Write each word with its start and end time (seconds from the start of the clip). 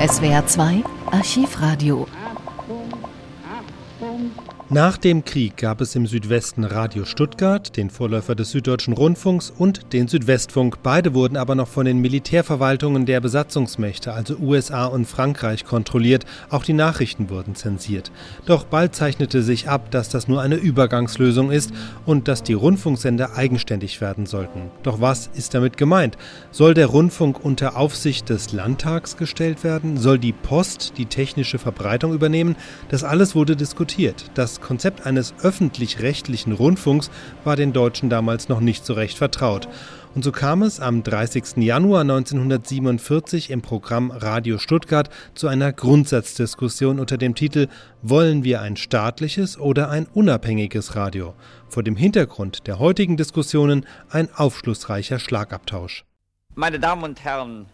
SWR 0.00 0.46
2 0.46 0.82
Archivradio 1.12 2.06
nach 4.72 4.96
dem 4.96 5.24
Krieg 5.24 5.56
gab 5.56 5.80
es 5.80 5.96
im 5.96 6.06
Südwesten 6.06 6.62
Radio 6.62 7.04
Stuttgart, 7.04 7.76
den 7.76 7.90
Vorläufer 7.90 8.34
des 8.36 8.52
Süddeutschen 8.52 8.94
Rundfunks 8.94 9.50
und 9.50 9.92
den 9.92 10.06
Südwestfunk. 10.06 10.78
Beide 10.82 11.12
wurden 11.12 11.36
aber 11.36 11.54
noch 11.56 11.66
von 11.66 11.84
den 11.84 11.98
Militärverwaltungen 11.98 13.04
der 13.04 13.20
Besatzungsmächte, 13.20 14.12
also 14.12 14.36
USA 14.36 14.86
und 14.86 15.06
Frankreich, 15.06 15.64
kontrolliert. 15.64 16.24
Auch 16.50 16.62
die 16.62 16.72
Nachrichten 16.72 17.30
wurden 17.30 17.56
zensiert. 17.56 18.12
Doch 18.46 18.64
bald 18.64 18.94
zeichnete 18.94 19.42
sich 19.42 19.68
ab, 19.68 19.90
dass 19.90 20.08
das 20.08 20.28
nur 20.28 20.40
eine 20.40 20.54
Übergangslösung 20.54 21.50
ist 21.50 21.72
und 22.06 22.28
dass 22.28 22.44
die 22.44 22.54
Rundfunksender 22.54 23.34
eigenständig 23.34 24.00
werden 24.00 24.24
sollten. 24.24 24.70
Doch 24.84 25.00
was 25.00 25.28
ist 25.34 25.52
damit 25.52 25.76
gemeint? 25.76 26.16
Soll 26.52 26.74
der 26.74 26.86
Rundfunk 26.86 27.44
unter 27.44 27.76
Aufsicht 27.76 28.28
des 28.28 28.52
Landtags 28.52 29.16
gestellt 29.16 29.64
werden? 29.64 29.98
Soll 29.98 30.18
die 30.18 30.32
Post 30.32 30.92
die 30.96 31.06
technische 31.06 31.58
Verbreitung 31.58 32.14
übernehmen? 32.14 32.56
Das 32.88 33.04
alles 33.04 33.34
wurde 33.34 33.56
diskutiert. 33.56 33.89
Das 34.34 34.60
Konzept 34.60 35.06
eines 35.06 35.34
öffentlich-rechtlichen 35.42 36.52
Rundfunks 36.52 37.10
war 37.44 37.56
den 37.56 37.72
Deutschen 37.72 38.10
damals 38.10 38.48
noch 38.48 38.60
nicht 38.60 38.84
so 38.84 38.94
recht 38.94 39.18
vertraut. 39.18 39.68
Und 40.14 40.24
so 40.24 40.32
kam 40.32 40.62
es 40.62 40.80
am 40.80 41.02
30. 41.02 41.58
Januar 41.58 42.00
1947 42.00 43.50
im 43.50 43.62
Programm 43.62 44.10
Radio 44.10 44.58
Stuttgart 44.58 45.08
zu 45.34 45.46
einer 45.46 45.72
Grundsatzdiskussion 45.72 46.98
unter 46.98 47.16
dem 47.16 47.34
Titel 47.34 47.68
Wollen 48.02 48.42
wir 48.42 48.60
ein 48.60 48.76
staatliches 48.76 49.58
oder 49.58 49.88
ein 49.88 50.06
unabhängiges 50.06 50.96
Radio? 50.96 51.34
Vor 51.68 51.82
dem 51.82 51.96
Hintergrund 51.96 52.66
der 52.66 52.78
heutigen 52.80 53.16
Diskussionen 53.16 53.86
ein 54.08 54.28
aufschlussreicher 54.34 55.18
Schlagabtausch. 55.18 56.04
Meine 56.56 56.80
Damen 56.80 57.04
und 57.04 57.22
Herren, 57.22 57.66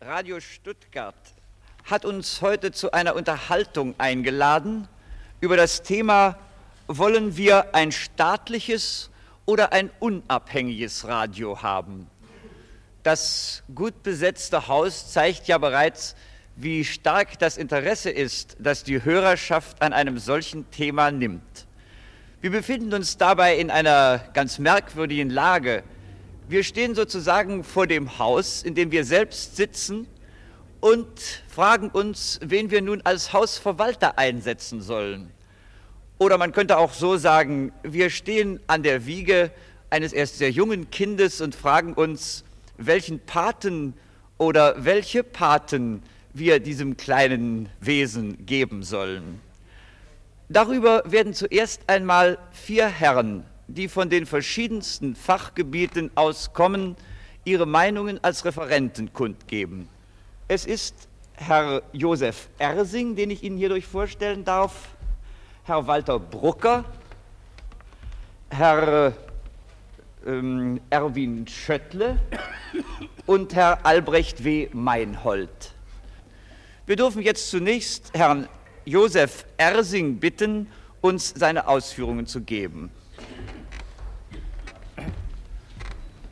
Radio 0.00 0.38
Stuttgart 0.38 1.14
hat 1.84 2.04
uns 2.04 2.40
heute 2.40 2.70
zu 2.70 2.92
einer 2.92 3.16
Unterhaltung 3.16 3.94
eingeladen, 3.98 4.86
über 5.40 5.56
das 5.56 5.82
Thema, 5.82 6.36
wollen 6.86 7.36
wir 7.36 7.74
ein 7.74 7.92
staatliches 7.92 9.10
oder 9.46 9.72
ein 9.72 9.90
unabhängiges 10.00 11.06
Radio 11.06 11.62
haben? 11.62 12.08
Das 13.02 13.62
gut 13.74 14.02
besetzte 14.02 14.68
Haus 14.68 15.12
zeigt 15.12 15.46
ja 15.46 15.58
bereits, 15.58 16.16
wie 16.56 16.84
stark 16.84 17.38
das 17.38 17.56
Interesse 17.56 18.10
ist, 18.10 18.56
das 18.58 18.82
die 18.82 19.04
Hörerschaft 19.04 19.80
an 19.80 19.92
einem 19.92 20.18
solchen 20.18 20.68
Thema 20.70 21.10
nimmt. 21.10 21.66
Wir 22.40 22.50
befinden 22.50 22.92
uns 22.92 23.16
dabei 23.16 23.56
in 23.56 23.70
einer 23.70 24.18
ganz 24.32 24.58
merkwürdigen 24.58 25.30
Lage. 25.30 25.84
Wir 26.48 26.64
stehen 26.64 26.94
sozusagen 26.94 27.62
vor 27.62 27.86
dem 27.86 28.18
Haus, 28.18 28.62
in 28.62 28.74
dem 28.74 28.90
wir 28.90 29.04
selbst 29.04 29.56
sitzen 29.56 30.08
und 30.80 31.08
fragen 31.48 31.88
uns, 31.88 32.38
wen 32.42 32.70
wir 32.70 32.82
nun 32.82 33.00
als 33.02 33.32
Hausverwalter 33.32 34.18
einsetzen 34.18 34.80
sollen. 34.80 35.30
Oder 36.18 36.38
man 36.38 36.52
könnte 36.52 36.78
auch 36.78 36.92
so 36.92 37.16
sagen, 37.16 37.72
wir 37.82 38.10
stehen 38.10 38.60
an 38.66 38.82
der 38.82 39.06
Wiege 39.06 39.50
eines 39.90 40.12
erst 40.12 40.38
sehr 40.38 40.50
jungen 40.50 40.90
Kindes 40.90 41.40
und 41.40 41.54
fragen 41.54 41.94
uns, 41.94 42.44
welchen 42.76 43.20
Paten 43.20 43.94
oder 44.36 44.84
welche 44.84 45.22
Paten 45.22 46.02
wir 46.32 46.60
diesem 46.60 46.96
kleinen 46.96 47.68
Wesen 47.80 48.46
geben 48.46 48.82
sollen. 48.82 49.40
Darüber 50.48 51.02
werden 51.06 51.34
zuerst 51.34 51.82
einmal 51.88 52.38
vier 52.52 52.86
Herren, 52.88 53.44
die 53.66 53.88
von 53.88 54.08
den 54.08 54.26
verschiedensten 54.26 55.14
Fachgebieten 55.14 56.10
aus 56.14 56.52
kommen, 56.52 56.96
ihre 57.44 57.66
Meinungen 57.66 58.22
als 58.22 58.44
Referenten 58.44 59.12
kundgeben. 59.12 59.88
Es 60.50 60.64
ist 60.64 61.08
Herr 61.34 61.82
Josef 61.92 62.48
Ersing, 62.58 63.14
den 63.14 63.28
ich 63.30 63.42
Ihnen 63.42 63.58
hierdurch 63.58 63.86
vorstellen 63.86 64.46
darf, 64.46 64.88
Herr 65.64 65.86
Walter 65.86 66.18
Brucker, 66.18 66.86
Herr 68.48 69.12
ähm, 70.26 70.80
Erwin 70.88 71.46
Schöttle 71.46 72.18
und 73.26 73.54
Herr 73.54 73.84
Albrecht 73.84 74.42
W. 74.42 74.70
Meinhold. 74.72 75.74
Wir 76.86 76.96
dürfen 76.96 77.20
jetzt 77.20 77.50
zunächst 77.50 78.10
Herrn 78.14 78.48
Josef 78.86 79.44
Ersing 79.58 80.16
bitten, 80.16 80.68
uns 81.02 81.34
seine 81.36 81.68
Ausführungen 81.68 82.26
zu 82.26 82.40
geben. 82.40 82.90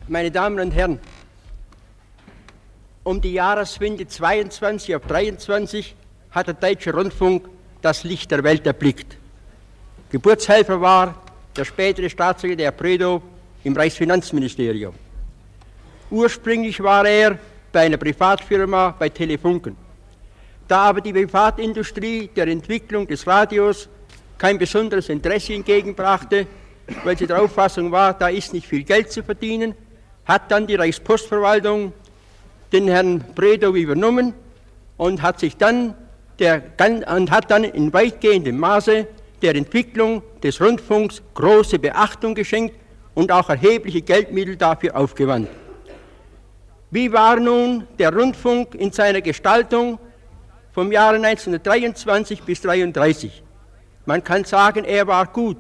Meine 0.09 0.31
Damen 0.31 0.59
und 0.59 0.71
Herren, 0.71 1.00
um 3.06 3.21
die 3.21 3.34
Jahreswende 3.34 4.05
22 4.09 4.97
auf 4.97 5.06
23 5.06 5.94
hat 6.33 6.49
der 6.49 6.55
Deutsche 6.55 6.93
Rundfunk 6.93 7.49
das 7.81 8.03
Licht 8.03 8.33
der 8.33 8.43
Welt 8.43 8.67
erblickt. 8.67 9.17
Geburtshelfer 10.11 10.81
war 10.81 11.15
der 11.56 11.65
spätere 11.65 12.11
Staatssekretär 12.11 12.72
Predo 12.72 13.22
im 13.62 13.77
Reichsfinanzministerium. 13.77 14.93
Ursprünglich 16.11 16.83
war 16.83 17.06
er 17.06 17.39
bei 17.71 17.83
einer 17.83 17.97
Privatfirma 17.97 18.97
bei 18.99 19.09
Telefunken. 19.09 19.77
Da 20.67 20.87
aber 20.87 21.00
die 21.00 21.12
Privatindustrie 21.12 22.28
der 22.34 22.49
Entwicklung 22.49 23.06
des 23.06 23.25
Radios 23.25 23.88
kein 24.37 24.59
besonderes 24.59 25.09
Interesse 25.11 25.55
entgegenbrachte, 25.55 26.49
weil 27.05 27.17
sie 27.17 27.28
der 27.28 27.41
Auffassung 27.41 27.93
war, 27.93 28.15
da 28.15 28.28
ist 28.28 28.53
nicht 28.53 28.67
viel 28.67 28.83
Geld 28.83 29.12
zu 29.12 29.23
verdienen, 29.23 29.77
hat 30.25 30.50
dann 30.50 30.67
die 30.67 30.75
Reichspostverwaltung 30.75 31.93
den 32.72 32.88
Herrn 32.88 33.25
Bredow 33.34 33.75
übernommen 33.75 34.34
und 34.97 35.22
hat 35.22 35.41
sich 35.41 35.56
dann 35.56 35.94
der, 36.38 36.62
und 37.15 37.31
hat 37.31 37.50
dann 37.50 37.65
in 37.65 37.93
weitgehendem 37.93 38.59
Maße 38.59 39.06
der 39.43 39.54
Entwicklung 39.54 40.22
des 40.43 40.60
Rundfunks 40.60 41.22
große 41.34 41.78
Beachtung 41.78 42.34
geschenkt 42.34 42.76
und 43.15 43.32
auch 43.32 43.49
erhebliche 43.49 44.03
Geldmittel 44.03 44.56
dafür 44.56 44.97
aufgewandt. 44.97 45.49
Wie 46.91 47.12
war 47.12 47.37
nun 47.41 47.87
der 47.99 48.15
Rundfunk 48.15 48.75
in 48.75 48.93
seiner 48.93 49.21
Gestaltung 49.21 49.99
vom 50.72 50.93
Jahre 50.93 51.16
1923 51.16 52.43
bis 52.43 52.59
1933? 52.65 53.43
Man 54.05 54.22
kann 54.22 54.44
sagen, 54.44 54.84
er 54.84 55.06
war 55.06 55.26
gut. 55.26 55.59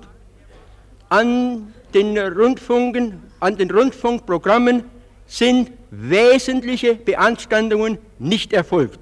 An 1.08 1.72
den 1.94 2.16
Rundfunken, 2.18 3.22
an 3.40 3.56
den 3.56 3.70
Rundfunkprogrammen 3.70 4.84
sind 5.26 5.72
wesentliche 5.90 6.94
Beanstandungen 6.94 7.98
nicht 8.18 8.52
erfolgt. 8.52 9.00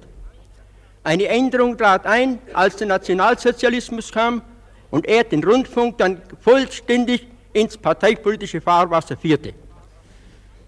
Eine 1.03 1.27
Änderung 1.27 1.77
trat 1.77 2.05
ein, 2.05 2.39
als 2.53 2.77
der 2.77 2.87
Nationalsozialismus 2.87 4.11
kam 4.11 4.41
und 4.89 5.05
er 5.07 5.23
den 5.23 5.43
Rundfunk 5.43 5.99
dann 5.99 6.21
vollständig 6.41 7.27
ins 7.53 7.77
parteipolitische 7.77 8.59
Fahrwasser 8.59 9.15
führte. 9.15 9.53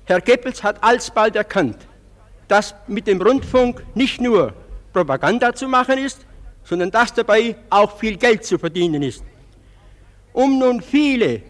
Herr 0.06 0.22
Goebbels 0.22 0.64
hat 0.64 0.82
alsbald 0.84 1.36
erkannt, 1.36 1.78
dass 2.48 2.76
mit 2.88 3.08
dem 3.08 3.22
Rundfunk 3.22 3.84
nicht 3.96 4.22
nur 4.22 4.54
Propaganda 4.94 5.54
zu 5.54 5.68
machen 5.68 5.98
ist, 5.98 6.26
sondern 6.64 6.92
dass 6.92 7.14
dabei 7.14 7.56
auch 7.70 7.98
viel 7.98 8.18
Geld 8.18 8.46
zu 8.46 8.58
verdienen 8.58 9.04
ist. 9.04 9.24
Um 10.34 10.60
nun 10.60 10.82
viele 10.82 11.42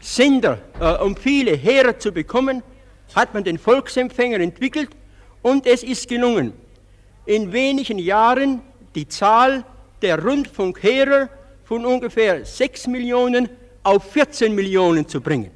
Sender, 0.00 0.58
äh, 0.80 0.94
um 1.02 1.16
viele 1.16 1.56
Heere 1.56 1.98
zu 1.98 2.10
bekommen, 2.10 2.62
hat 3.14 3.34
man 3.34 3.44
den 3.44 3.58
Volksempfänger 3.58 4.40
entwickelt 4.40 4.90
und 5.42 5.66
es 5.66 5.82
ist 5.82 6.08
gelungen, 6.08 6.52
in 7.26 7.52
wenigen 7.52 7.98
Jahren 7.98 8.60
die 8.94 9.08
Zahl 9.08 9.64
der 10.02 10.22
Rundfunkheerer 10.22 11.28
von 11.64 11.84
ungefähr 11.84 12.44
6 12.44 12.86
Millionen 12.88 13.48
auf 13.82 14.12
14 14.12 14.54
Millionen 14.54 15.06
zu 15.08 15.20
bringen. 15.20 15.50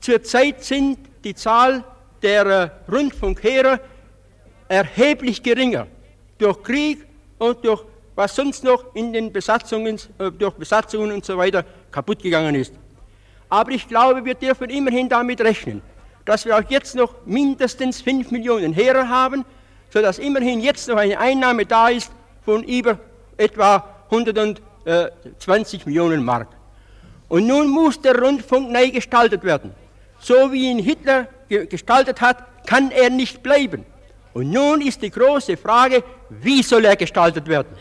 Zurzeit 0.00 0.64
sind 0.64 0.98
die 1.24 1.34
Zahl 1.34 1.84
der 2.22 2.46
äh, 2.46 2.90
Rundfunkheere 2.90 3.80
erheblich 4.68 5.42
geringer 5.42 5.86
durch 6.38 6.62
Krieg 6.62 7.06
und 7.38 7.64
durch 7.64 7.84
was 8.14 8.34
sonst 8.34 8.64
noch 8.64 8.94
in 8.94 9.12
den 9.12 9.32
Besatzungen, 9.32 9.98
äh, 10.18 10.30
durch 10.30 10.54
Besatzungen 10.54 11.12
und 11.12 11.24
so 11.24 11.36
weiter 11.36 11.64
kaputt 11.90 12.22
gegangen 12.22 12.54
ist. 12.54 12.74
Aber 13.48 13.70
ich 13.72 13.88
glaube, 13.88 14.24
wir 14.24 14.34
dürfen 14.34 14.70
immerhin 14.70 15.08
damit 15.08 15.40
rechnen, 15.40 15.82
dass 16.24 16.44
wir 16.44 16.56
auch 16.56 16.68
jetzt 16.68 16.94
noch 16.94 17.14
mindestens 17.26 18.00
5 18.00 18.30
Millionen 18.30 18.72
Heere 18.72 19.08
haben, 19.08 19.44
sodass 19.90 20.18
immerhin 20.18 20.60
jetzt 20.60 20.88
noch 20.88 20.96
eine 20.96 21.18
Einnahme 21.18 21.66
da 21.66 21.88
ist 21.88 22.12
von 22.44 22.62
über 22.62 22.98
etwa 23.36 23.84
100 24.10 24.60
20 25.38 25.86
Millionen 25.86 26.24
Mark. 26.24 26.48
Und 27.28 27.46
nun 27.46 27.68
muss 27.68 28.00
der 28.00 28.18
Rundfunk 28.18 28.70
neu 28.70 28.90
gestaltet 28.90 29.44
werden. 29.44 29.72
So 30.18 30.52
wie 30.52 30.70
ihn 30.70 30.78
Hitler 30.78 31.28
ge 31.48 31.66
gestaltet 31.66 32.20
hat, 32.20 32.66
kann 32.66 32.90
er 32.90 33.10
nicht 33.10 33.42
bleiben. 33.42 33.84
Und 34.32 34.50
nun 34.50 34.80
ist 34.80 35.02
die 35.02 35.10
große 35.10 35.56
Frage, 35.56 36.02
wie 36.28 36.62
soll 36.62 36.84
er 36.84 36.96
gestaltet 36.96 37.46
werden? 37.46 37.76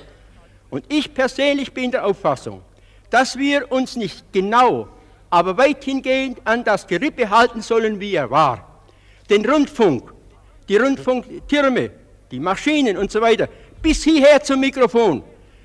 Und 0.69 0.85
ich 0.87 1.13
persönlich 1.13 1.73
bin 1.73 1.91
der 1.91 2.05
Auffassung, 2.05 2.61
dass 3.09 3.37
wir 3.37 3.71
uns 3.71 3.95
nicht 3.95 4.31
genau, 4.31 4.87
aber 5.29 5.57
weithingehend 5.57 6.39
an 6.45 6.63
das 6.63 6.87
Gerippe 6.87 7.29
halten 7.29 7.61
sollen, 7.61 7.99
wie 7.99 8.13
er 8.15 8.29
war. 8.29 8.81
Den 9.29 9.45
Rundfunk, 9.49 10.13
die 10.67 10.77
Rundfunktürme 10.77 11.91
die 12.31 12.39
Maschinen 12.39 12.97
und 12.97 13.11
so 13.11 13.21
weiter, 13.21 13.47
bis 13.81 14.03
hierher 14.03 14.41
zum 14.43 14.59
Mikrofon, 14.59 15.23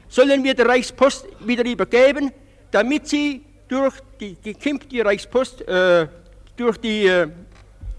sollen 0.09 0.43
wir 0.45 0.55
der 0.55 0.69
Reichspost 0.69 1.27
wieder 1.41 1.65
übergeben, 1.65 2.31
damit 2.71 3.09
sie 3.09 3.43
durch 3.69 3.95
die, 4.21 4.37
die 4.91 5.01
Reichspost, 5.01 5.67
äh, 5.67 6.07
durch 6.57 6.79
die, 6.79 7.07
äh, 7.07 7.29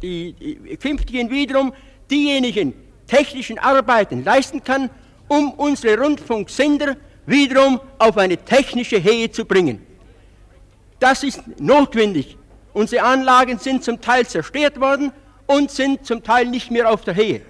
die, 0.01 0.33
die 0.33 0.77
künftigen 0.77 1.29
wiederum 1.29 1.73
diejenigen 2.09 2.73
technischen 3.07 3.59
Arbeiten 3.59 4.23
leisten 4.23 4.63
kann, 4.63 4.89
um 5.27 5.51
unsere 5.53 6.01
Rundfunksender 6.01 6.97
wiederum 7.25 7.79
auf 7.97 8.17
eine 8.17 8.37
technische 8.37 9.03
Höhe 9.03 9.29
zu 9.31 9.45
bringen. 9.45 9.84
Das 10.99 11.23
ist 11.23 11.41
notwendig. 11.59 12.37
Unsere 12.73 13.03
Anlagen 13.03 13.57
sind 13.59 13.83
zum 13.83 14.01
Teil 14.01 14.25
zerstört 14.25 14.79
worden 14.79 15.11
und 15.47 15.71
sind 15.71 16.05
zum 16.05 16.23
Teil 16.23 16.45
nicht 16.45 16.71
mehr 16.71 16.89
auf 16.89 17.03
der 17.03 17.15
Höhe. 17.15 17.41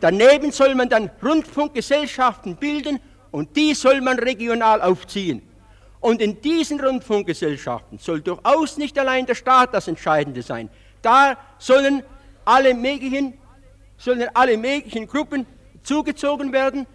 Daneben 0.00 0.52
soll 0.52 0.74
man 0.74 0.88
dann 0.88 1.10
Rundfunkgesellschaften 1.22 2.56
bilden 2.56 3.00
und 3.30 3.56
die 3.56 3.74
soll 3.74 4.00
man 4.00 4.18
regional 4.18 4.80
aufziehen. 4.80 5.42
Und 6.00 6.22
in 6.22 6.40
diesen 6.40 6.80
Rundfunkgesellschaften 6.80 7.98
soll 7.98 8.20
durchaus 8.20 8.78
nicht 8.78 8.98
allein 8.98 9.26
der 9.26 9.34
Staat 9.34 9.74
das 9.74 9.88
Entscheidende 9.88 10.42
sein. 10.42 10.70
Da 11.02 11.36
sollen 11.58 12.04
alle 12.44 12.74
möglichen, 12.74 13.34
sollen 13.96 14.28
alle 14.34 14.56
möglichen 14.56 15.06
Gruppen 15.06 15.46
zugezogen 15.82 16.52
werden, 16.52 16.86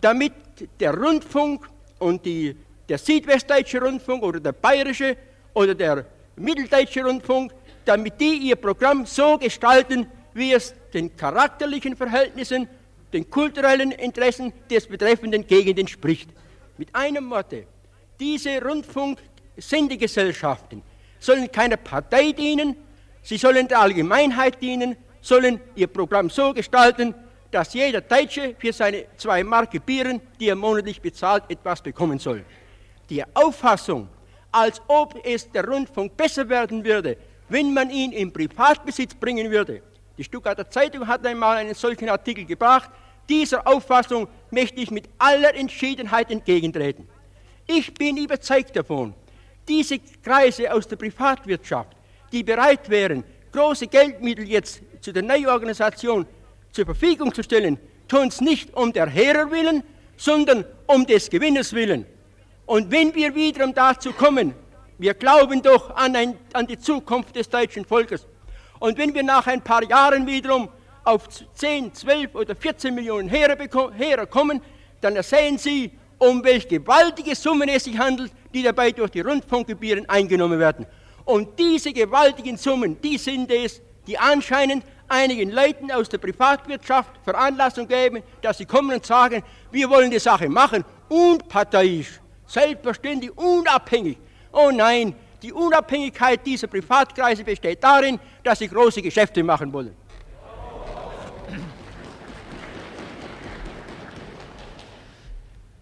damit 0.00 0.32
der 0.78 0.94
Rundfunk 0.96 1.68
und 1.98 2.24
die, 2.24 2.56
der 2.88 2.98
südwestdeutsche 2.98 3.80
Rundfunk 3.80 4.22
oder 4.22 4.40
der 4.40 4.52
bayerische 4.52 5.16
oder 5.52 5.74
der 5.74 6.06
mitteldeutsche 6.36 7.04
Rundfunk, 7.04 7.52
damit 7.84 8.18
die 8.20 8.48
ihr 8.48 8.56
Programm 8.56 9.04
so 9.06 9.38
gestalten, 9.38 10.08
wie 10.32 10.52
es 10.52 10.74
den 10.92 11.16
charakterlichen 11.16 11.96
Verhältnissen, 11.96 12.68
den 13.12 13.30
kulturellen 13.30 13.92
Interessen 13.92 14.52
des 14.68 14.88
betreffenden 14.88 15.46
Gegend 15.46 15.78
entspricht. 15.78 16.28
Mit 16.76 16.92
einem 16.94 17.30
Worte, 17.30 17.66
diese 18.18 18.60
Rundfunksendegesellschaften 18.62 20.82
sollen 21.20 21.48
keiner 21.50 21.76
Partei 21.76 22.32
dienen, 22.32 22.76
sie 23.22 23.36
sollen 23.36 23.68
der 23.68 23.78
Allgemeinheit 23.80 24.60
dienen, 24.60 24.96
sollen 25.20 25.60
ihr 25.76 25.86
Programm 25.86 26.28
so 26.28 26.52
gestalten, 26.52 27.14
dass 27.50 27.72
jeder 27.72 28.00
Deutsche 28.00 28.56
für 28.58 28.72
seine 28.72 29.04
zwei 29.16 29.44
Mark 29.44 29.70
Gebühren, 29.70 30.20
die 30.40 30.48
er 30.48 30.56
monatlich 30.56 31.00
bezahlt, 31.00 31.44
etwas 31.48 31.80
bekommen 31.80 32.18
soll. 32.18 32.44
Die 33.10 33.22
Auffassung, 33.34 34.08
als 34.50 34.80
ob 34.88 35.14
es 35.24 35.50
der 35.50 35.66
Rundfunk 35.66 36.16
besser 36.16 36.48
werden 36.48 36.84
würde, 36.84 37.16
wenn 37.48 37.74
man 37.74 37.90
ihn 37.90 38.12
in 38.12 38.32
Privatbesitz 38.32 39.14
bringen 39.14 39.50
würde. 39.50 39.82
Die 40.16 40.24
Stuttgarter 40.24 40.70
Zeitung 40.70 41.06
hat 41.06 41.26
einmal 41.26 41.56
einen 41.56 41.74
solchen 41.74 42.08
Artikel 42.08 42.44
gebracht. 42.44 42.90
Dieser 43.28 43.66
Auffassung 43.66 44.28
möchte 44.50 44.80
ich 44.80 44.90
mit 44.90 45.08
aller 45.18 45.54
Entschiedenheit 45.54 46.30
entgegentreten. 46.30 47.08
Ich 47.66 47.92
bin 47.94 48.16
überzeugt 48.16 48.76
davon, 48.76 49.14
diese 49.66 49.98
Kreise 50.22 50.72
aus 50.72 50.86
der 50.86 50.96
Privatwirtschaft, 50.96 51.96
die 52.32 52.42
bereit 52.42 52.88
wären, 52.88 53.24
große 53.52 53.86
Geldmittel 53.86 54.48
jetzt 54.48 54.82
zu 55.00 55.12
der 55.12 55.22
Neuorganisation 55.22 56.26
zur 56.72 56.84
Verfügung 56.84 57.32
zu 57.32 57.42
stellen, 57.42 57.78
tun 58.08 58.28
es 58.28 58.40
nicht 58.40 58.74
um 58.74 58.92
der 58.92 59.06
Herr 59.06 59.50
willen, 59.50 59.82
sondern 60.16 60.64
um 60.86 61.06
des 61.06 61.30
Gewinnes 61.30 61.72
willen. 61.72 62.06
Und 62.66 62.90
wenn 62.90 63.14
wir 63.14 63.34
wiederum 63.34 63.74
dazu 63.74 64.12
kommen, 64.12 64.54
wir 64.98 65.14
glauben 65.14 65.60
doch 65.60 65.94
an, 65.94 66.16
ein, 66.16 66.38
an 66.52 66.66
die 66.66 66.78
Zukunft 66.78 67.36
des 67.36 67.48
deutschen 67.48 67.84
Volkes, 67.84 68.26
und 68.80 68.98
wenn 68.98 69.14
wir 69.14 69.22
nach 69.22 69.46
ein 69.46 69.62
paar 69.62 69.82
Jahren 69.84 70.26
wiederum 70.26 70.68
auf 71.04 71.28
10, 71.54 71.94
12 71.94 72.34
oder 72.34 72.54
14 72.54 72.94
Millionen 72.94 73.28
Heere, 73.28 74.26
kommen, 74.26 74.60
dann 75.00 75.22
sehen 75.22 75.58
Sie, 75.58 75.90
um 76.18 76.42
welche 76.44 76.68
gewaltige 76.68 77.34
Summen 77.34 77.68
es 77.68 77.84
sich 77.84 77.98
handelt, 77.98 78.32
die 78.52 78.62
dabei 78.62 78.92
durch 78.92 79.10
die 79.10 79.20
Rundfunkgebühren 79.20 80.08
eingenommen 80.08 80.58
werden. 80.58 80.86
Und 81.24 81.58
diese 81.58 81.92
gewaltigen 81.92 82.56
Summen, 82.56 83.00
die 83.00 83.18
sind 83.18 83.50
es, 83.50 83.80
die 84.06 84.18
anscheinend 84.18 84.84
einigen 85.08 85.50
Leuten 85.50 85.90
aus 85.90 86.08
der 86.08 86.18
Privatwirtschaft 86.18 87.10
Veranlassung 87.24 87.88
geben, 87.88 88.22
dass 88.42 88.58
sie 88.58 88.66
kommen 88.66 88.94
und 88.94 89.06
sagen, 89.06 89.42
wir 89.70 89.88
wollen 89.88 90.10
die 90.10 90.18
Sache 90.18 90.48
machen, 90.48 90.84
unparteiisch, 91.08 92.20
selbstverständlich, 92.46 93.36
unabhängig. 93.36 94.18
Oh 94.52 94.70
nein, 94.72 95.14
die 95.42 95.52
Unabhängigkeit 95.52 96.44
dieser 96.46 96.68
Privatkreise 96.68 97.44
besteht 97.44 97.82
darin, 97.82 98.18
dass 98.42 98.58
sie 98.58 98.68
große 98.68 99.02
Geschäfte 99.02 99.42
machen 99.42 99.72
wollen. 99.72 99.94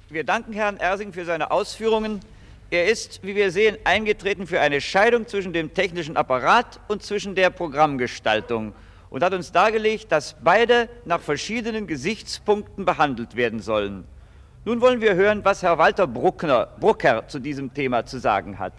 Wir 0.09 0.25
danken 0.25 0.53
Herrn 0.53 0.77
Ersing 0.77 1.13
für 1.13 1.25
seine 1.25 1.51
Ausführungen. 1.51 2.21
Er 2.71 2.87
ist, 2.87 3.23
wie 3.23 3.35
wir 3.35 3.51
sehen, 3.51 3.79
eingetreten 3.85 4.47
für 4.47 4.61
eine 4.61 4.81
Scheidung 4.81 5.27
zwischen 5.27 5.53
dem 5.53 5.73
technischen 5.73 6.17
Apparat 6.17 6.81
und 6.89 7.03
zwischen 7.03 7.35
der 7.35 7.51
Programmgestaltung 7.51 8.75
und 9.11 9.23
hat 9.23 9.33
uns 9.33 9.53
dargelegt, 9.53 10.11
dass 10.11 10.37
beide 10.43 10.89
nach 11.05 11.21
verschiedenen 11.21 11.87
Gesichtspunkten 11.87 12.85
behandelt 12.85 13.37
werden 13.37 13.61
sollen. 13.61 14.07
Nun 14.65 14.81
wollen 14.81 15.01
wir 15.01 15.17
hören, 15.17 15.45
was 15.45 15.65
Herr 15.65 15.77
Walter 15.77 16.07
Bruckner, 16.07 16.69
Brucker 16.79 17.27
zu 17.27 17.41
diesem 17.41 17.75
Thema 17.75 18.07
zu 18.07 18.21
sagen 18.21 18.61
hat. 18.61 18.73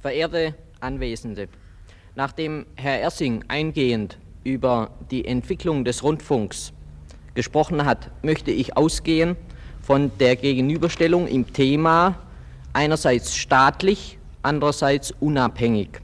Verehrte 0.00 0.54
Anwesende, 0.78 1.48
nachdem 2.14 2.64
Herr 2.76 3.00
Ersing 3.00 3.44
eingehend 3.48 4.18
über 4.44 4.90
die 5.10 5.24
Entwicklung 5.24 5.84
des 5.84 6.04
Rundfunks 6.04 6.72
gesprochen 7.34 7.84
hat, 7.84 8.08
möchte 8.22 8.52
ich 8.52 8.76
ausgehen 8.76 9.36
von 9.82 10.16
der 10.18 10.36
Gegenüberstellung 10.36 11.26
im 11.26 11.52
Thema 11.52 12.20
einerseits 12.72 13.34
staatlich 13.34 14.20
andererseits 14.42 15.10
unabhängig. 15.18 16.00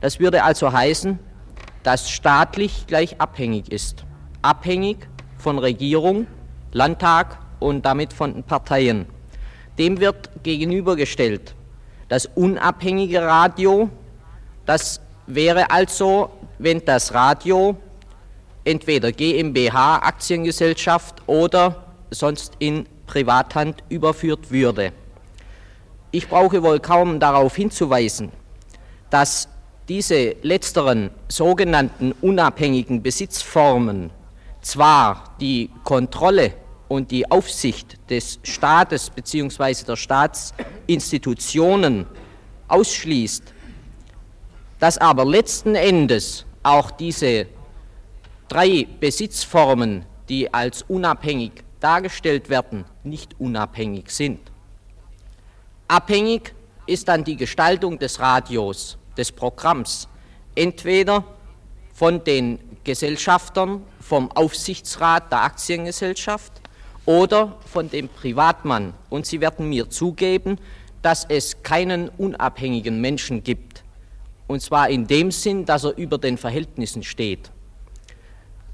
Das 0.00 0.20
würde 0.20 0.42
also 0.42 0.72
heißen, 0.72 1.18
dass 1.82 2.10
staatlich 2.10 2.86
gleich 2.86 3.20
abhängig 3.20 3.70
ist. 3.70 4.06
Abhängig 4.44 4.98
von 5.38 5.58
Regierung, 5.58 6.26
Landtag 6.72 7.38
und 7.60 7.86
damit 7.86 8.12
von 8.12 8.42
Parteien. 8.42 9.06
Dem 9.78 9.98
wird 10.00 10.28
gegenübergestellt 10.42 11.54
das 12.08 12.26
unabhängige 12.34 13.22
Radio. 13.22 13.88
Das 14.66 15.00
wäre 15.26 15.70
also, 15.70 16.30
wenn 16.58 16.84
das 16.84 17.14
Radio 17.14 17.76
entweder 18.64 19.12
GmbH, 19.12 19.96
Aktiengesellschaft 19.96 21.22
oder 21.26 21.84
sonst 22.10 22.52
in 22.58 22.86
Privathand 23.06 23.82
überführt 23.88 24.50
würde. 24.50 24.92
Ich 26.10 26.28
brauche 26.28 26.62
wohl 26.62 26.80
kaum 26.80 27.18
darauf 27.18 27.56
hinzuweisen, 27.56 28.30
dass 29.10 29.48
diese 29.88 30.36
letzteren 30.42 31.10
sogenannten 31.28 32.12
unabhängigen 32.20 33.02
Besitzformen 33.02 34.10
zwar 34.64 35.34
die 35.40 35.70
Kontrolle 35.84 36.54
und 36.88 37.10
die 37.10 37.30
Aufsicht 37.30 37.98
des 38.10 38.38
Staates 38.42 39.10
bzw. 39.10 39.84
der 39.84 39.96
Staatsinstitutionen 39.96 42.06
ausschließt, 42.68 43.52
dass 44.78 44.98
aber 44.98 45.24
letzten 45.24 45.74
Endes 45.74 46.44
auch 46.62 46.90
diese 46.90 47.46
drei 48.48 48.86
Besitzformen, 49.00 50.04
die 50.28 50.52
als 50.52 50.82
unabhängig 50.82 51.52
dargestellt 51.80 52.48
werden, 52.48 52.84
nicht 53.02 53.38
unabhängig 53.38 54.10
sind. 54.10 54.40
Abhängig 55.88 56.54
ist 56.86 57.08
dann 57.08 57.24
die 57.24 57.36
Gestaltung 57.36 57.98
des 57.98 58.20
Radios, 58.20 58.96
des 59.16 59.30
Programms, 59.30 60.08
entweder 60.54 61.24
von 61.92 62.24
den 62.24 62.73
Gesellschaftern, 62.84 63.82
vom 64.00 64.30
Aufsichtsrat 64.30 65.32
der 65.32 65.42
Aktiengesellschaft 65.42 66.52
oder 67.06 67.56
von 67.66 67.90
dem 67.90 68.08
Privatmann. 68.08 68.94
Und 69.10 69.26
Sie 69.26 69.40
werden 69.40 69.68
mir 69.68 69.90
zugeben, 69.90 70.58
dass 71.02 71.24
es 71.24 71.62
keinen 71.62 72.08
unabhängigen 72.10 73.00
Menschen 73.00 73.42
gibt. 73.42 73.84
Und 74.46 74.60
zwar 74.60 74.88
in 74.88 75.06
dem 75.06 75.30
Sinn, 75.30 75.64
dass 75.64 75.84
er 75.84 75.96
über 75.96 76.18
den 76.18 76.38
Verhältnissen 76.38 77.02
steht. 77.02 77.50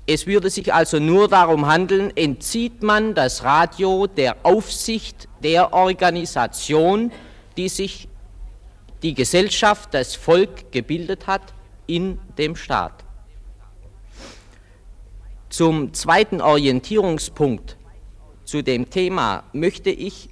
Es 0.07 0.26
würde 0.26 0.50
sich 0.50 0.75
also 0.75 0.99
nur 0.99 1.29
darum 1.29 1.67
handeln, 1.67 2.12
entzieht 2.17 2.83
man 2.83 3.14
das 3.14 3.45
Radio 3.45 4.09
der 4.09 4.37
Aufsicht 4.43 5.29
der 5.43 5.73
Organisation, 5.73 7.12
die 7.57 7.69
sich 7.69 8.09
die 9.02 9.14
Gesellschaft, 9.14 9.95
das 9.95 10.14
Volk 10.14 10.73
gebildet 10.73 11.26
hat, 11.26 11.55
in 11.87 12.19
dem 12.38 12.57
Staat. 12.57 13.05
Zum 15.50 15.92
zweiten 15.92 16.40
Orientierungspunkt 16.40 17.76
zu 18.45 18.62
dem 18.62 18.88
Thema 18.88 19.45
möchte 19.52 19.90
ich 19.90 20.30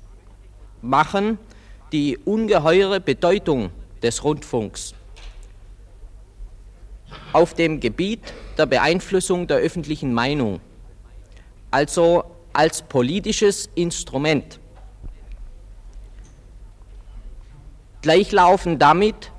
machen 0.81 1.39
die 1.93 2.17
ungeheure 2.19 3.01
Bedeutung 3.01 3.71
des 4.03 4.25
Rundfunks. 4.25 4.95
auf 7.33 7.55
dem 7.55 7.81
Gebiet 7.81 8.21
der 8.57 8.67
Beeinflussung 8.67 9.47
der 9.47 9.59
öffentlichen 9.59 10.13
Meinung, 10.13 10.61
also 11.71 12.25
als 12.53 12.83
politisches 12.83 13.69
Instrument. 13.75 14.59
Gleich 18.03 18.33
laufen 18.33 18.79
damit 18.79 19.33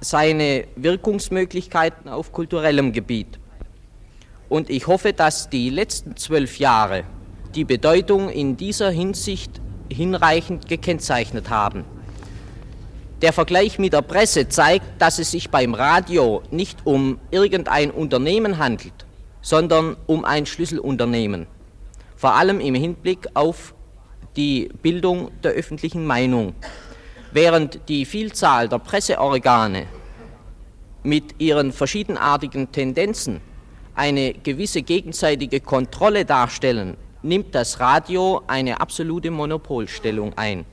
seine 0.00 0.66
Wirkungsmöglichkeiten 0.76 2.08
auf 2.08 2.32
kulturellem 2.32 2.92
Gebiet. 2.92 3.38
Und 4.48 4.70
ich 4.70 4.86
hoffe, 4.86 5.12
dass 5.12 5.48
die 5.48 5.70
letzten 5.70 6.16
zwölf 6.16 6.58
Jahre 6.58 7.04
die 7.54 7.64
Bedeutung 7.64 8.28
in 8.28 8.56
dieser 8.56 8.90
Hinsicht 8.90 9.60
hinreichend 9.90 10.68
gekennzeichnet 10.68 11.50
haben. 11.50 11.84
Der 13.22 13.32
Vergleich 13.32 13.78
mit 13.78 13.92
der 13.92 14.02
Presse 14.02 14.48
zeigt, 14.48 14.84
dass 15.00 15.18
es 15.18 15.30
sich 15.30 15.50
beim 15.50 15.74
Radio 15.74 16.42
nicht 16.50 16.78
um 16.84 17.18
irgendein 17.30 17.90
Unternehmen 17.90 18.58
handelt, 18.58 19.06
sondern 19.40 19.96
um 20.06 20.24
ein 20.24 20.46
Schlüsselunternehmen, 20.46 21.46
vor 22.16 22.34
allem 22.34 22.60
im 22.60 22.74
Hinblick 22.74 23.28
auf 23.34 23.74
die 24.36 24.68
Bildung 24.82 25.30
der 25.42 25.52
öffentlichen 25.52 26.04
Meinung. 26.04 26.54
Während 27.32 27.88
die 27.88 28.04
Vielzahl 28.04 28.68
der 28.68 28.78
Presseorgane 28.78 29.86
mit 31.02 31.40
ihren 31.40 31.72
verschiedenartigen 31.72 32.72
Tendenzen 32.72 33.40
eine 33.94 34.32
gewisse 34.34 34.82
gegenseitige 34.82 35.60
Kontrolle 35.60 36.24
darstellen, 36.24 36.96
nimmt 37.22 37.54
das 37.54 37.80
Radio 37.80 38.42
eine 38.46 38.80
absolute 38.80 39.30
Monopolstellung 39.30 40.36
ein. 40.36 40.64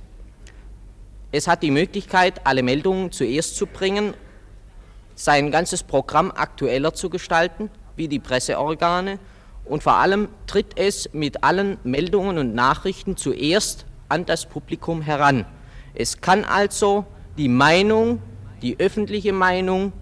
Es 1.31 1.47
hat 1.47 1.63
die 1.63 1.71
Möglichkeit, 1.71 2.45
alle 2.45 2.61
Meldungen 2.61 3.11
zuerst 3.11 3.55
zu 3.55 3.67
bringen, 3.67 4.13
sein 5.15 5.51
ganzes 5.51 5.83
Programm 5.83 6.31
aktueller 6.31 6.93
zu 6.93 7.09
gestalten, 7.09 7.69
wie 7.95 8.07
die 8.07 8.19
Presseorgane, 8.19 9.19
und 9.63 9.83
vor 9.83 9.93
allem 9.93 10.27
tritt 10.47 10.77
es 10.77 11.09
mit 11.13 11.43
allen 11.43 11.77
Meldungen 11.83 12.37
und 12.37 12.55
Nachrichten 12.55 13.15
zuerst 13.15 13.85
an 14.09 14.25
das 14.25 14.45
Publikum 14.45 15.01
heran. 15.01 15.45
Es 15.93 16.19
kann 16.19 16.43
also 16.43 17.05
die 17.37 17.47
Meinung, 17.47 18.21
die 18.61 18.77
öffentliche 18.79 19.31
Meinung 19.31 19.93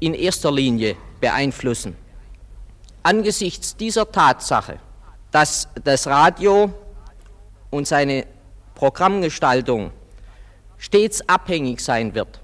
in 0.00 0.14
erster 0.14 0.50
Linie 0.50 0.96
beeinflussen. 1.20 1.96
Angesichts 3.06 3.76
dieser 3.76 4.10
Tatsache, 4.10 4.78
dass 5.30 5.68
das 5.84 6.06
Radio 6.06 6.72
und 7.68 7.86
seine 7.86 8.26
Programmgestaltung 8.74 9.90
stets 10.78 11.20
abhängig 11.28 11.80
sein 11.80 12.14
wird, 12.14 12.40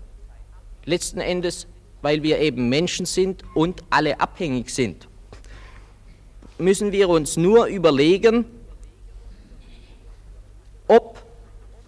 letzten 0.84 1.20
Endes, 1.20 1.66
weil 2.02 2.22
wir 2.22 2.40
eben 2.40 2.68
Menschen 2.68 3.06
sind 3.06 3.42
und 3.54 3.82
alle 3.88 4.20
abhängig 4.20 4.68
sind, 4.68 5.08
müssen 6.58 6.92
wir 6.92 7.08
uns 7.08 7.38
nur 7.38 7.64
überlegen, 7.64 8.44
ob 10.88 11.22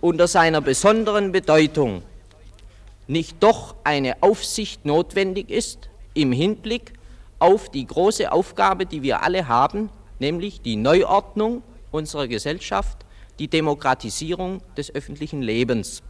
unter 0.01 0.27
seiner 0.27 0.63
besonderen 0.63 1.31
Bedeutung 1.31 2.03
nicht 3.07 3.37
doch 3.43 3.75
eine 3.85 4.23
Aufsicht 4.23 4.87
notwendig 4.87 5.51
ist 5.51 5.91
im 6.15 6.33
Hinblick 6.33 6.95
auf 7.43 7.69
die 7.69 7.85
große 7.85 8.31
Aufgabe, 8.31 8.87
die 8.87 9.03
wir 9.03 9.23
alle 9.25 9.49
haben, 9.49 9.91
nämlich 10.21 10.63
die 10.63 10.77
Neuordnung 10.77 11.65
unserer 11.91 12.29
Gesellschaft, 12.29 13.05
die 13.41 13.49
Demokratisierung 13.49 14.63
des 14.77 14.95
öffentlichen 14.95 15.43
Lebens. 15.43 16.05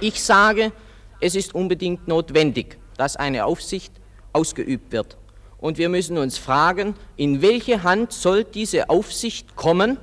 Ich 0.00 0.20
sage, 0.20 0.72
es 1.20 1.36
ist 1.36 1.54
unbedingt 1.54 2.08
notwendig, 2.08 2.76
dass 2.96 3.14
eine 3.14 3.44
Aufsicht 3.44 3.92
ausgeübt 4.32 4.90
wird. 4.90 5.16
Und 5.58 5.78
wir 5.78 5.88
müssen 5.88 6.18
uns 6.18 6.38
fragen, 6.38 6.96
in 7.16 7.40
welche 7.40 7.84
Hand 7.84 8.12
soll 8.12 8.42
diese 8.42 8.90
Aufsicht 8.90 9.54
kommen, 9.54 9.96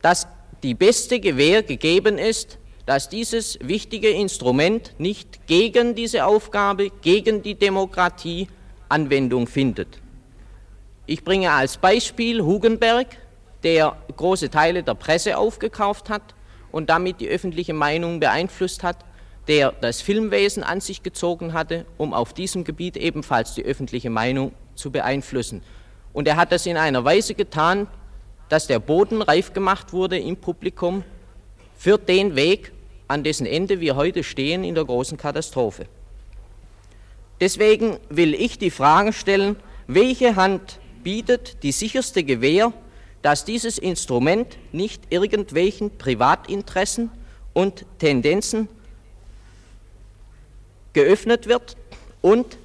dass 0.00 0.28
die 0.62 0.74
beste 0.74 1.18
Gewähr 1.18 1.64
gegeben 1.64 2.18
ist, 2.18 2.58
dass 2.86 3.08
dieses 3.08 3.58
wichtige 3.62 4.10
Instrument 4.10 4.94
nicht 4.98 5.46
gegen 5.46 5.94
diese 5.94 6.26
Aufgabe, 6.26 6.90
gegen 7.02 7.42
die 7.42 7.54
Demokratie 7.54 8.48
Anwendung 8.88 9.46
findet. 9.46 10.00
Ich 11.06 11.24
bringe 11.24 11.50
als 11.50 11.76
Beispiel 11.78 12.42
Hugenberg, 12.42 13.06
der 13.62 13.96
große 14.16 14.50
Teile 14.50 14.82
der 14.82 14.94
Presse 14.94 15.38
aufgekauft 15.38 16.10
hat 16.10 16.34
und 16.70 16.90
damit 16.90 17.20
die 17.20 17.28
öffentliche 17.28 17.72
Meinung 17.72 18.20
beeinflusst 18.20 18.82
hat, 18.82 18.98
der 19.48 19.72
das 19.72 20.00
Filmwesen 20.00 20.62
an 20.62 20.80
sich 20.80 21.02
gezogen 21.02 21.52
hatte, 21.52 21.86
um 21.96 22.14
auf 22.14 22.32
diesem 22.32 22.64
Gebiet 22.64 22.96
ebenfalls 22.96 23.54
die 23.54 23.64
öffentliche 23.64 24.10
Meinung 24.10 24.52
zu 24.74 24.90
beeinflussen. 24.90 25.62
Und 26.12 26.28
er 26.28 26.36
hat 26.36 26.52
das 26.52 26.66
in 26.66 26.76
einer 26.76 27.04
Weise 27.04 27.34
getan, 27.34 27.86
dass 28.48 28.66
der 28.66 28.78
Boden 28.78 29.22
reif 29.22 29.52
gemacht 29.52 29.92
wurde 29.92 30.18
im 30.18 30.36
Publikum 30.36 31.04
für 31.76 31.98
den 31.98 32.36
Weg, 32.36 32.72
an 33.08 33.24
dessen 33.24 33.46
Ende 33.46 33.80
wir 33.80 33.96
heute 33.96 34.24
stehen 34.24 34.64
in 34.64 34.74
der 34.74 34.84
großen 34.84 35.18
Katastrophe. 35.18 35.86
Deswegen 37.40 37.98
will 38.08 38.34
ich 38.34 38.58
die 38.58 38.70
Frage 38.70 39.12
stellen, 39.12 39.56
welche 39.86 40.36
Hand 40.36 40.78
bietet 41.02 41.62
die 41.62 41.72
sicherste 41.72 42.24
Gewähr, 42.24 42.72
dass 43.22 43.44
dieses 43.44 43.78
Instrument 43.78 44.58
nicht 44.72 45.02
irgendwelchen 45.10 45.96
Privatinteressen 45.96 47.10
und 47.52 47.84
Tendenzen 47.98 48.68
geöffnet 50.92 51.46
wird 51.46 51.76
und 52.22 52.58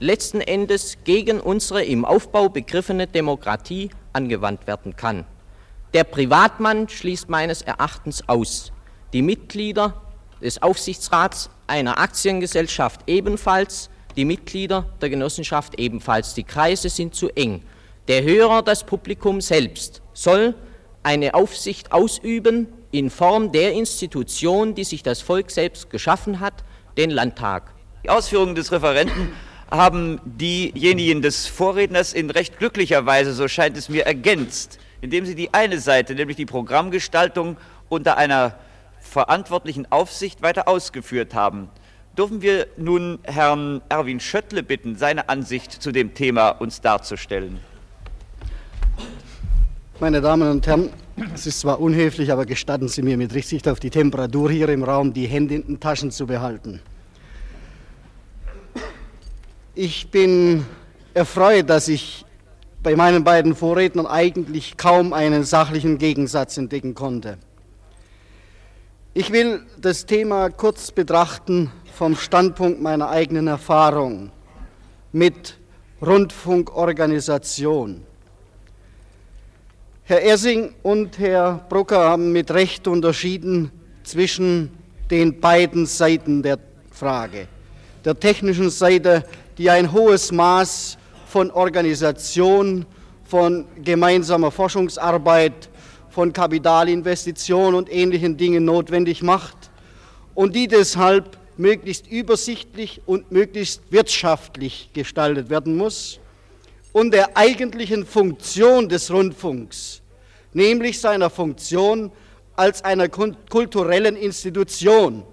letzten 0.00 0.40
Endes 0.40 0.98
gegen 1.04 1.40
unsere 1.40 1.84
im 1.84 2.04
Aufbau 2.04 2.48
begriffene 2.48 3.06
Demokratie 3.06 3.90
angewandt 4.12 4.66
werden 4.66 4.96
kann. 4.96 5.24
Der 5.92 6.04
Privatmann 6.04 6.88
schließt 6.88 7.28
meines 7.28 7.62
Erachtens 7.62 8.28
aus 8.28 8.72
die 9.14 9.22
Mitglieder 9.22 10.02
des 10.42 10.60
Aufsichtsrats 10.60 11.48
einer 11.68 11.98
Aktiengesellschaft 11.98 13.02
ebenfalls, 13.06 13.88
die 14.16 14.24
Mitglieder 14.24 14.90
der 15.00 15.08
Genossenschaft 15.08 15.78
ebenfalls. 15.78 16.34
Die 16.34 16.42
Kreise 16.42 16.88
sind 16.88 17.14
zu 17.14 17.30
eng. 17.30 17.62
Der 18.08 18.24
Hörer, 18.24 18.62
das 18.62 18.84
Publikum 18.84 19.40
selbst, 19.40 20.02
soll 20.12 20.54
eine 21.04 21.34
Aufsicht 21.34 21.92
ausüben 21.92 22.66
in 22.90 23.08
Form 23.08 23.52
der 23.52 23.72
Institution, 23.72 24.74
die 24.74 24.84
sich 24.84 25.02
das 25.02 25.20
Volk 25.20 25.50
selbst 25.50 25.90
geschaffen 25.90 26.40
hat, 26.40 26.64
den 26.96 27.10
Landtag. 27.10 27.72
Die 28.02 28.10
Ausführungen 28.10 28.54
des 28.54 28.72
Referenten 28.72 29.32
haben 29.70 30.20
diejenigen 30.24 31.22
des 31.22 31.46
Vorredners 31.46 32.12
in 32.12 32.30
recht 32.30 32.58
glücklicher 32.58 33.06
Weise, 33.06 33.32
so 33.32 33.46
scheint 33.48 33.76
es 33.76 33.88
mir, 33.88 34.06
ergänzt, 34.06 34.78
indem 35.00 35.24
sie 35.24 35.34
die 35.34 35.54
eine 35.54 35.78
Seite, 35.78 36.14
nämlich 36.14 36.36
die 36.36 36.46
Programmgestaltung 36.46 37.56
unter 37.88 38.16
einer 38.16 38.58
verantwortlichen 39.14 39.86
Aufsicht 39.92 40.42
weiter 40.42 40.66
ausgeführt 40.66 41.34
haben. 41.34 41.68
Dürfen 42.18 42.42
wir 42.42 42.66
nun 42.76 43.20
Herrn 43.22 43.80
Erwin 43.88 44.18
Schöttle 44.18 44.64
bitten, 44.64 44.96
seine 44.96 45.28
Ansicht 45.28 45.70
zu 45.70 45.92
dem 45.92 46.14
Thema 46.14 46.48
uns 46.48 46.80
darzustellen? 46.80 47.60
Meine 50.00 50.20
Damen 50.20 50.50
und 50.50 50.66
Herren, 50.66 50.90
es 51.32 51.46
ist 51.46 51.60
zwar 51.60 51.80
unhöflich, 51.80 52.32
aber 52.32 52.44
gestatten 52.44 52.88
Sie 52.88 53.02
mir 53.02 53.16
mit 53.16 53.32
Rücksicht 53.32 53.68
auf 53.68 53.78
die 53.78 53.90
Temperatur 53.90 54.50
hier 54.50 54.68
im 54.68 54.82
Raum, 54.82 55.12
die 55.12 55.26
Hände 55.26 55.54
in 55.54 55.62
den 55.62 55.80
Taschen 55.80 56.10
zu 56.10 56.26
behalten. 56.26 56.80
Ich 59.76 60.10
bin 60.10 60.66
erfreut, 61.14 61.70
dass 61.70 61.86
ich 61.86 62.24
bei 62.82 62.96
meinen 62.96 63.22
beiden 63.22 63.54
Vorrednern 63.54 64.08
eigentlich 64.08 64.76
kaum 64.76 65.12
einen 65.12 65.44
sachlichen 65.44 65.98
Gegensatz 65.98 66.56
entdecken 66.56 66.94
konnte. 66.94 67.38
Ich 69.16 69.30
will 69.30 69.62
das 69.78 70.06
Thema 70.06 70.50
kurz 70.50 70.90
betrachten 70.90 71.70
vom 71.96 72.16
Standpunkt 72.16 72.82
meiner 72.82 73.10
eigenen 73.10 73.46
Erfahrung 73.46 74.32
mit 75.12 75.56
Rundfunkorganisation. 76.02 78.02
Herr 80.02 80.20
Ersing 80.20 80.74
und 80.82 81.16
Herr 81.20 81.64
Brucker 81.68 82.00
haben 82.00 82.32
mit 82.32 82.50
Recht 82.50 82.88
unterschieden 82.88 83.70
zwischen 84.02 84.72
den 85.12 85.38
beiden 85.38 85.86
Seiten 85.86 86.42
der 86.42 86.58
Frage. 86.90 87.46
Der 88.04 88.18
technischen 88.18 88.68
Seite, 88.68 89.22
die 89.58 89.70
ein 89.70 89.92
hohes 89.92 90.32
Maß 90.32 90.98
von 91.28 91.52
Organisation, 91.52 92.84
von 93.22 93.64
gemeinsamer 93.80 94.50
Forschungsarbeit 94.50 95.70
von 96.14 96.32
Kapitalinvestitionen 96.32 97.74
und 97.74 97.92
ähnlichen 97.92 98.36
Dingen 98.36 98.64
notwendig 98.64 99.22
macht 99.22 99.56
und 100.34 100.54
die 100.54 100.68
deshalb 100.68 101.36
möglichst 101.56 102.06
übersichtlich 102.06 103.02
und 103.04 103.32
möglichst 103.32 103.82
wirtschaftlich 103.90 104.90
gestaltet 104.92 105.50
werden 105.50 105.76
muss 105.76 106.20
und 106.92 107.12
der 107.12 107.36
eigentlichen 107.36 108.06
Funktion 108.06 108.88
des 108.88 109.10
Rundfunks, 109.10 110.02
nämlich 110.52 111.00
seiner 111.00 111.30
Funktion 111.30 112.12
als 112.54 112.84
einer 112.84 113.08
kulturellen 113.08 114.16
Institution, 114.16 115.24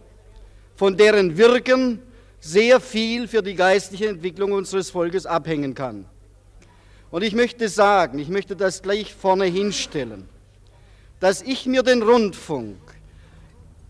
von 0.76 0.98
deren 0.98 1.38
Wirken 1.38 2.00
sehr 2.40 2.80
viel 2.80 3.28
für 3.28 3.44
die 3.44 3.54
geistliche 3.54 4.08
Entwicklung 4.08 4.52
unseres 4.54 4.90
Volkes 4.90 5.28
abhängen 5.28 5.76
kann. 5.76 6.06
Und 7.12 7.22
ich 7.22 7.36
möchte 7.36 7.70
sagen, 7.70 8.18
ich 8.18 8.30
möchte 8.30 8.56
das 8.56 8.82
gleich 8.82 9.14
vorne 9.14 9.46
hinstellen, 9.46 10.28
dass 11.22 11.44
ich 11.44 11.68
mir 11.68 11.84
den 11.84 12.02
Rundfunk 12.02 12.80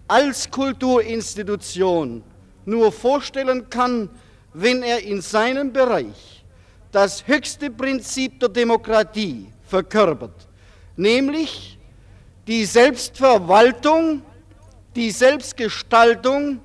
als 0.07 0.51
Kulturinstitution 0.51 2.23
nur 2.65 2.91
vorstellen 2.91 3.69
kann, 3.69 4.09
wenn 4.53 4.83
er 4.83 5.01
in 5.01 5.21
seinem 5.21 5.71
Bereich 5.71 6.43
das 6.91 7.25
höchste 7.25 7.71
Prinzip 7.71 8.38
der 8.41 8.50
Demokratie 8.50 9.47
verkörpert, 9.65 10.45
nämlich 10.97 11.79
die 12.45 12.65
Selbstverwaltung, 12.65 14.21
die 14.93 15.09
Selbstgestaltung 15.09 16.59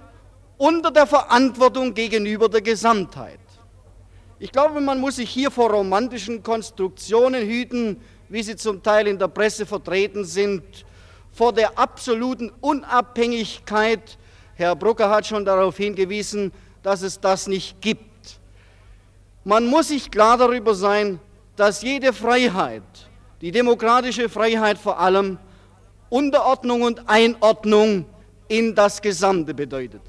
unter 0.59 0.91
der 0.91 1.07
Verantwortung 1.07 1.95
gegenüber 1.95 2.49
der 2.49 2.63
Gesamtheit. 2.63 3.39
Ich 4.41 4.51
glaube, 4.51 4.81
man 4.81 5.01
muss 5.01 5.17
sich 5.17 5.31
hier 5.31 5.53
vor 5.53 5.71
romantischen 5.71 6.43
Konstruktionen 6.43 7.47
hüten, 7.47 8.01
wie 8.29 8.43
sie 8.43 8.57
zum 8.57 8.83
Teil 8.83 9.07
in 9.07 9.19
der 9.19 9.29
Presse 9.29 9.67
vertreten 9.67 10.25
sind, 10.25 10.63
vor 11.33 11.53
der 11.53 11.79
absoluten 11.79 12.51
Unabhängigkeit. 12.61 14.19
Herr 14.55 14.75
Brucker 14.75 15.11
hat 15.11 15.27
schon 15.27 15.45
darauf 15.45 15.77
hingewiesen, 15.77 16.53
dass 16.83 17.03
es 17.03 17.21
das 17.21 17.47
nicht 17.47 17.81
gibt. 17.81 18.41
Man 19.45 19.67
muss 19.67 19.89
sich 19.89 20.11
klar 20.11 20.39
darüber 20.39 20.75
sein, 20.75 21.21
dass 21.57 21.83
jede 21.83 22.13
Freiheit, 22.13 22.83
die 23.41 23.51
demokratische 23.51 24.29
Freiheit 24.29 24.79
vor 24.79 24.99
allem, 24.99 25.39
Unterordnung 26.09 26.83
und 26.83 27.09
Einordnung 27.09 28.07
in 28.49 28.75
das 28.75 29.03
Gesamte 29.03 29.53
bedeutet. 29.53 30.01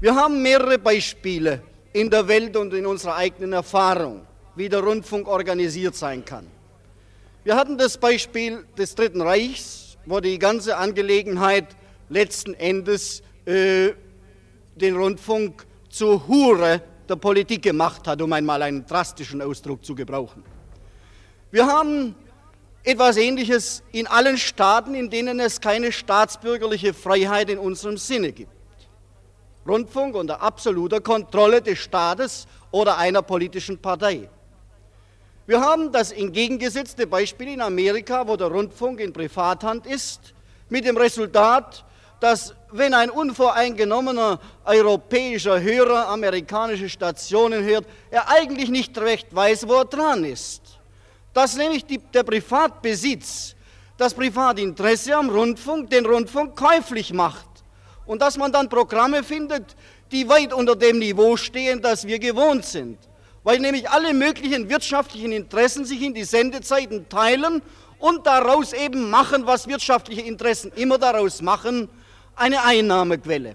Wir 0.00 0.14
haben 0.14 0.42
mehrere 0.42 0.78
Beispiele 0.78 1.62
in 1.92 2.10
der 2.10 2.26
Welt 2.26 2.56
und 2.56 2.74
in 2.74 2.84
unserer 2.84 3.16
eigenen 3.16 3.52
Erfahrung, 3.52 4.26
wie 4.56 4.68
der 4.68 4.80
Rundfunk 4.80 5.28
organisiert 5.28 5.94
sein 5.94 6.24
kann. 6.24 6.46
Wir 7.44 7.56
hatten 7.56 7.76
das 7.76 7.98
Beispiel 7.98 8.64
des 8.78 8.94
Dritten 8.94 9.20
Reichs, 9.20 9.96
wo 10.06 10.20
die 10.20 10.38
ganze 10.38 10.76
Angelegenheit 10.76 11.76
letzten 12.08 12.54
Endes 12.54 13.22
äh, 13.44 13.92
den 14.76 14.96
Rundfunk 14.96 15.66
zur 15.88 16.26
Hure 16.26 16.82
der 17.08 17.16
Politik 17.16 17.62
gemacht 17.62 18.06
hat, 18.06 18.22
um 18.22 18.32
einmal 18.32 18.62
einen 18.62 18.86
drastischen 18.86 19.42
Ausdruck 19.42 19.84
zu 19.84 19.94
gebrauchen. 19.94 20.42
Wir 21.50 21.66
haben 21.66 22.14
etwas 22.82 23.16
Ähnliches 23.16 23.82
in 23.92 24.06
allen 24.06 24.36
Staaten, 24.36 24.94
in 24.94 25.10
denen 25.10 25.40
es 25.40 25.60
keine 25.60 25.92
staatsbürgerliche 25.92 26.92
Freiheit 26.94 27.50
in 27.50 27.58
unserem 27.58 27.96
Sinne 27.96 28.32
gibt. 28.32 28.50
Rundfunk 29.66 30.14
unter 30.14 30.42
absoluter 30.42 31.00
Kontrolle 31.00 31.62
des 31.62 31.78
Staates 31.78 32.46
oder 32.70 32.98
einer 32.98 33.22
politischen 33.22 33.78
Partei. 33.78 34.28
Wir 35.46 35.60
haben 35.60 35.92
das 35.92 36.10
entgegengesetzte 36.10 37.06
Beispiel 37.06 37.48
in 37.48 37.60
Amerika, 37.60 38.26
wo 38.26 38.34
der 38.34 38.46
Rundfunk 38.46 38.98
in 39.00 39.12
Privathand 39.12 39.86
ist, 39.86 40.32
mit 40.70 40.86
dem 40.86 40.96
Resultat, 40.96 41.84
dass 42.18 42.54
wenn 42.70 42.94
ein 42.94 43.10
unvoreingenommener 43.10 44.40
europäischer 44.64 45.60
Hörer 45.60 46.08
amerikanische 46.08 46.88
Stationen 46.88 47.62
hört, 47.62 47.84
er 48.10 48.30
eigentlich 48.30 48.70
nicht 48.70 48.96
recht 48.96 49.34
weiß, 49.34 49.68
wo 49.68 49.74
er 49.74 49.84
dran 49.84 50.24
ist. 50.24 50.62
Dass 51.34 51.58
nämlich 51.58 51.84
die, 51.84 51.98
der 51.98 52.22
Privatbesitz, 52.22 53.54
das 53.98 54.14
Privatinteresse 54.14 55.14
am 55.14 55.28
Rundfunk 55.28 55.90
den 55.90 56.06
Rundfunk 56.06 56.56
käuflich 56.56 57.12
macht 57.12 57.46
und 58.06 58.22
dass 58.22 58.38
man 58.38 58.50
dann 58.50 58.70
Programme 58.70 59.22
findet, 59.22 59.76
die 60.10 60.26
weit 60.26 60.54
unter 60.54 60.74
dem 60.74 60.98
Niveau 61.00 61.36
stehen, 61.36 61.82
das 61.82 62.06
wir 62.06 62.18
gewohnt 62.18 62.64
sind 62.64 62.98
weil 63.44 63.58
nämlich 63.60 63.88
alle 63.90 64.14
möglichen 64.14 64.68
wirtschaftlichen 64.68 65.30
Interessen 65.30 65.84
sich 65.84 66.02
in 66.02 66.14
die 66.14 66.24
Sendezeiten 66.24 67.08
teilen 67.08 67.62
und 67.98 68.26
daraus 68.26 68.72
eben 68.72 69.10
machen, 69.10 69.46
was 69.46 69.68
wirtschaftliche 69.68 70.22
Interessen 70.22 70.72
immer 70.74 70.98
daraus 70.98 71.42
machen, 71.42 71.88
eine 72.34 72.64
Einnahmequelle. 72.64 73.54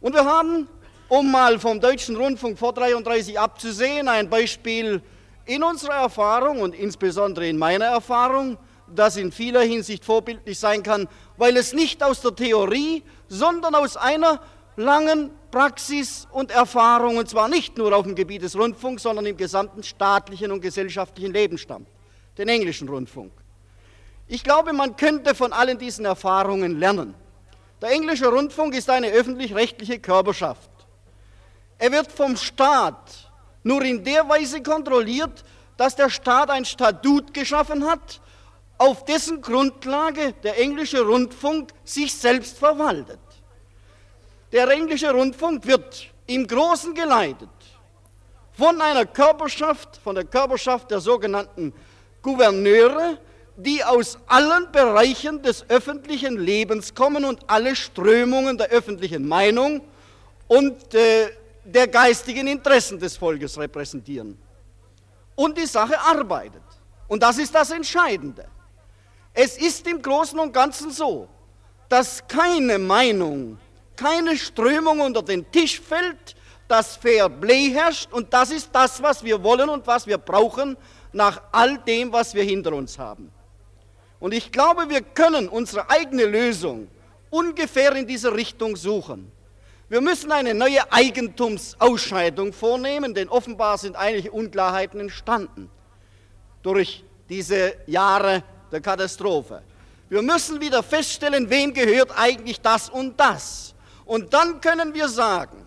Und 0.00 0.14
wir 0.14 0.24
haben, 0.24 0.68
um 1.08 1.30
mal 1.30 1.58
vom 1.58 1.80
Deutschen 1.80 2.14
Rundfunk 2.16 2.58
vor 2.58 2.72
33 2.72 3.38
abzusehen, 3.38 4.06
ein 4.06 4.30
Beispiel 4.30 5.02
in 5.46 5.62
unserer 5.62 5.96
Erfahrung 5.96 6.60
und 6.60 6.74
insbesondere 6.74 7.48
in 7.48 7.58
meiner 7.58 7.86
Erfahrung, 7.86 8.58
das 8.86 9.16
in 9.16 9.32
vieler 9.32 9.62
Hinsicht 9.62 10.04
vorbildlich 10.04 10.58
sein 10.58 10.82
kann, 10.82 11.08
weil 11.36 11.56
es 11.56 11.72
nicht 11.72 12.02
aus 12.02 12.20
der 12.20 12.34
Theorie, 12.34 13.02
sondern 13.28 13.74
aus 13.74 13.96
einer 13.96 14.40
langen 14.76 15.30
Praxis 15.50 16.26
und 16.30 16.50
Erfahrung, 16.50 17.16
und 17.16 17.28
zwar 17.28 17.48
nicht 17.48 17.76
nur 17.76 17.94
auf 17.94 18.04
dem 18.04 18.14
Gebiet 18.14 18.42
des 18.42 18.56
Rundfunks, 18.56 19.02
sondern 19.02 19.26
im 19.26 19.36
gesamten 19.36 19.82
staatlichen 19.82 20.52
und 20.52 20.60
gesellschaftlichen 20.60 21.32
Leben 21.32 21.58
stammt, 21.58 21.88
den 22.38 22.48
englischen 22.48 22.88
Rundfunk. 22.88 23.32
Ich 24.28 24.44
glaube, 24.44 24.72
man 24.72 24.96
könnte 24.96 25.34
von 25.34 25.52
allen 25.52 25.78
diesen 25.78 26.04
Erfahrungen 26.04 26.78
lernen. 26.78 27.14
Der 27.82 27.90
englische 27.90 28.28
Rundfunk 28.28 28.74
ist 28.74 28.88
eine 28.88 29.08
öffentlich-rechtliche 29.08 29.98
Körperschaft. 29.98 30.70
Er 31.78 31.90
wird 31.90 32.12
vom 32.12 32.36
Staat 32.36 33.30
nur 33.62 33.82
in 33.82 34.04
der 34.04 34.28
Weise 34.28 34.62
kontrolliert, 34.62 35.44
dass 35.76 35.96
der 35.96 36.10
Staat 36.10 36.50
ein 36.50 36.64
Statut 36.64 37.32
geschaffen 37.32 37.86
hat, 37.88 38.20
auf 38.78 39.04
dessen 39.04 39.40
Grundlage 39.40 40.32
der 40.42 40.58
englische 40.58 41.02
Rundfunk 41.02 41.72
sich 41.84 42.14
selbst 42.14 42.58
verwaltet. 42.58 43.18
Der 44.52 44.68
englische 44.68 45.10
Rundfunk 45.12 45.66
wird 45.66 46.08
im 46.26 46.46
Großen 46.46 46.94
geleitet 46.94 47.48
von 48.52 48.80
einer 48.80 49.06
Körperschaft, 49.06 49.98
von 50.02 50.14
der 50.14 50.24
Körperschaft 50.24 50.90
der 50.90 51.00
sogenannten 51.00 51.72
Gouverneure, 52.20 53.18
die 53.56 53.82
aus 53.84 54.18
allen 54.26 54.70
Bereichen 54.72 55.42
des 55.42 55.68
öffentlichen 55.68 56.38
Lebens 56.38 56.94
kommen 56.94 57.24
und 57.24 57.40
alle 57.48 57.76
Strömungen 57.76 58.58
der 58.58 58.68
öffentlichen 58.68 59.26
Meinung 59.26 59.82
und 60.48 60.94
äh, 60.94 61.30
der 61.64 61.86
geistigen 61.88 62.46
Interessen 62.46 62.98
des 62.98 63.16
Volkes 63.16 63.56
repräsentieren. 63.56 64.36
Und 65.36 65.56
die 65.56 65.66
Sache 65.66 65.98
arbeitet. 65.98 66.62
Und 67.06 67.22
das 67.22 67.38
ist 67.38 67.54
das 67.54 67.70
Entscheidende. 67.70 68.46
Es 69.32 69.56
ist 69.56 69.86
im 69.86 70.02
Großen 70.02 70.38
und 70.38 70.52
Ganzen 70.52 70.90
so, 70.90 71.28
dass 71.88 72.26
keine 72.26 72.78
Meinung 72.78 73.58
keine 74.00 74.36
Strömung 74.38 75.00
unter 75.00 75.22
den 75.22 75.50
Tisch 75.52 75.78
fällt, 75.78 76.34
dass 76.66 76.96
Fair 76.96 77.28
Play 77.28 77.70
herrscht 77.70 78.10
und 78.12 78.32
das 78.32 78.50
ist 78.50 78.70
das, 78.72 79.02
was 79.02 79.22
wir 79.22 79.42
wollen 79.42 79.68
und 79.68 79.86
was 79.86 80.06
wir 80.06 80.16
brauchen 80.16 80.76
nach 81.12 81.42
all 81.52 81.76
dem, 81.78 82.10
was 82.10 82.34
wir 82.34 82.44
hinter 82.44 82.72
uns 82.72 82.98
haben. 82.98 83.30
Und 84.18 84.32
ich 84.32 84.50
glaube, 84.50 84.88
wir 84.88 85.02
können 85.02 85.48
unsere 85.48 85.90
eigene 85.90 86.24
Lösung 86.24 86.88
ungefähr 87.28 87.94
in 87.94 88.06
dieser 88.06 88.34
Richtung 88.34 88.74
suchen. 88.76 89.30
Wir 89.88 90.00
müssen 90.00 90.30
eine 90.32 90.54
neue 90.54 90.90
Eigentumsausscheidung 90.92 92.52
vornehmen, 92.52 93.12
denn 93.12 93.28
offenbar 93.28 93.76
sind 93.76 93.96
einige 93.96 94.30
Unklarheiten 94.30 95.00
entstanden 95.00 95.68
durch 96.62 97.04
diese 97.28 97.74
Jahre 97.86 98.42
der 98.70 98.80
Katastrophe. 98.80 99.62
Wir 100.08 100.22
müssen 100.22 100.60
wieder 100.60 100.82
feststellen, 100.82 101.50
wem 101.50 101.74
gehört 101.74 102.12
eigentlich 102.16 102.60
das 102.60 102.88
und 102.88 103.18
das. 103.18 103.74
Und 104.10 104.34
dann 104.34 104.60
können 104.60 104.92
wir 104.92 105.08
sagen, 105.08 105.64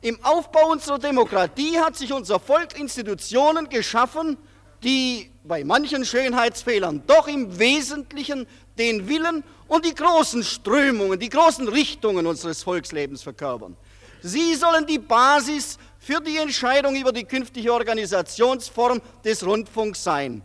im 0.00 0.24
Aufbau 0.24 0.70
unserer 0.70 1.00
Demokratie 1.00 1.76
hat 1.80 1.96
sich 1.96 2.12
unser 2.12 2.38
Volk 2.38 2.78
Institutionen 2.78 3.68
geschaffen, 3.68 4.38
die 4.84 5.32
bei 5.42 5.64
manchen 5.64 6.04
Schönheitsfehlern 6.04 7.02
doch 7.08 7.26
im 7.26 7.58
Wesentlichen 7.58 8.46
den 8.78 9.08
Willen 9.08 9.42
und 9.66 9.84
die 9.84 9.92
großen 9.92 10.44
Strömungen, 10.44 11.18
die 11.18 11.30
großen 11.30 11.66
Richtungen 11.66 12.28
unseres 12.28 12.62
Volkslebens 12.62 13.24
verkörpern. 13.24 13.76
Sie 14.22 14.54
sollen 14.54 14.86
die 14.86 15.00
Basis 15.00 15.78
für 15.98 16.20
die 16.20 16.36
Entscheidung 16.36 16.94
über 16.94 17.10
die 17.10 17.24
künftige 17.24 17.72
Organisationsform 17.72 19.02
des 19.24 19.44
Rundfunks 19.44 20.04
sein. 20.04 20.42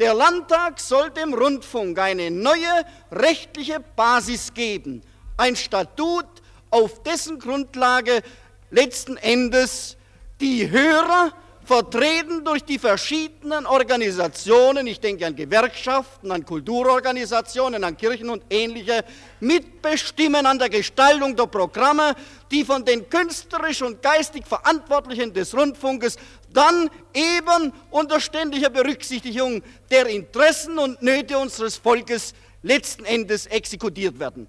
Der 0.00 0.14
Landtag 0.14 0.80
soll 0.80 1.10
dem 1.10 1.32
Rundfunk 1.32 1.96
eine 2.00 2.28
neue 2.28 2.84
rechtliche 3.12 3.78
Basis 3.94 4.52
geben, 4.52 5.02
ein 5.36 5.54
Statut, 5.54 6.26
auf 6.70 7.02
dessen 7.02 7.38
Grundlage 7.38 8.22
letzten 8.70 9.16
Endes 9.16 9.96
die 10.40 10.70
Hörer 10.70 11.32
vertreten 11.66 12.44
durch 12.44 12.62
die 12.62 12.78
verschiedenen 12.78 13.66
Organisationen, 13.66 14.86
ich 14.86 15.00
denke 15.00 15.26
an 15.26 15.34
Gewerkschaften, 15.34 16.30
an 16.30 16.44
Kulturorganisationen, 16.44 17.82
an 17.82 17.96
Kirchen 17.96 18.30
und 18.30 18.44
ähnliche, 18.50 19.04
mitbestimmen 19.40 20.46
an 20.46 20.60
der 20.60 20.68
Gestaltung 20.68 21.34
der 21.34 21.46
Programme, 21.46 22.14
die 22.52 22.64
von 22.64 22.84
den 22.84 23.10
künstlerisch 23.10 23.82
und 23.82 24.00
geistig 24.00 24.46
Verantwortlichen 24.46 25.32
des 25.32 25.56
Rundfunkes 25.56 26.18
dann 26.52 26.88
eben 27.12 27.72
unter 27.90 28.20
ständiger 28.20 28.70
Berücksichtigung 28.70 29.60
der 29.90 30.06
Interessen 30.06 30.78
und 30.78 31.02
Nöte 31.02 31.36
unseres 31.36 31.76
Volkes 31.76 32.32
letzten 32.62 33.04
Endes 33.04 33.46
exekutiert 33.46 34.20
werden. 34.20 34.46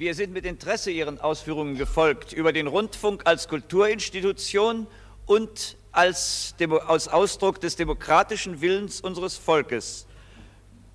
Wir 0.00 0.14
sind 0.14 0.32
mit 0.32 0.46
Interesse 0.46 0.90
Ihren 0.90 1.20
Ausführungen 1.20 1.76
gefolgt 1.76 2.32
über 2.32 2.54
den 2.54 2.68
Rundfunk 2.68 3.20
als 3.26 3.48
Kulturinstitution 3.48 4.86
und 5.26 5.76
als, 5.92 6.54
Demo 6.58 6.78
als 6.78 7.06
Ausdruck 7.06 7.60
des 7.60 7.76
demokratischen 7.76 8.62
Willens 8.62 9.02
unseres 9.02 9.36
Volkes. 9.36 10.06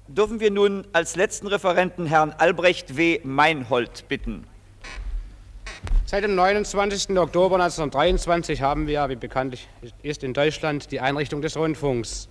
Dürfen 0.07 0.39
wir 0.39 0.49
nun 0.49 0.87
als 0.91 1.15
letzten 1.15 1.45
Referenten 1.45 2.07
Herrn 2.07 2.31
Albrecht 2.31 2.97
W. 2.97 3.19
Meinhold 3.23 4.07
bitten. 4.07 4.47
Seit 6.07 6.23
dem 6.23 6.33
29. 6.33 7.15
Oktober 7.15 7.57
1923 7.57 8.63
haben 8.63 8.87
wir, 8.87 9.07
wie 9.07 9.17
bekanntlich 9.17 9.67
ist, 10.01 10.23
in 10.23 10.33
Deutschland 10.33 10.91
die 10.91 10.99
Einrichtung 10.99 11.43
des 11.43 11.55
Rundfunks. 11.55 12.27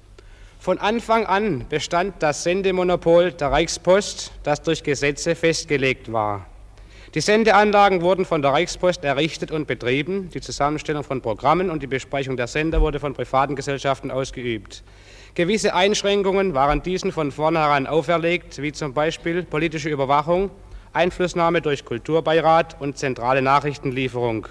Von 0.58 0.78
Anfang 0.78 1.24
an 1.24 1.66
bestand 1.68 2.16
das 2.18 2.42
Sendemonopol 2.42 3.30
der 3.30 3.52
Reichspost, 3.52 4.32
das 4.42 4.60
durch 4.60 4.82
Gesetze 4.82 5.36
festgelegt 5.36 6.12
war. 6.12 6.48
Die 7.14 7.20
Sendeanlagen 7.20 8.02
wurden 8.02 8.24
von 8.24 8.42
der 8.42 8.50
Reichspost 8.50 9.04
errichtet 9.04 9.52
und 9.52 9.68
betrieben. 9.68 10.30
Die 10.30 10.40
Zusammenstellung 10.40 11.04
von 11.04 11.20
Programmen 11.20 11.70
und 11.70 11.80
die 11.80 11.86
Besprechung 11.86 12.36
der 12.36 12.48
Sender 12.48 12.80
wurde 12.80 12.98
von 12.98 13.14
privaten 13.14 13.54
Gesellschaften 13.54 14.10
ausgeübt. 14.10 14.82
Gewisse 15.36 15.76
Einschränkungen 15.76 16.54
waren 16.54 16.82
diesen 16.82 17.12
von 17.12 17.30
vornherein 17.30 17.86
auferlegt, 17.86 18.60
wie 18.60 18.72
zum 18.72 18.94
Beispiel 18.94 19.44
politische 19.44 19.90
Überwachung, 19.90 20.50
Einflussnahme 20.92 21.62
durch 21.62 21.84
Kulturbeirat 21.84 22.80
und 22.80 22.98
zentrale 22.98 23.42
Nachrichtenlieferung. 23.42 24.48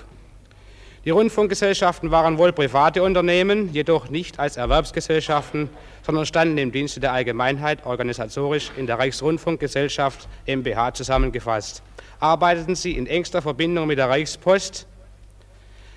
Die 1.03 1.09
Rundfunkgesellschaften 1.09 2.11
waren 2.11 2.37
wohl 2.37 2.53
private 2.53 3.03
Unternehmen, 3.03 3.73
jedoch 3.73 4.09
nicht 4.09 4.39
als 4.39 4.55
Erwerbsgesellschaften, 4.55 5.69
sondern 6.03 6.25
standen 6.25 6.57
im 6.57 6.71
Dienste 6.71 6.99
der 6.99 7.13
Allgemeinheit 7.13 7.85
organisatorisch 7.85 8.71
in 8.77 8.87
der 8.87 8.99
Reichsrundfunkgesellschaft 8.99 10.27
MBH 10.45 10.93
zusammengefasst 10.93 11.81
arbeiteten 12.23 12.75
sie 12.75 12.93
in 12.93 13.05
engster 13.05 13.41
Verbindung 13.41 13.85
mit 13.85 13.97
der 13.97 14.09
Reichspost. 14.09 14.87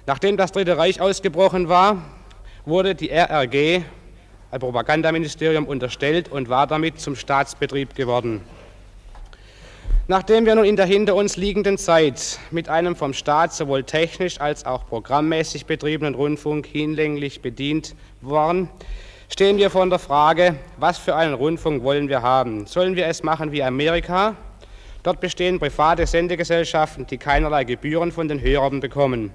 Nachdem 0.07 0.37
das 0.37 0.51
Dritte 0.51 0.77
Reich 0.77 1.01
ausgebrochen 1.01 1.69
war, 1.69 2.03
wurde 2.65 2.97
die 2.97 3.11
RRG, 3.11 3.83
ein 4.51 4.61
Propagandaministerium, 4.61 5.67
unterstellt 5.67 6.29
und 6.29 6.49
war 6.49 6.67
damit 6.67 7.01
zum 7.01 7.15
Staatsbetrieb 7.15 7.95
geworden. 7.95 8.41
Nachdem 10.09 10.47
wir 10.47 10.57
nun 10.57 10.65
in 10.65 10.77
der 10.77 10.87
hinter 10.87 11.15
uns 11.15 11.37
liegenden 11.37 11.79
Zeit 11.79 12.41
mit 12.51 12.69
einem 12.69 12.97
vom 12.97 13.13
Staat 13.13 13.53
sowohl 13.53 13.85
technisch 13.85 14.41
als 14.41 14.67
auch 14.67 14.87
programmmäßig 14.87 15.67
betriebenen 15.67 16.15
Rundfunk 16.15 16.67
hinlänglich 16.67 17.41
bedient 17.41 17.95
waren, 18.21 18.69
stehen 19.29 19.59
wir 19.59 19.71
vor 19.71 19.89
der 19.89 19.99
Frage, 19.99 20.57
was 20.77 20.99
für 20.99 21.15
einen 21.17 21.35
Rundfunk 21.35 21.83
wollen 21.83 22.09
wir 22.09 22.23
haben? 22.23 22.67
Sollen 22.67 22.97
wir 22.97 23.07
es 23.07 23.23
machen 23.23 23.53
wie 23.53 23.63
Amerika, 23.63 24.37
Dort 25.07 25.21
bestehen 25.21 25.61
private 25.61 26.05
Sendegesellschaften, 26.05 27.07
die 27.07 27.17
keinerlei 27.17 27.63
Gebühren 27.63 28.11
von 28.11 28.27
den 28.27 28.41
Hörern 28.41 28.81
bekommen. 28.81 29.31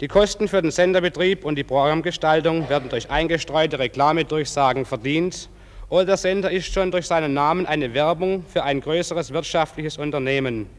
Die 0.00 0.06
Kosten 0.06 0.46
für 0.46 0.62
den 0.62 0.70
Senderbetrieb 0.70 1.44
und 1.44 1.56
die 1.56 1.64
Programmgestaltung 1.64 2.68
werden 2.68 2.90
durch 2.90 3.10
eingestreute 3.10 3.80
Reklamedurchsagen 3.80 4.84
verdient 4.84 5.48
oder 5.88 6.04
der 6.04 6.16
Sender 6.16 6.48
ist 6.48 6.72
schon 6.72 6.92
durch 6.92 7.08
seinen 7.08 7.34
Namen 7.34 7.66
eine 7.66 7.92
Werbung 7.92 8.44
für 8.46 8.62
ein 8.62 8.80
größeres 8.80 9.32
wirtschaftliches 9.32 9.98
Unternehmen. 9.98 10.70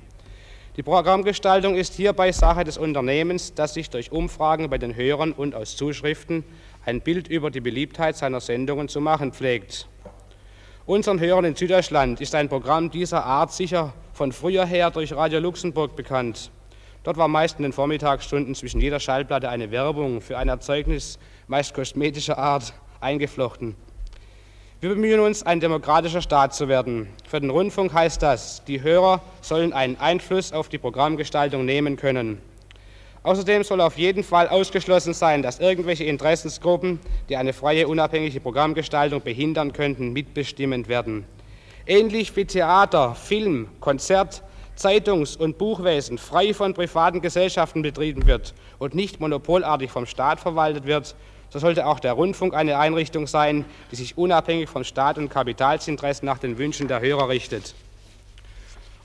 Die 0.77 0.83
Programmgestaltung 0.83 1.75
ist 1.75 1.95
hierbei 1.95 2.31
Sache 2.31 2.63
des 2.63 2.77
Unternehmens, 2.77 3.53
das 3.53 3.73
sich 3.73 3.89
durch 3.89 4.13
Umfragen 4.13 4.69
bei 4.69 4.77
den 4.77 4.95
Hörern 4.95 5.33
und 5.33 5.55
aus 5.55 5.75
Zuschriften 5.75 6.45
ein 6.85 7.01
Bild 7.01 7.27
über 7.27 7.49
die 7.49 7.61
Beliebtheit 7.61 8.15
seiner 8.15 8.39
Sendungen 8.39 8.87
zu 8.87 9.01
machen 9.01 9.33
pflegt. 9.33 9.87
Unseren 10.85 11.19
Hörern 11.19 11.45
in 11.45 11.55
Süddeutschland 11.55 12.21
ist 12.21 12.35
ein 12.35 12.47
Programm 12.47 12.91
dieser 12.91 13.25
Art 13.25 13.51
sicher 13.51 13.93
von 14.13 14.31
früher 14.31 14.65
her 14.65 14.91
durch 14.91 15.13
Radio 15.13 15.39
Luxemburg 15.39 15.95
bekannt. 15.95 16.51
Dort 17.03 17.17
war 17.17 17.27
meist 17.27 17.57
in 17.57 17.63
den 17.63 17.73
Vormittagsstunden 17.73 18.53
zwischen 18.53 18.79
jeder 18.79 18.99
Schallplatte 18.99 19.49
eine 19.49 19.71
Werbung 19.71 20.21
für 20.21 20.37
ein 20.37 20.47
Erzeugnis, 20.47 21.17
meist 21.47 21.73
kosmetischer 21.73 22.37
Art, 22.37 22.73
eingeflochten. 23.01 23.75
Wir 24.79 24.89
bemühen 24.89 25.19
uns, 25.19 25.41
ein 25.41 25.59
demokratischer 25.59 26.21
Staat 26.21 26.53
zu 26.53 26.67
werden. 26.67 27.07
Für 27.27 27.39
den 27.39 27.49
Rundfunk 27.49 27.93
heißt 27.93 28.21
das, 28.21 28.63
die 28.65 28.83
Hörer 28.83 29.21
sollen 29.41 29.73
einen 29.73 29.97
Einfluss 29.97 30.53
auf 30.53 30.69
die 30.69 30.77
Programmgestaltung 30.77 31.65
nehmen 31.65 31.97
können. 31.97 32.41
Außerdem 33.25 33.63
soll 33.63 33.81
auf 33.81 33.97
jeden 33.97 34.23
Fall 34.23 34.47
ausgeschlossen 34.47 35.15
sein, 35.15 35.41
dass 35.41 35.59
irgendwelche 35.59 36.03
Interessensgruppen, 36.03 36.99
die 37.27 37.37
eine 37.37 37.53
freie, 37.53 37.87
unabhängige 37.87 38.39
Programmgestaltung 38.39 39.23
behindern 39.23 39.73
könnten, 39.73 40.13
mitbestimmend 40.13 40.87
werden. 40.87 41.25
Ähnlich 41.87 42.35
wie 42.35 42.45
Theater, 42.45 43.15
Film, 43.15 43.67
Konzert, 43.79 44.43
Zeitungs- 44.75 45.35
und 45.35 45.57
Buchwesen 45.57 46.19
frei 46.19 46.53
von 46.53 46.75
privaten 46.75 47.19
Gesellschaften 47.19 47.81
betrieben 47.81 48.27
wird 48.27 48.53
und 48.77 48.93
nicht 48.93 49.19
monopolartig 49.19 49.89
vom 49.89 50.05
Staat 50.05 50.39
verwaltet 50.39 50.85
wird, 50.85 51.15
so 51.49 51.57
sollte 51.57 51.87
auch 51.87 51.99
der 51.99 52.13
Rundfunk 52.13 52.53
eine 52.53 52.77
Einrichtung 52.77 53.25
sein, 53.25 53.65
die 53.91 53.95
sich 53.95 54.19
unabhängig 54.19 54.69
von 54.69 54.83
Staat 54.83 55.17
und 55.17 55.29
Kapitalsinteressen 55.29 56.27
nach 56.27 56.37
den 56.37 56.59
Wünschen 56.59 56.87
der 56.87 57.01
Hörer 57.01 57.29
richtet. 57.29 57.73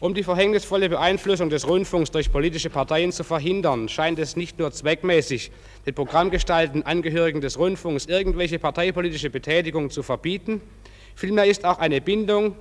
Um 0.00 0.14
die 0.14 0.22
verhängnisvolle 0.22 0.88
Beeinflussung 0.88 1.50
des 1.50 1.68
Rundfunks 1.68 2.10
durch 2.10 2.32
politische 2.32 2.70
Parteien 2.70 3.12
zu 3.12 3.22
verhindern, 3.22 3.86
scheint 3.90 4.18
es 4.18 4.34
nicht 4.34 4.58
nur 4.58 4.72
zweckmäßig, 4.72 5.50
den 5.84 5.94
Programmgestalten 5.94 6.84
Angehörigen 6.86 7.42
des 7.42 7.58
Rundfunks 7.58 8.06
irgendwelche 8.06 8.58
parteipolitische 8.58 9.28
Betätigung 9.28 9.90
zu 9.90 10.02
verbieten, 10.02 10.62
vielmehr 11.14 11.44
ist 11.44 11.66
auch 11.66 11.78
eine 11.78 12.00
Bindung 12.00 12.56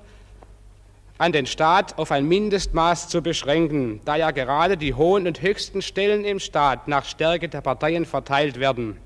an 1.17 1.31
den 1.31 1.45
Staat 1.45 1.97
auf 1.97 2.11
ein 2.11 2.27
Mindestmaß 2.27 3.07
zu 3.07 3.21
beschränken, 3.21 4.01
da 4.03 4.17
ja 4.17 4.31
gerade 4.31 4.75
die 4.75 4.93
hohen 4.93 5.25
und 5.25 5.41
höchsten 5.41 5.81
Stellen 5.81 6.25
im 6.25 6.41
Staat 6.41 6.89
nach 6.89 7.05
Stärke 7.05 7.47
der 7.47 7.61
Parteien 7.61 8.05
verteilt 8.05 8.59
werden. 8.59 8.97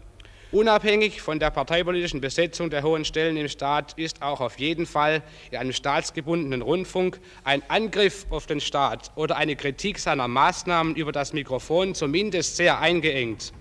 Unabhängig 0.53 1.19
von 1.19 1.39
der 1.39 1.49
parteipolitischen 1.49 2.21
Besetzung 2.21 2.69
der 2.69 2.83
hohen 2.83 3.05
Stellen 3.05 3.37
im 3.37 3.49
Staat 3.49 3.93
ist 3.97 4.21
auch 4.21 4.39
auf 4.39 4.59
jeden 4.59 4.85
Fall 4.85 5.23
in 5.49 5.57
einem 5.57 5.73
staatsgebundenen 5.73 6.61
Rundfunk 6.61 7.19
ein 7.43 7.63
Angriff 7.69 8.27
auf 8.29 8.45
den 8.45 8.61
Staat 8.61 9.11
oder 9.15 9.35
eine 9.35 9.55
Kritik 9.55 9.97
seiner 9.97 10.27
Maßnahmen 10.27 10.95
über 10.95 11.11
das 11.11 11.33
Mikrofon 11.33 11.95
zumindest 11.95 12.55
sehr 12.55 12.77
eingeengt. 12.77 13.51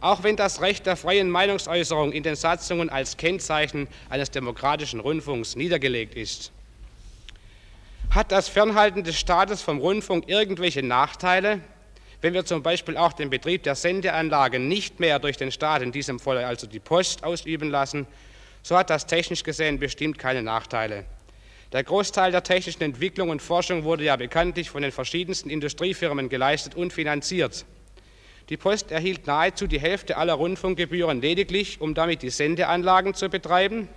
Auch 0.00 0.22
wenn 0.22 0.36
das 0.36 0.60
Recht 0.60 0.86
der 0.86 0.94
freien 0.94 1.28
Meinungsäußerung 1.28 2.12
in 2.12 2.22
den 2.22 2.36
Satzungen 2.36 2.88
als 2.88 3.16
Kennzeichen 3.16 3.88
eines 4.08 4.30
demokratischen 4.30 5.00
Rundfunks 5.00 5.56
niedergelegt 5.56 6.14
ist. 6.14 6.52
Hat 8.10 8.30
das 8.30 8.48
Fernhalten 8.48 9.02
des 9.02 9.18
Staates 9.18 9.60
vom 9.60 9.78
Rundfunk 9.78 10.28
irgendwelche 10.28 10.84
Nachteile? 10.84 11.62
Wenn 12.20 12.34
wir 12.34 12.44
zum 12.44 12.62
Beispiel 12.62 12.96
auch 12.96 13.12
den 13.12 13.30
Betrieb 13.30 13.62
der 13.62 13.76
Sendeanlagen 13.76 14.66
nicht 14.66 14.98
mehr 14.98 15.20
durch 15.20 15.36
den 15.36 15.52
Staat, 15.52 15.82
in 15.82 15.92
diesem 15.92 16.18
Fall 16.18 16.38
also 16.38 16.66
die 16.66 16.80
Post, 16.80 17.22
ausüben 17.22 17.70
lassen, 17.70 18.06
so 18.62 18.76
hat 18.76 18.90
das 18.90 19.06
technisch 19.06 19.44
gesehen 19.44 19.78
bestimmt 19.78 20.18
keine 20.18 20.42
Nachteile. 20.42 21.04
Der 21.72 21.84
Großteil 21.84 22.32
der 22.32 22.42
technischen 22.42 22.82
Entwicklung 22.82 23.28
und 23.28 23.40
Forschung 23.40 23.84
wurde 23.84 24.02
ja 24.02 24.16
bekanntlich 24.16 24.70
von 24.70 24.82
den 24.82 24.90
verschiedensten 24.90 25.48
Industriefirmen 25.48 26.28
geleistet 26.28 26.74
und 26.74 26.92
finanziert. 26.92 27.64
Die 28.48 28.56
Post 28.56 28.90
erhielt 28.90 29.26
nahezu 29.26 29.66
die 29.66 29.78
Hälfte 29.78 30.16
aller 30.16 30.32
Rundfunkgebühren 30.32 31.20
lediglich, 31.20 31.80
um 31.80 31.94
damit 31.94 32.22
die 32.22 32.30
Sendeanlagen 32.30 33.14
zu 33.14 33.28
betreiben. 33.28 33.88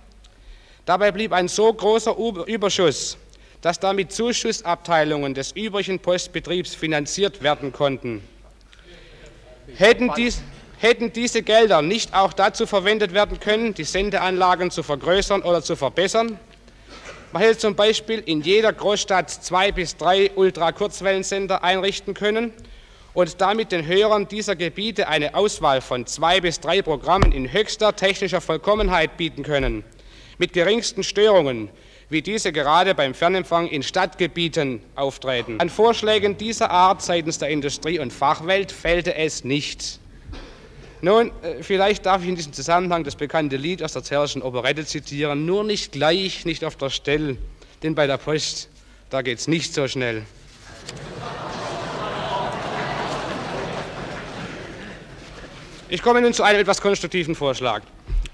Dabei 0.84 1.10
blieb 1.10 1.32
ein 1.32 1.48
so 1.48 1.72
großer 1.72 2.16
Überschuss, 2.46 3.16
dass 3.62 3.78
damit 3.78 4.12
Zuschussabteilungen 4.12 5.34
des 5.34 5.52
übrigen 5.52 6.00
Postbetriebs 6.00 6.74
finanziert 6.74 7.42
werden 7.42 7.72
konnten. 7.72 8.22
Hätten, 9.76 10.12
dies, 10.16 10.42
hätten 10.78 11.12
diese 11.12 11.42
Gelder 11.42 11.80
nicht 11.80 12.12
auch 12.12 12.32
dazu 12.32 12.66
verwendet 12.66 13.14
werden 13.14 13.38
können, 13.38 13.72
die 13.72 13.84
Sendeanlagen 13.84 14.72
zu 14.72 14.82
vergrößern 14.82 15.42
oder 15.42 15.62
zu 15.62 15.76
verbessern? 15.76 16.38
Man 17.32 17.42
hätte 17.42 17.58
zum 17.58 17.76
Beispiel 17.76 18.18
in 18.26 18.42
jeder 18.42 18.72
Großstadt 18.72 19.30
zwei 19.30 19.70
bis 19.72 19.96
drei 19.96 20.32
Ultrakurzwellensender 20.34 21.62
einrichten 21.62 22.14
können 22.14 22.52
und 23.14 23.40
damit 23.40 23.70
den 23.72 23.86
Hörern 23.86 24.26
dieser 24.26 24.56
Gebiete 24.56 25.06
eine 25.06 25.34
Auswahl 25.34 25.80
von 25.80 26.04
zwei 26.06 26.40
bis 26.40 26.58
drei 26.60 26.82
Programmen 26.82 27.30
in 27.30 27.52
höchster 27.52 27.94
technischer 27.94 28.40
Vollkommenheit 28.40 29.16
bieten 29.16 29.44
können, 29.44 29.84
mit 30.36 30.52
geringsten 30.52 31.04
Störungen, 31.04 31.70
wie 32.12 32.20
diese 32.20 32.52
gerade 32.52 32.94
beim 32.94 33.14
Fernempfang 33.14 33.68
in 33.68 33.82
Stadtgebieten 33.82 34.82
auftreten. 34.94 35.58
An 35.60 35.70
Vorschlägen 35.70 36.36
dieser 36.36 36.70
Art 36.70 37.00
seitens 37.00 37.38
der 37.38 37.48
Industrie- 37.48 37.98
und 37.98 38.12
Fachwelt 38.12 38.70
fehlte 38.70 39.14
es 39.14 39.44
nicht. 39.44 39.98
Nun, 41.00 41.32
äh, 41.42 41.62
vielleicht 41.62 42.04
darf 42.04 42.22
ich 42.22 42.28
in 42.28 42.36
diesem 42.36 42.52
Zusammenhang 42.52 43.02
das 43.02 43.16
bekannte 43.16 43.56
Lied 43.56 43.82
aus 43.82 43.94
der 43.94 44.04
Zerrischen 44.04 44.42
Operette 44.42 44.84
zitieren, 44.84 45.46
nur 45.46 45.64
nicht 45.64 45.92
gleich, 45.92 46.44
nicht 46.44 46.64
auf 46.64 46.76
der 46.76 46.90
Stelle, 46.90 47.38
denn 47.82 47.94
bei 47.94 48.06
der 48.06 48.18
Post, 48.18 48.68
da 49.08 49.22
geht 49.22 49.38
es 49.38 49.48
nicht 49.48 49.72
so 49.72 49.88
schnell. 49.88 50.22
Ich 55.88 56.02
komme 56.02 56.20
nun 56.20 56.34
zu 56.34 56.42
einem 56.42 56.60
etwas 56.60 56.80
konstruktiven 56.80 57.34
Vorschlag. 57.34 57.82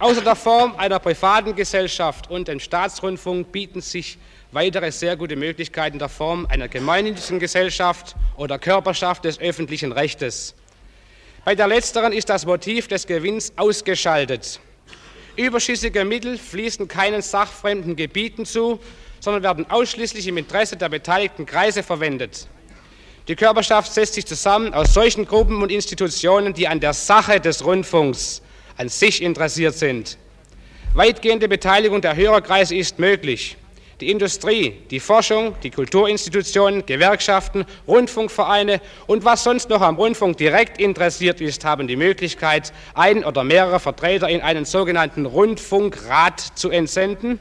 Außer 0.00 0.20
der 0.20 0.36
Form 0.36 0.76
einer 0.76 1.00
privaten 1.00 1.56
Gesellschaft 1.56 2.30
und 2.30 2.46
dem 2.46 2.60
Staatsrundfunk 2.60 3.50
bieten 3.50 3.80
sich 3.80 4.16
weitere 4.52 4.92
sehr 4.92 5.16
gute 5.16 5.34
Möglichkeiten 5.34 5.98
der 5.98 6.08
Form 6.08 6.46
einer 6.46 6.68
gemeinnützigen 6.68 7.40
Gesellschaft 7.40 8.14
oder 8.36 8.60
Körperschaft 8.60 9.24
des 9.24 9.40
öffentlichen 9.40 9.90
Rechtes. 9.90 10.54
Bei 11.44 11.56
der 11.56 11.66
letzteren 11.66 12.12
ist 12.12 12.28
das 12.28 12.46
Motiv 12.46 12.86
des 12.86 13.08
Gewinns 13.08 13.52
ausgeschaltet. 13.56 14.60
Überschüssige 15.34 16.04
Mittel 16.04 16.38
fließen 16.38 16.86
keinen 16.86 17.20
sachfremden 17.20 17.96
Gebieten 17.96 18.46
zu, 18.46 18.78
sondern 19.18 19.42
werden 19.42 19.68
ausschließlich 19.68 20.28
im 20.28 20.36
Interesse 20.36 20.76
der 20.76 20.90
beteiligten 20.90 21.44
Kreise 21.44 21.82
verwendet. 21.82 22.46
Die 23.26 23.34
Körperschaft 23.34 23.92
setzt 23.92 24.14
sich 24.14 24.26
zusammen 24.26 24.74
aus 24.74 24.94
solchen 24.94 25.26
Gruppen 25.26 25.60
und 25.60 25.72
Institutionen, 25.72 26.54
die 26.54 26.68
an 26.68 26.78
der 26.78 26.92
Sache 26.92 27.40
des 27.40 27.64
Rundfunks 27.64 28.42
an 28.78 28.88
sich 28.88 29.22
interessiert 29.22 29.74
sind. 29.74 30.16
Weitgehende 30.94 31.48
Beteiligung 31.48 32.00
der 32.00 32.16
Hörerkreise 32.16 32.74
ist 32.74 32.98
möglich. 32.98 33.56
Die 34.00 34.10
Industrie, 34.10 34.74
die 34.90 35.00
Forschung, 35.00 35.56
die 35.64 35.70
Kulturinstitutionen, 35.70 36.86
Gewerkschaften, 36.86 37.66
Rundfunkvereine 37.88 38.80
und 39.08 39.24
was 39.24 39.42
sonst 39.42 39.70
noch 39.70 39.80
am 39.80 39.96
Rundfunk 39.96 40.36
direkt 40.36 40.80
interessiert 40.80 41.40
ist, 41.40 41.64
haben 41.64 41.88
die 41.88 41.96
Möglichkeit, 41.96 42.72
ein 42.94 43.24
oder 43.24 43.42
mehrere 43.42 43.80
Vertreter 43.80 44.28
in 44.28 44.40
einen 44.40 44.64
sogenannten 44.64 45.26
Rundfunkrat 45.26 46.40
zu 46.54 46.70
entsenden. 46.70 47.40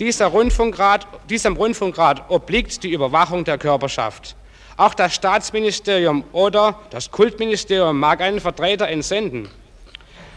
Dieser 0.00 0.26
Rundfunkrat, 0.26 1.06
diesem 1.30 1.54
Rundfunkrat 1.54 2.28
obliegt 2.28 2.82
die 2.82 2.90
Überwachung 2.90 3.44
der 3.44 3.56
Körperschaft. 3.56 4.34
Auch 4.76 4.94
das 4.94 5.14
Staatsministerium 5.14 6.24
oder 6.32 6.80
das 6.90 7.12
Kultministerium 7.12 8.00
mag 8.00 8.20
einen 8.20 8.40
Vertreter 8.40 8.88
entsenden. 8.88 9.48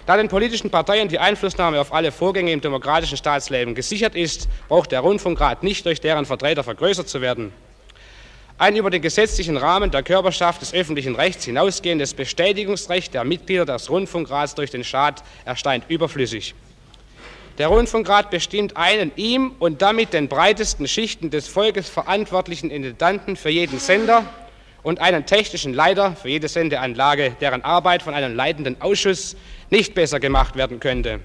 Da 0.05 0.17
den 0.17 0.27
politischen 0.27 0.69
Parteien 0.69 1.07
die 1.07 1.17
Einflussnahme 1.17 1.81
auf 1.81 1.91
alle 1.91 2.11
Vorgänge 2.11 2.51
im 2.51 2.61
demokratischen 2.61 3.17
Staatsleben 3.17 3.73
gesichert 3.73 4.13
ist, 4.15 4.47
braucht 4.67 4.91
der 4.91 4.99
Rundfunkrat 4.99 5.63
nicht 5.63 5.83
durch 5.85 5.99
deren 5.99 6.27
Vertreter 6.27 6.63
vergrößert 6.63 7.09
zu 7.09 7.21
werden. 7.21 7.51
Ein 8.59 8.75
über 8.75 8.91
den 8.91 9.01
gesetzlichen 9.01 9.57
Rahmen 9.57 9.89
der 9.89 10.03
Körperschaft 10.03 10.61
des 10.61 10.73
öffentlichen 10.73 11.15
Rechts 11.15 11.45
hinausgehendes 11.45 12.13
Bestätigungsrecht 12.13 13.15
der 13.15 13.23
Mitglieder 13.23 13.65
des 13.65 13.89
Rundfunkrats 13.89 14.53
durch 14.53 14.69
den 14.69 14.83
Staat 14.83 15.23
erscheint 15.43 15.85
überflüssig. 15.89 16.53
Der 17.57 17.67
Rundfunkrat 17.67 18.29
bestimmt 18.29 18.77
einen 18.77 19.11
ihm 19.15 19.55
und 19.59 19.81
damit 19.81 20.13
den 20.13 20.27
breitesten 20.27 20.87
Schichten 20.87 21.31
des 21.31 21.47
Volkes 21.47 21.89
verantwortlichen 21.89 22.69
Intendanten 22.69 23.35
für 23.35 23.49
jeden 23.49 23.79
Sender 23.79 24.23
und 24.83 25.01
einen 25.01 25.25
technischen 25.25 25.73
Leiter 25.73 26.15
für 26.15 26.29
jede 26.29 26.47
Sendeanlage, 26.47 27.35
deren 27.41 27.63
Arbeit 27.63 28.03
von 28.03 28.13
einem 28.13 28.35
leitenden 28.35 28.79
Ausschuss 28.81 29.35
nicht 29.69 29.93
besser 29.93 30.19
gemacht 30.19 30.55
werden 30.55 30.79
könnte. 30.79 31.19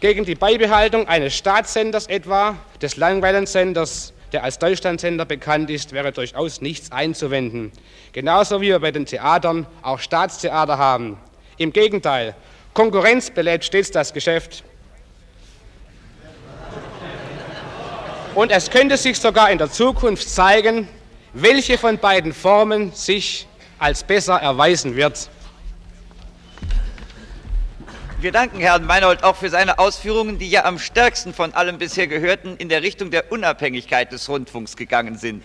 Gegen 0.00 0.24
die 0.24 0.34
Beibehaltung 0.34 1.08
eines 1.08 1.36
Staatssenders 1.36 2.06
etwa, 2.06 2.56
des 2.80 2.96
Langwellensenders, 2.96 4.14
der 4.32 4.44
als 4.44 4.58
Deutschlandsender 4.58 5.24
bekannt 5.24 5.68
ist, 5.70 5.92
wäre 5.92 6.12
durchaus 6.12 6.60
nichts 6.60 6.90
einzuwenden. 6.92 7.72
Genauso 8.12 8.60
wie 8.60 8.68
wir 8.68 8.78
bei 8.78 8.92
den 8.92 9.06
Theatern 9.06 9.66
auch 9.82 9.98
Staatstheater 9.98 10.78
haben. 10.78 11.18
Im 11.58 11.72
Gegenteil, 11.72 12.34
Konkurrenz 12.72 13.30
belebt 13.30 13.64
stets 13.64 13.90
das 13.90 14.12
Geschäft. 14.14 14.64
Und 18.34 18.52
es 18.52 18.70
könnte 18.70 18.96
sich 18.96 19.18
sogar 19.18 19.50
in 19.50 19.58
der 19.58 19.70
Zukunft 19.70 20.28
zeigen, 20.28 20.88
welche 21.32 21.76
von 21.76 21.98
beiden 21.98 22.32
Formen 22.32 22.92
sich 22.92 23.46
als 23.78 24.04
besser 24.04 24.36
erweisen 24.36 24.96
wird. 24.96 25.28
Wir 28.20 28.32
danken 28.32 28.60
Herrn 28.60 28.84
Meinhold 28.84 29.24
auch 29.24 29.36
für 29.36 29.48
seine 29.48 29.78
Ausführungen, 29.78 30.38
die 30.38 30.50
ja 30.50 30.66
am 30.66 30.78
stärksten 30.78 31.32
von 31.32 31.54
allem 31.54 31.78
bisher 31.78 32.06
gehörten 32.06 32.54
in 32.58 32.68
der 32.68 32.82
Richtung 32.82 33.10
der 33.10 33.32
Unabhängigkeit 33.32 34.12
des 34.12 34.28
Rundfunks 34.28 34.76
gegangen 34.76 35.16
sind. 35.16 35.42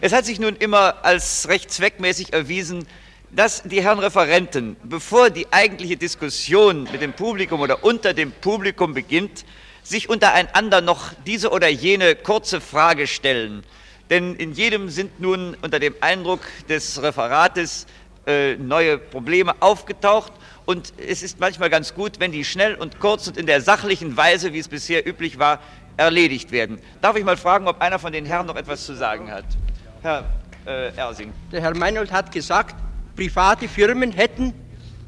Es 0.00 0.14
hat 0.14 0.24
sich 0.24 0.40
nun 0.40 0.56
immer 0.56 1.04
als 1.04 1.48
recht 1.48 1.70
zweckmäßig 1.70 2.32
erwiesen, 2.32 2.86
dass 3.30 3.62
die 3.62 3.82
Herren 3.82 3.98
Referenten, 3.98 4.76
bevor 4.84 5.28
die 5.28 5.52
eigentliche 5.52 5.98
Diskussion 5.98 6.84
mit 6.84 7.02
dem 7.02 7.12
Publikum 7.12 7.60
oder 7.60 7.84
unter 7.84 8.14
dem 8.14 8.32
Publikum 8.32 8.94
beginnt, 8.94 9.44
sich 9.82 10.08
untereinander 10.08 10.80
noch 10.80 11.12
diese 11.26 11.50
oder 11.50 11.68
jene 11.68 12.16
kurze 12.16 12.58
Frage 12.58 13.06
stellen. 13.06 13.64
Denn 14.08 14.34
in 14.36 14.54
jedem 14.54 14.88
sind 14.88 15.20
nun 15.20 15.58
unter 15.60 15.78
dem 15.78 15.94
Eindruck 16.00 16.40
des 16.70 17.02
Referates 17.02 17.86
äh, 18.26 18.56
neue 18.56 18.96
Probleme 18.96 19.54
aufgetaucht 19.60 20.32
und 20.64 20.92
es 20.98 21.22
ist 21.22 21.40
manchmal 21.40 21.70
ganz 21.70 21.94
gut, 21.94 22.20
wenn 22.20 22.32
die 22.32 22.44
schnell 22.44 22.74
und 22.74 23.00
kurz 23.00 23.26
und 23.26 23.36
in 23.36 23.46
der 23.46 23.60
sachlichen 23.60 24.16
Weise, 24.16 24.52
wie 24.52 24.58
es 24.58 24.68
bisher 24.68 25.06
üblich 25.06 25.38
war, 25.38 25.58
erledigt 25.96 26.52
werden. 26.52 26.78
Darf 27.00 27.16
ich 27.16 27.24
mal 27.24 27.36
fragen, 27.36 27.66
ob 27.66 27.80
einer 27.80 27.98
von 27.98 28.12
den 28.12 28.24
Herren 28.24 28.46
noch 28.46 28.56
etwas 28.56 28.86
zu 28.86 28.94
sagen 28.94 29.30
hat? 29.30 29.44
Herr 30.02 30.24
äh, 30.66 30.94
Ersing. 30.96 31.32
Der 31.50 31.60
Herr 31.60 31.76
Meinold 31.76 32.12
hat 32.12 32.32
gesagt, 32.32 32.76
private 33.16 33.68
Firmen 33.68 34.12
hätten 34.12 34.54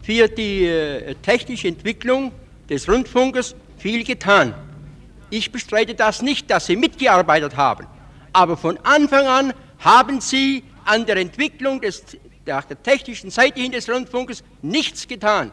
für 0.03 0.29
die 0.29 0.67
äh, 0.67 1.15
technische 1.23 1.69
Entwicklung 1.69 2.33
des 2.69 2.89
Rundfunkes 2.89 3.55
viel 3.79 4.05
getan. 4.05 4.55
Ich 5.31 5.51
bestreite 5.51 5.95
das 5.95 6.23
nicht, 6.23 6.51
dass 6.51 6.67
sie 6.67 6.77
mitgearbeitet 6.77 7.57
haben, 7.57 7.87
aber 8.33 8.57
von 8.57 8.79
Anfang 8.83 9.27
an 9.27 9.53
haben 9.79 10.21
sie 10.21 10.65
an 10.85 11.07
der 11.07 11.17
Entwicklung 11.17 11.81
des 11.81 12.05
nach 12.47 12.65
der 12.65 12.83
technischen 12.83 13.31
Seite 13.31 13.61
hin 13.61 13.73
des 13.73 13.89
Rundfunkes 13.89 14.43
nichts 14.63 15.07
getan. 15.07 15.53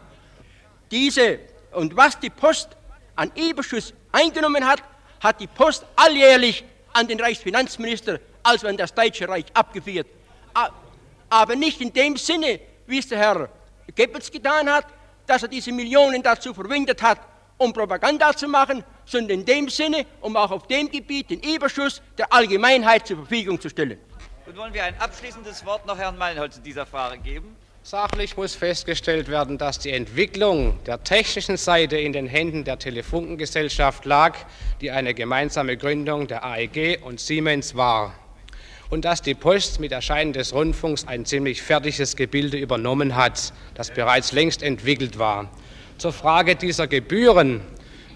Diese 0.90 1.40
und 1.72 1.96
was 1.96 2.20
die 2.20 2.30
Post 2.30 2.70
an 3.16 3.32
Überschuss 3.36 3.94
eingenommen 4.12 4.66
hat, 4.66 4.84
hat 5.22 5.40
die 5.40 5.48
Post 5.48 5.86
alljährlich 5.96 6.64
an 6.94 7.08
den 7.08 7.20
Reichsfinanzminister, 7.20 8.20
also 8.44 8.68
an 8.68 8.78
das 8.78 8.94
Deutsche 8.94 9.28
Reich, 9.28 9.46
abgeführt. 9.54 10.08
Aber 11.30 11.56
nicht 11.56 11.80
in 11.80 11.94
dem 11.94 12.18
Sinne, 12.18 12.60
wie 12.88 12.98
es 13.00 13.08
der 13.08 13.20
Herr 13.20 13.50
Goebbels 13.96 14.30
getan 14.32 14.70
hat, 14.70 14.86
dass 15.26 15.44
er 15.44 15.48
diese 15.48 15.72
Millionen 15.72 16.22
dazu 16.22 16.54
verwendet 16.54 17.02
hat, 17.02 17.20
um 17.58 17.72
Propaganda 17.72 18.36
zu 18.36 18.48
machen, 18.48 18.84
sondern 19.06 19.40
in 19.40 19.46
dem 19.46 19.70
Sinne, 19.70 20.06
um 20.20 20.36
auch 20.36 20.52
auf 20.52 20.68
dem 20.68 20.90
Gebiet 20.90 21.30
den 21.30 21.40
Überschuss 21.40 22.02
der 22.18 22.34
Allgemeinheit 22.34 23.08
zur 23.08 23.18
Verfügung 23.18 23.62
zu 23.62 23.70
stellen. 23.70 24.00
Und 24.52 24.58
wollen 24.58 24.74
wir 24.74 24.84
ein 24.84 25.00
abschließendes 25.00 25.66
Wort 25.66 25.88
noch 25.88 25.98
Herrn 25.98 26.18
Meinholz 26.18 26.58
in 26.58 26.64
dieser 26.64 26.86
Frage 26.86 27.20
geben? 27.20 27.56
Sachlich 27.84 28.36
muss 28.36 28.54
festgestellt 28.54 29.30
werden, 29.30 29.58
dass 29.58 29.80
die 29.80 29.92
Entwicklung 29.92 30.78
der 30.84 31.02
technischen 31.06 31.56
Seite 31.56 31.96
in 31.96 32.12
den 32.12 32.28
Händen 32.28 32.66
der 32.66 32.78
Telefunkengesellschaft 32.78 34.04
lag, 34.04 34.36
die 34.82 34.92
eine 34.92 35.14
gemeinsame 35.14 35.78
Gründung 35.78 36.28
der 36.28 36.44
AEG 36.44 37.00
und 37.02 37.22
Siemens 37.22 37.76
war. 37.76 38.14
Und 38.90 39.06
dass 39.06 39.22
die 39.22 39.36
Post 39.36 39.80
mit 39.80 39.94
Erscheinen 39.94 40.34
des 40.34 40.54
Rundfunks 40.54 41.08
ein 41.08 41.24
ziemlich 41.24 41.62
fertiges 41.62 42.18
Gebilde 42.18 42.58
übernommen 42.58 43.16
hat, 43.16 43.54
das 43.76 43.90
bereits 43.92 44.34
längst 44.34 44.64
entwickelt 44.64 45.18
war. 45.18 45.50
Zur 45.98 46.12
Frage 46.12 46.58
dieser 46.58 46.88
Gebühren 46.88 47.62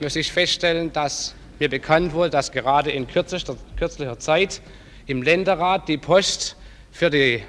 muss 0.01 0.17
ich 0.17 0.33
feststellen, 0.33 0.91
dass 0.91 1.33
mir 1.59 1.69
bekannt 1.69 2.11
wurde, 2.11 2.31
dass 2.31 2.51
gerade 2.51 2.91
in 2.91 3.07
kürzester, 3.07 3.55
kürzlicher 3.77 4.19
Zeit 4.19 4.61
im 5.07 5.21
Länderrat 5.21 5.87
die 5.87 5.97
Post 5.97 6.55
für 6.91 7.09
die 7.09 7.43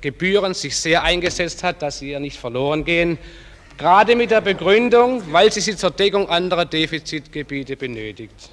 Gebühren 0.00 0.54
sich 0.54 0.76
sehr 0.76 1.02
eingesetzt 1.02 1.62
hat, 1.62 1.82
dass 1.82 1.98
sie 1.98 2.10
ihr 2.10 2.20
nicht 2.20 2.38
verloren 2.38 2.84
gehen, 2.84 3.18
gerade 3.76 4.16
mit 4.16 4.30
der 4.30 4.40
Begründung, 4.40 5.22
weil 5.32 5.52
sie 5.52 5.60
sie 5.60 5.76
zur 5.76 5.90
Deckung 5.90 6.28
anderer 6.28 6.64
Defizitgebiete 6.64 7.76
benötigt. 7.76 8.50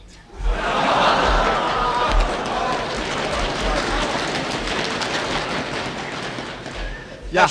Ja, 7.31 7.49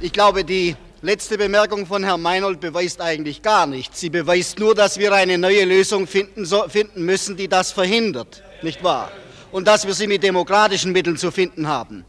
ich 0.00 0.12
glaube, 0.12 0.44
die 0.44 0.74
letzte 1.00 1.38
Bemerkung 1.38 1.86
von 1.86 2.02
Herrn 2.02 2.20
Meinold 2.20 2.60
beweist 2.60 3.00
eigentlich 3.00 3.42
gar 3.42 3.66
nichts. 3.66 4.00
Sie 4.00 4.10
beweist 4.10 4.58
nur, 4.58 4.74
dass 4.74 4.98
wir 4.98 5.12
eine 5.12 5.38
neue 5.38 5.64
Lösung 5.64 6.06
finden, 6.06 6.44
so, 6.44 6.68
finden 6.68 7.04
müssen, 7.04 7.36
die 7.36 7.48
das 7.48 7.70
verhindert. 7.70 8.42
Nicht 8.62 8.82
wahr? 8.82 9.10
Und 9.56 9.66
dass 9.66 9.86
wir 9.86 9.94
sie 9.94 10.06
mit 10.06 10.22
demokratischen 10.22 10.92
Mitteln 10.92 11.16
zu 11.16 11.30
finden 11.30 11.66
haben. 11.66 12.04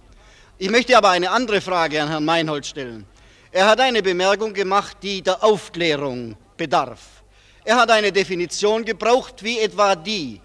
Ich 0.58 0.70
möchte 0.70 0.98
aber 0.98 1.12
eine 1.12 1.32
andere 1.32 1.62
Frage 1.62 2.02
an 2.02 2.10
Herrn 2.10 2.26
Meinhold 2.26 2.66
stellen. 2.66 3.06
Er 3.54 3.68
hat 3.68 3.80
eine 3.80 4.04
Bemerkung 4.04 4.54
gemacht, 4.54 4.98
die 5.02 5.22
der 5.22 5.42
Aufklärung 5.42 6.36
bedarf. 6.58 7.00
Er 7.64 7.78
hat 7.78 7.90
eine 7.90 8.12
Definition 8.12 8.84
gebraucht, 8.84 9.42
wie 9.44 9.60
etwa 9.60 9.96
die, 9.96 10.42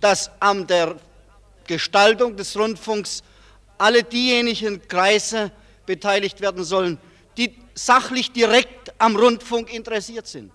dass 0.00 0.28
an 0.40 0.66
der 0.66 0.96
Gestaltung 1.68 2.34
des 2.34 2.58
Rundfunks 2.58 3.22
alle 3.78 4.02
diejenigen 4.02 4.88
Kreise 4.88 5.52
beteiligt 5.86 6.40
werden 6.40 6.64
sollen, 6.64 6.98
die 7.36 7.54
sachlich 7.74 8.32
direkt 8.32 8.92
am 8.98 9.14
Rundfunk 9.14 9.72
interessiert 9.72 10.26
sind. 10.26 10.50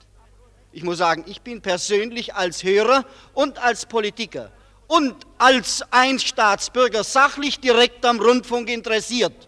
Ich 0.74 0.84
muss 0.84 0.98
sagen, 0.98 1.24
ich 1.26 1.40
bin 1.40 1.62
persönlich 1.62 2.36
als 2.36 2.64
Hörer 2.64 3.06
und 3.34 3.64
als 3.64 3.86
Politiker 3.86 4.52
und 4.88 5.16
als 5.38 5.84
ein 5.92 6.20
Staatsbürger 6.20 7.04
sachlich 7.04 7.60
direkt 7.60 8.06
am 8.06 8.20
Rundfunk 8.20 8.70
interessiert. 8.70 9.48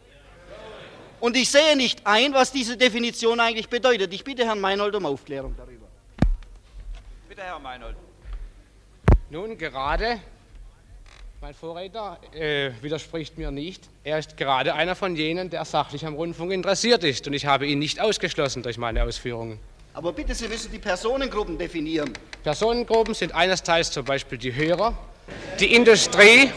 Und 1.19 1.35
ich 1.35 1.49
sehe 1.49 1.75
nicht 1.75 2.05
ein, 2.05 2.33
was 2.33 2.51
diese 2.51 2.77
Definition 2.77 3.39
eigentlich 3.39 3.69
bedeutet. 3.69 4.13
Ich 4.13 4.23
bitte 4.23 4.45
Herrn 4.45 4.59
Meinhold 4.59 4.95
um 4.95 5.05
Aufklärung 5.05 5.55
darüber. 5.57 5.87
Bitte, 7.27 7.41
Herr 7.41 7.59
Meinhold. 7.59 7.95
Nun, 9.29 9.57
gerade, 9.57 10.19
mein 11.41 11.53
Vorredner 11.53 12.17
äh, 12.33 12.71
widerspricht 12.81 13.37
mir 13.37 13.51
nicht, 13.51 13.83
er 14.03 14.19
ist 14.19 14.37
gerade 14.37 14.73
einer 14.73 14.95
von 14.95 15.15
jenen, 15.15 15.49
der 15.49 15.65
sachlich 15.65 16.05
am 16.05 16.15
Rundfunk 16.15 16.51
interessiert 16.51 17.03
ist 17.03 17.27
und 17.27 17.33
ich 17.33 17.45
habe 17.45 17.67
ihn 17.67 17.79
nicht 17.79 17.99
ausgeschlossen 17.99 18.63
durch 18.63 18.77
meine 18.77 19.03
Ausführungen. 19.03 19.59
Aber 19.93 20.13
bitte, 20.13 20.33
Sie 20.33 20.47
müssen 20.47 20.71
die 20.71 20.79
Personengruppen 20.79 21.57
definieren. 21.57 22.13
Personengruppen 22.43 23.13
sind 23.13 23.33
eines 23.33 23.63
Teils 23.63 23.91
zum 23.91 24.05
Beispiel 24.05 24.37
die 24.37 24.55
Hörer, 24.55 24.97
die 25.59 25.73
Industrie, 25.73 26.51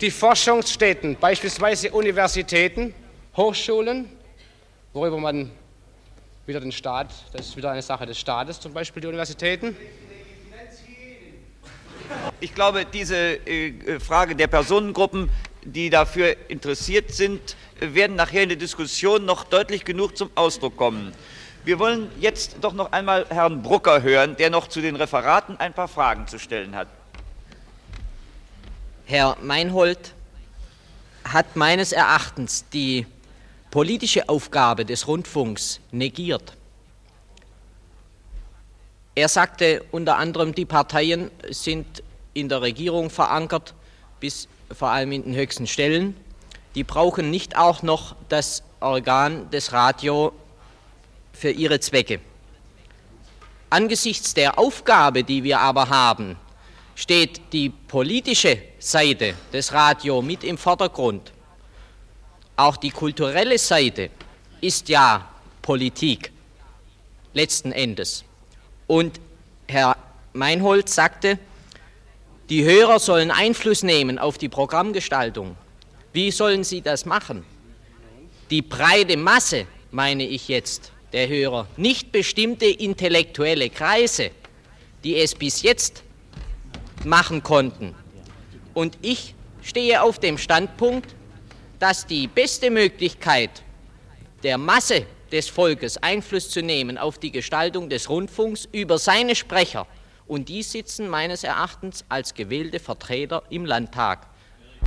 die 0.00 0.10
Forschungsstätten, 0.10 1.16
beispielsweise 1.16 1.90
Universitäten, 1.90 2.94
Hochschulen, 3.36 4.08
worüber 4.92 5.18
man 5.18 5.50
wieder 6.46 6.60
den 6.60 6.72
Staat, 6.72 7.08
das 7.32 7.48
ist 7.48 7.56
wieder 7.56 7.70
eine 7.70 7.82
Sache 7.82 8.06
des 8.06 8.18
Staates, 8.18 8.58
zum 8.58 8.72
Beispiel 8.72 9.02
die 9.02 9.08
Universitäten. 9.08 9.76
Ich 12.40 12.54
glaube, 12.54 12.86
diese 12.86 13.16
äh, 13.46 14.00
Frage 14.00 14.34
der 14.34 14.48
Personengruppen, 14.48 15.28
die 15.62 15.90
dafür 15.90 16.34
interessiert 16.48 17.12
sind, 17.12 17.56
werden 17.78 18.16
nachher 18.16 18.42
in 18.42 18.48
der 18.48 18.58
Diskussion 18.58 19.24
noch 19.24 19.44
deutlich 19.44 19.84
genug 19.84 20.16
zum 20.16 20.30
Ausdruck 20.34 20.76
kommen. 20.76 21.12
Wir 21.64 21.78
wollen 21.78 22.10
jetzt 22.18 22.56
doch 22.62 22.72
noch 22.72 22.90
einmal 22.92 23.26
Herrn 23.28 23.62
Brucker 23.62 24.02
hören, 24.02 24.34
der 24.36 24.48
noch 24.48 24.66
zu 24.66 24.80
den 24.80 24.96
Referaten 24.96 25.58
ein 25.58 25.74
paar 25.74 25.88
Fragen 25.88 26.26
zu 26.26 26.38
stellen 26.38 26.74
hat. 26.74 26.88
Herr 29.10 29.36
Meinhold 29.42 30.14
hat 31.24 31.56
meines 31.56 31.90
Erachtens 31.90 32.64
die 32.72 33.08
politische 33.72 34.28
Aufgabe 34.28 34.84
des 34.84 35.08
Rundfunks 35.08 35.80
negiert. 35.90 36.56
Er 39.16 39.28
sagte 39.28 39.84
unter 39.90 40.16
anderem, 40.16 40.54
die 40.54 40.64
Parteien 40.64 41.32
sind 41.48 42.04
in 42.34 42.48
der 42.48 42.62
Regierung 42.62 43.10
verankert, 43.10 43.74
bis 44.20 44.46
vor 44.70 44.90
allem 44.90 45.10
in 45.10 45.24
den 45.24 45.34
höchsten 45.34 45.66
Stellen. 45.66 46.16
Die 46.76 46.84
brauchen 46.84 47.30
nicht 47.30 47.58
auch 47.58 47.82
noch 47.82 48.14
das 48.28 48.62
Organ 48.78 49.50
des 49.50 49.72
Radio 49.72 50.32
für 51.32 51.50
ihre 51.50 51.80
Zwecke. 51.80 52.20
Angesichts 53.70 54.34
der 54.34 54.56
Aufgabe, 54.56 55.24
die 55.24 55.42
wir 55.42 55.58
aber 55.58 55.88
haben, 55.88 56.36
steht 56.94 57.40
die 57.52 57.70
politische 57.70 58.58
Seite 58.78 59.34
des 59.52 59.72
Radio 59.72 60.22
mit 60.22 60.44
im 60.44 60.58
Vordergrund. 60.58 61.32
Auch 62.56 62.76
die 62.76 62.90
kulturelle 62.90 63.58
Seite 63.58 64.10
ist 64.60 64.88
ja 64.88 65.28
Politik 65.62 66.32
letzten 67.32 67.72
Endes. 67.72 68.24
Und 68.86 69.20
Herr 69.68 69.96
Meinhold 70.32 70.88
sagte, 70.88 71.38
die 72.48 72.64
Hörer 72.64 72.98
sollen 72.98 73.30
Einfluss 73.30 73.82
nehmen 73.82 74.18
auf 74.18 74.36
die 74.36 74.48
Programmgestaltung. 74.48 75.56
Wie 76.12 76.30
sollen 76.32 76.64
sie 76.64 76.82
das 76.82 77.06
machen? 77.06 77.44
Die 78.50 78.62
breite 78.62 79.16
Masse, 79.16 79.66
meine 79.92 80.26
ich 80.26 80.48
jetzt, 80.48 80.90
der 81.12 81.28
Hörer, 81.28 81.68
nicht 81.76 82.10
bestimmte 82.10 82.66
intellektuelle 82.66 83.70
Kreise, 83.70 84.32
die 85.04 85.16
es 85.16 85.34
bis 85.34 85.62
jetzt 85.62 86.02
machen 87.04 87.42
konnten. 87.42 87.94
Und 88.74 88.98
ich 89.02 89.34
stehe 89.62 90.02
auf 90.02 90.18
dem 90.18 90.38
Standpunkt, 90.38 91.14
dass 91.78 92.06
die 92.06 92.26
beste 92.26 92.70
Möglichkeit 92.70 93.62
der 94.42 94.58
Masse 94.58 95.06
des 95.32 95.48
Volkes 95.48 95.96
Einfluss 95.98 96.50
zu 96.50 96.62
nehmen 96.62 96.98
auf 96.98 97.18
die 97.18 97.30
Gestaltung 97.30 97.88
des 97.88 98.08
Rundfunks 98.08 98.68
über 98.72 98.98
seine 98.98 99.34
Sprecher, 99.34 99.86
und 100.26 100.48
die 100.48 100.62
sitzen 100.62 101.08
meines 101.08 101.42
Erachtens 101.42 102.04
als 102.08 102.34
gewählte 102.34 102.78
Vertreter 102.78 103.42
im 103.50 103.64
Landtag. 103.64 104.28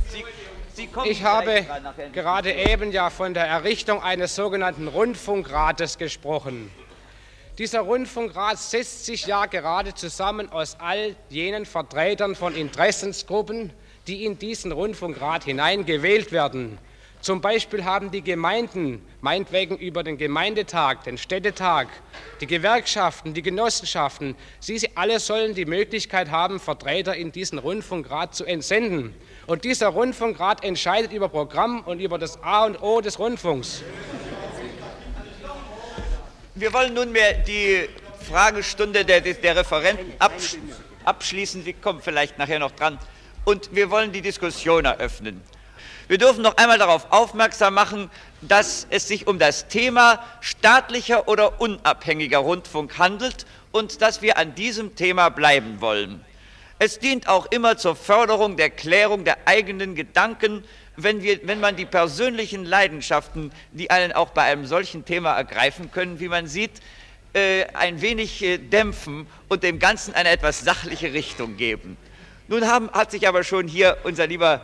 Sie, 0.08 0.24
Sie 0.72 0.88
ich 1.04 1.22
habe 1.22 1.66
gerade 2.12 2.50
eben 2.50 2.90
ja 2.92 3.10
von 3.10 3.34
der 3.34 3.46
Errichtung 3.46 4.02
eines 4.02 4.34
sogenannten 4.34 4.88
Rundfunkrates 4.88 5.98
gesprochen. 5.98 6.70
Dieser 7.58 7.82
Rundfunkrat 7.82 8.58
setzt 8.58 9.06
sich 9.06 9.26
ja 9.26 9.46
gerade 9.46 9.94
zusammen 9.94 10.50
aus 10.50 10.76
all 10.80 11.14
jenen 11.28 11.66
Vertretern 11.66 12.34
von 12.34 12.56
Interessensgruppen, 12.56 13.72
die 14.08 14.24
in 14.24 14.40
diesen 14.40 14.72
Rundfunkrat 14.72 15.44
hineingewählt 15.44 16.32
werden. 16.32 16.78
Zum 17.20 17.40
Beispiel 17.40 17.84
haben 17.84 18.10
die 18.10 18.22
Gemeinden, 18.22 19.06
meinetwegen 19.20 19.78
über 19.78 20.02
den 20.02 20.18
Gemeindetag, 20.18 21.04
den 21.04 21.16
Städtetag, 21.16 21.86
die 22.40 22.48
Gewerkschaften, 22.48 23.34
die 23.34 23.42
Genossenschaften, 23.42 24.34
sie 24.58 24.90
alle 24.96 25.20
sollen 25.20 25.54
die 25.54 25.64
Möglichkeit 25.64 26.32
haben, 26.32 26.58
Vertreter 26.58 27.14
in 27.14 27.30
diesen 27.30 27.60
Rundfunkrat 27.60 28.34
zu 28.34 28.44
entsenden. 28.44 29.14
Und 29.46 29.62
dieser 29.62 29.88
Rundfunkrat 29.88 30.64
entscheidet 30.64 31.12
über 31.12 31.28
Programm 31.28 31.82
und 31.82 32.00
über 32.00 32.18
das 32.18 32.42
A 32.42 32.66
und 32.66 32.82
O 32.82 33.00
des 33.00 33.20
Rundfunks. 33.20 33.84
Wir 36.56 36.72
wollen 36.72 36.94
nunmehr 36.94 37.32
die 37.32 37.88
Fragestunde 38.28 39.04
der, 39.04 39.20
der 39.20 39.56
Referenten 39.56 40.12
absch 40.20 40.54
abschließen. 41.04 41.64
Wir 41.64 41.72
kommen 41.72 42.00
vielleicht 42.00 42.38
nachher 42.38 42.60
noch 42.60 42.70
dran. 42.70 42.96
Und 43.44 43.74
wir 43.74 43.90
wollen 43.90 44.12
die 44.12 44.22
Diskussion 44.22 44.84
eröffnen. 44.84 45.42
Wir 46.06 46.16
dürfen 46.16 46.42
noch 46.42 46.56
einmal 46.56 46.78
darauf 46.78 47.10
aufmerksam 47.10 47.74
machen, 47.74 48.08
dass 48.40 48.86
es 48.90 49.08
sich 49.08 49.26
um 49.26 49.40
das 49.40 49.66
Thema 49.66 50.24
staatlicher 50.40 51.26
oder 51.26 51.60
unabhängiger 51.60 52.38
Rundfunk 52.38 52.98
handelt 52.98 53.46
und 53.72 54.00
dass 54.00 54.22
wir 54.22 54.38
an 54.38 54.54
diesem 54.54 54.94
Thema 54.94 55.30
bleiben 55.30 55.80
wollen. 55.80 56.24
Es 56.78 57.00
dient 57.00 57.26
auch 57.26 57.46
immer 57.46 57.78
zur 57.78 57.96
Förderung 57.96 58.56
der 58.56 58.70
Klärung 58.70 59.24
der 59.24 59.38
eigenen 59.46 59.96
Gedanken, 59.96 60.62
wenn, 60.96 61.22
wir, 61.22 61.40
wenn 61.46 61.60
man 61.60 61.76
die 61.76 61.86
persönlichen 61.86 62.64
Leidenschaften, 62.64 63.52
die 63.72 63.90
einen 63.90 64.12
auch 64.12 64.30
bei 64.30 64.42
einem 64.42 64.66
solchen 64.66 65.04
Thema 65.04 65.34
ergreifen 65.36 65.90
können, 65.90 66.20
wie 66.20 66.28
man 66.28 66.46
sieht, 66.46 66.72
äh, 67.32 67.64
ein 67.74 68.00
wenig 68.00 68.42
äh, 68.42 68.58
dämpfen 68.58 69.26
und 69.48 69.62
dem 69.62 69.78
Ganzen 69.78 70.14
eine 70.14 70.28
etwas 70.28 70.60
sachliche 70.60 71.12
Richtung 71.12 71.56
geben. 71.56 71.96
Nun 72.46 72.66
haben, 72.66 72.90
hat 72.92 73.10
sich 73.10 73.26
aber 73.26 73.42
schon 73.42 73.66
hier 73.66 73.96
unser 74.04 74.26
lieber 74.26 74.60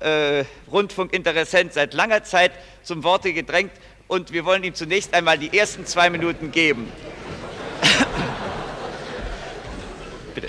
äh, 0.00 0.44
Rundfunkinteressent 0.70 1.72
seit 1.74 1.92
langer 1.92 2.24
Zeit 2.24 2.52
zum 2.82 3.02
Worte 3.02 3.32
gedrängt 3.32 3.72
und 4.06 4.32
wir 4.32 4.44
wollen 4.44 4.64
ihm 4.64 4.74
zunächst 4.74 5.12
einmal 5.12 5.36
die 5.38 5.56
ersten 5.56 5.84
zwei 5.84 6.08
Minuten 6.08 6.50
geben. 6.50 6.90
Bitte. 10.34 10.48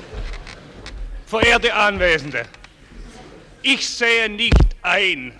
Verehrte 1.26 1.74
Anwesende, 1.74 2.46
ich 3.62 3.88
sehe 3.88 4.30
nicht 4.30 4.54
ein, 4.82 5.34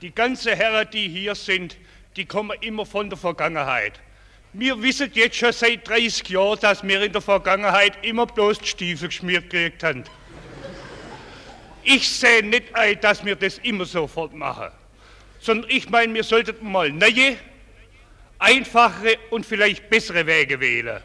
die 0.00 0.14
ganze 0.14 0.56
Herren, 0.56 0.88
die 0.92 1.08
hier 1.08 1.34
sind, 1.34 1.76
die 2.16 2.24
kommen 2.24 2.56
immer 2.60 2.86
von 2.86 3.08
der 3.10 3.18
Vergangenheit. 3.18 4.00
Wir 4.52 4.82
wissen 4.82 5.10
jetzt 5.14 5.36
schon 5.36 5.52
seit 5.52 5.86
30 5.86 6.28
Jahren, 6.28 6.58
dass 6.60 6.82
wir 6.82 7.02
in 7.02 7.12
der 7.12 7.20
Vergangenheit 7.20 8.04
immer 8.04 8.26
bloß 8.26 8.58
die 8.58 8.66
Stiefel 8.66 9.08
geschmiert 9.08 9.50
gekriegt 9.50 9.82
haben. 9.82 10.04
Ich 11.84 12.08
sehe 12.08 12.42
nicht 12.42 12.74
ein, 12.74 13.00
dass 13.00 13.24
wir 13.24 13.36
das 13.36 13.58
immer 13.58 13.84
sofort 13.84 14.34
machen, 14.34 14.68
sondern 15.38 15.70
ich 15.70 15.88
meine, 15.88 16.12
wir 16.14 16.24
sollten 16.24 16.70
mal 16.70 16.90
neue, 16.90 17.36
einfachere 18.38 19.18
und 19.30 19.46
vielleicht 19.46 19.88
bessere 19.88 20.26
Wege 20.26 20.60
wählen. 20.60 21.00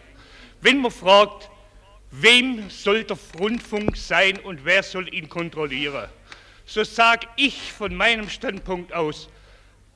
Wenn 0.62 0.80
man 0.80 0.92
fragt, 0.92 1.50
wem 2.12 2.70
soll 2.70 3.04
der 3.04 3.18
Rundfunk 3.40 3.96
sein 3.96 4.40
und 4.40 4.66
wer 4.66 4.84
soll 4.84 5.14
ihn 5.14 5.30
kontrollieren, 5.30 6.10
so 6.66 6.84
sage 6.84 7.28
ich 7.36 7.72
von 7.72 7.96
meinem 7.96 8.30
Standpunkt 8.30 8.94
aus, 8.94 9.30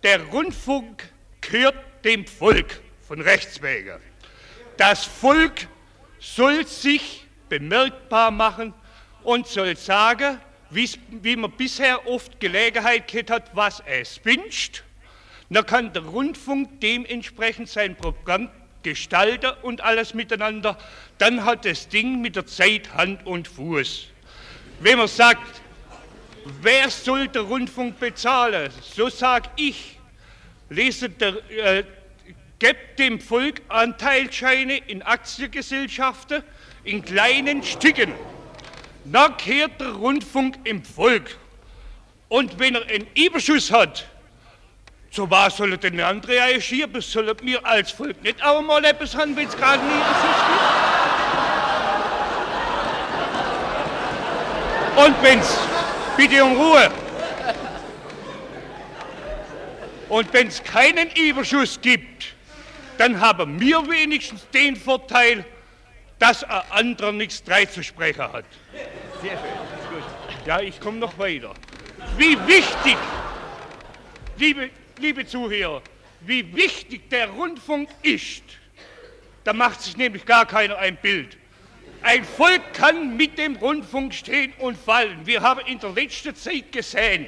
der 0.03 0.23
Rundfunk 0.25 1.11
gehört 1.41 1.75
dem 2.05 2.25
Volk 2.25 2.79
von 3.07 3.21
Rechts 3.21 3.61
wegen. 3.61 3.99
Das 4.77 5.03
Volk 5.03 5.67
soll 6.19 6.65
sich 6.65 7.25
bemerkbar 7.49 8.31
machen 8.31 8.73
und 9.23 9.47
soll 9.47 9.75
sagen, 9.75 10.39
wie 10.69 11.35
man 11.35 11.51
bisher 11.51 12.07
oft 12.07 12.39
Gelegenheit 12.39 13.07
gehabt 13.07 13.31
hat, 13.31 13.55
was 13.55 13.81
es 13.85 14.23
wünscht, 14.23 14.83
dann 15.49 15.65
kann 15.65 15.91
der 15.93 16.03
Rundfunk 16.03 16.79
dementsprechend 16.79 17.69
sein 17.69 17.95
Programm 17.95 18.49
gestalten 18.83 19.51
und 19.63 19.81
alles 19.81 20.13
miteinander. 20.13 20.77
Dann 21.17 21.43
hat 21.43 21.65
das 21.65 21.89
Ding 21.89 22.21
mit 22.21 22.35
der 22.35 22.45
Zeit 22.45 22.93
Hand 22.93 23.25
und 23.25 23.47
Fuß. 23.47 24.07
Wenn 24.79 24.99
man 24.99 25.07
sagt, 25.07 25.61
wer 26.61 26.89
soll 26.89 27.27
der 27.27 27.43
Rundfunk 27.43 27.99
bezahlen, 27.99 28.71
so 28.95 29.09
sage 29.09 29.49
ich, 29.55 29.97
lese 30.69 31.09
der, 31.09 31.35
äh, 31.49 31.83
gebt 32.59 32.99
dem 32.99 33.19
Volk 33.19 33.61
Anteilscheine 33.69 34.77
in 34.77 35.01
Aktiengesellschaften 35.01 36.43
in 36.83 37.03
kleinen 37.03 37.63
Stücken. 37.63 38.13
Dann 39.05 39.37
kehrt 39.37 39.79
der 39.79 39.91
Rundfunk 39.91 40.57
im 40.65 40.83
Volk. 40.83 41.37
Und 42.27 42.59
wenn 42.59 42.75
er 42.75 42.85
einen 42.85 43.07
Überschuss 43.15 43.71
hat, 43.71 44.05
so 45.11 45.29
was 45.31 45.57
soll 45.57 45.71
er 45.71 45.77
denn 45.77 45.99
andere 46.01 46.33
reagieren? 46.33 47.01
Sollen 47.01 47.35
wir 47.41 47.65
als 47.65 47.91
Volk 47.91 48.21
nicht 48.21 48.43
auch 48.43 48.61
mal 48.61 48.85
etwas 48.85 49.15
haben, 49.15 49.35
wenn 49.35 49.47
es 49.47 49.57
gerade 49.57 49.79
einen 49.79 49.89
Überschuss 49.89 50.43
gibt? 54.95 55.05
Und 55.05 55.15
wenn's, 55.23 55.57
bitte 56.19 56.43
um 56.43 56.57
Ruhe. 56.57 56.91
Und 60.09 60.33
wenn 60.33 60.47
es 60.47 60.61
keinen 60.61 61.09
Überschuss 61.11 61.79
gibt, 61.81 62.33
dann 62.97 63.21
haben 63.21 63.59
wir 63.61 63.87
wenigstens 63.87 64.45
den 64.49 64.75
Vorteil, 64.75 65.45
dass 66.17 66.43
ein 66.43 66.61
anderer 66.71 67.13
nichts 67.13 67.41
dreizusprechen 67.41 68.23
hat. 68.33 68.43
Sehr 69.21 69.31
schön. 69.31 69.95
Gut. 69.95 70.03
Ja, 70.45 70.59
ich 70.59 70.77
komme 70.81 70.97
noch 70.97 71.17
weiter. 71.17 71.53
Wie 72.17 72.37
wichtig, 72.47 72.97
liebe, 74.37 74.71
liebe 74.99 75.25
Zuhörer, 75.25 75.81
wie 76.21 76.53
wichtig 76.53 77.09
der 77.09 77.29
Rundfunk 77.29 77.87
ist, 78.01 78.43
da 79.45 79.53
macht 79.53 79.81
sich 79.81 79.95
nämlich 79.95 80.25
gar 80.25 80.45
keiner 80.45 80.77
ein 80.79 80.97
Bild. 80.97 81.38
Ein 82.01 82.23
Volk 82.23 82.73
kann 82.73 83.17
mit 83.17 83.37
dem 83.37 83.57
Rundfunk 83.57 84.13
stehen 84.13 84.53
und 84.59 84.77
fallen. 84.77 85.25
Wir 85.25 85.41
haben 85.41 85.59
in 85.65 85.79
der 85.79 85.91
letzten 85.91 86.33
Zeit 86.35 86.71
gesehen, 86.71 87.27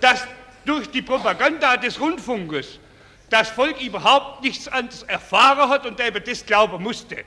dass 0.00 0.26
durch 0.64 0.88
die 0.88 1.02
Propaganda 1.02 1.76
des 1.76 2.00
Rundfunkes 2.00 2.78
das 3.30 3.48
Volk 3.50 3.80
überhaupt 3.80 4.42
nichts 4.42 4.68
anderes 4.68 5.04
erfahren 5.04 5.68
hat 5.68 5.86
und 5.86 6.00
eben 6.00 6.22
das 6.24 6.44
glauben 6.44 6.82
musste. 6.82 7.24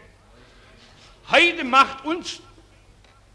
Heute 1.31 1.63
macht 1.63 2.05
uns 2.05 2.41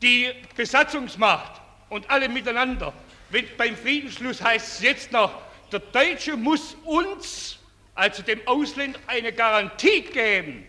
die 0.02 0.30
Besatzungsmacht 0.54 1.60
und 1.88 2.08
alle 2.08 2.28
miteinander, 2.28 2.92
wenn 3.30 3.46
beim 3.56 3.76
Friedensschluss 3.76 4.42
heißt 4.42 4.76
es 4.76 4.82
jetzt 4.82 5.12
noch, 5.12 5.32
der 5.72 5.80
Deutsche 5.80 6.36
muss 6.36 6.76
uns, 6.84 7.58
also 7.94 8.22
dem 8.22 8.40
Ausländer, 8.46 8.98
eine 9.06 9.32
Garantie 9.32 10.02
geben, 10.02 10.66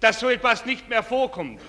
dass 0.00 0.20
so 0.20 0.28
etwas 0.30 0.64
nicht 0.64 0.88
mehr 0.88 1.02
vorkommt. 1.02 1.60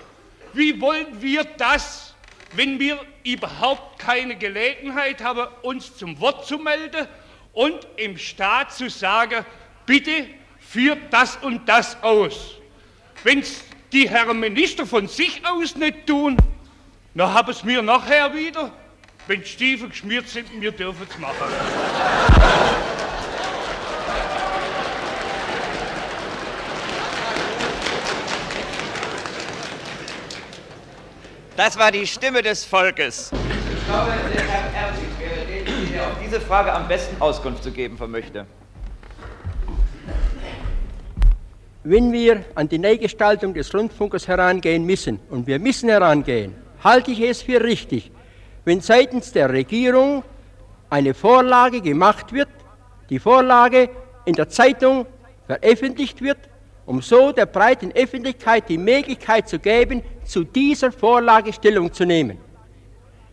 Wie 0.54 0.80
wollen 0.80 1.20
wir 1.20 1.44
das, 1.44 2.14
wenn 2.52 2.78
wir 2.78 3.00
überhaupt 3.24 3.98
keine 3.98 4.36
Gelegenheit 4.36 5.22
haben, 5.22 5.48
uns 5.62 5.96
zum 5.96 6.20
Wort 6.20 6.46
zu 6.46 6.58
melden 6.58 7.08
und 7.52 7.86
im 7.96 8.16
Staat 8.16 8.72
zu 8.72 8.88
sagen, 8.88 9.44
bitte 9.84 10.28
führt 10.60 11.12
das 11.12 11.36
und 11.36 11.68
das 11.68 12.00
aus. 12.02 12.56
Wenn 13.24 13.40
es 13.40 13.64
die 13.92 14.08
Herren 14.08 14.38
Minister 14.38 14.86
von 14.86 15.08
sich 15.08 15.44
aus 15.44 15.74
nicht 15.74 16.06
tun, 16.06 16.36
dann 17.14 17.32
haben 17.32 17.50
es 17.50 17.64
mir 17.64 17.82
nachher 17.82 18.32
wieder, 18.34 18.72
wenn 19.26 19.44
Stiefel 19.44 19.88
geschmiert 19.88 20.28
sind, 20.28 20.48
wir 20.60 20.72
dürfen 20.72 21.06
es 21.08 21.18
machen. 21.18 22.93
Das 31.56 31.78
war 31.78 31.92
die 31.92 32.04
Stimme 32.04 32.42
des 32.42 32.64
Volkes. 32.64 33.30
Ich 33.32 33.86
glaube, 33.86 34.10
der 34.34 34.42
Herr 34.42 34.88
Erzig 34.88 35.04
wäre 35.20 35.46
der, 35.46 35.92
der 35.92 36.06
auf 36.08 36.14
diese 36.20 36.40
Frage 36.40 36.72
am 36.72 36.88
besten 36.88 37.20
Auskunft 37.22 37.62
zu 37.62 37.70
geben 37.70 37.96
vermöchte. 37.96 38.44
Wenn 41.84 42.12
wir 42.12 42.44
an 42.56 42.68
die 42.68 42.78
Neugestaltung 42.78 43.54
des 43.54 43.72
Rundfunkes 43.72 44.26
herangehen 44.26 44.84
müssen, 44.84 45.20
und 45.30 45.46
wir 45.46 45.60
müssen 45.60 45.90
herangehen, 45.90 46.56
halte 46.82 47.12
ich 47.12 47.20
es 47.20 47.42
für 47.42 47.62
richtig, 47.62 48.10
wenn 48.64 48.80
seitens 48.80 49.30
der 49.30 49.50
Regierung 49.50 50.24
eine 50.90 51.14
Vorlage 51.14 51.80
gemacht 51.80 52.32
wird, 52.32 52.48
die 53.10 53.20
Vorlage 53.20 53.90
in 54.24 54.34
der 54.34 54.48
Zeitung 54.48 55.06
veröffentlicht 55.46 56.20
wird 56.20 56.38
um 56.86 57.00
so 57.00 57.32
der 57.32 57.46
breiten 57.46 57.92
Öffentlichkeit 57.92 58.68
die 58.68 58.78
Möglichkeit 58.78 59.48
zu 59.48 59.58
geben, 59.58 60.02
zu 60.24 60.44
dieser 60.44 60.92
Vorlage 60.92 61.52
Stellung 61.52 61.92
zu 61.92 62.04
nehmen. 62.04 62.38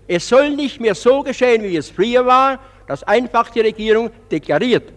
Es 0.07 0.27
soll 0.27 0.51
nicht 0.51 0.79
mehr 0.79 0.95
so 0.95 1.21
geschehen, 1.21 1.63
wie 1.63 1.77
es 1.77 1.89
früher 1.89 2.25
war, 2.25 2.59
dass 2.87 3.03
einfach 3.03 3.49
die 3.49 3.61
Regierung 3.61 4.09
deklariert. 4.29 4.91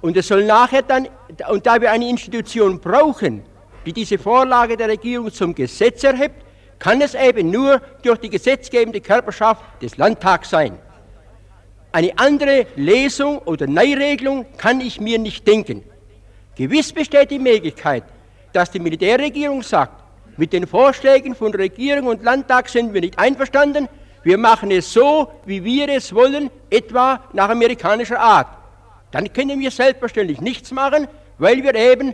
Und 0.00 0.16
es 0.16 0.28
soll 0.28 0.44
nachher 0.44 0.82
dann, 0.82 1.08
und 1.48 1.66
da 1.66 1.80
wir 1.80 1.90
eine 1.90 2.08
Institution 2.08 2.78
brauchen, 2.80 3.42
die 3.84 3.92
diese 3.92 4.18
Vorlage 4.18 4.76
der 4.76 4.88
Regierung 4.88 5.32
zum 5.32 5.54
Gesetz 5.54 6.04
erhebt, 6.04 6.44
kann 6.78 7.00
es 7.00 7.14
eben 7.14 7.50
nur 7.50 7.80
durch 8.02 8.18
die 8.18 8.28
gesetzgebende 8.28 9.00
Körperschaft 9.00 9.62
des 9.80 9.96
Landtags 9.96 10.50
sein. 10.50 10.78
Eine 11.92 12.18
andere 12.18 12.66
Lesung 12.76 13.38
oder 13.38 13.66
Neuregelung 13.66 14.44
kann 14.58 14.80
ich 14.80 15.00
mir 15.00 15.18
nicht 15.18 15.46
denken. 15.46 15.82
Gewiss 16.56 16.90
besteht 16.90 17.30
die 17.30 17.38
Möglichkeit, 17.38 18.04
dass 18.52 18.70
die 18.70 18.78
Militärregierung 18.78 19.62
sagt, 19.62 20.02
mit 20.38 20.52
den 20.52 20.66
Vorschlägen 20.66 21.34
von 21.34 21.54
Regierung 21.54 22.06
und 22.06 22.22
Landtag 22.22 22.68
sind 22.68 22.94
wir 22.94 23.02
nicht 23.02 23.18
einverstanden, 23.18 23.88
wir 24.22 24.38
machen 24.38 24.70
es 24.70 24.92
so, 24.92 25.30
wie 25.44 25.62
wir 25.62 25.88
es 25.88 26.12
wollen, 26.14 26.50
etwa 26.68 27.20
nach 27.32 27.48
amerikanischer 27.48 28.18
Art. 28.18 28.48
Dann 29.12 29.32
können 29.32 29.60
wir 29.60 29.70
selbstverständlich 29.70 30.40
nichts 30.40 30.72
machen, 30.72 31.06
weil 31.38 31.62
wir 31.62 31.74
eben, 31.74 32.12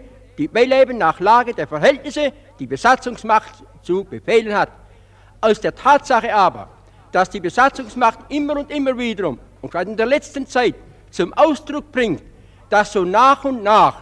weil 0.53 0.72
eben 0.72 0.99
nach 0.99 1.20
Lage 1.20 1.55
der 1.55 1.66
Verhältnisse 1.66 2.32
die 2.59 2.66
Besatzungsmacht 2.66 3.64
zu 3.82 4.05
befehlen 4.05 4.55
hat. 4.55 4.70
Aus 5.40 5.61
der 5.61 5.74
Tatsache 5.74 6.34
aber, 6.34 6.68
dass 7.12 7.30
die 7.30 7.40
Besatzungsmacht 7.40 8.18
immer 8.28 8.59
und 8.59 8.70
immer 8.70 8.99
wiederum 8.99 9.38
und 9.61 9.70
gerade 9.70 9.90
in 9.90 9.97
der 9.97 10.07
letzten 10.07 10.47
Zeit 10.47 10.74
zum 11.11 11.32
Ausdruck 11.32 11.90
bringt, 11.93 12.22
dass 12.68 12.93
so 12.93 13.05
nach 13.05 13.45
und 13.45 13.62
nach 13.62 14.01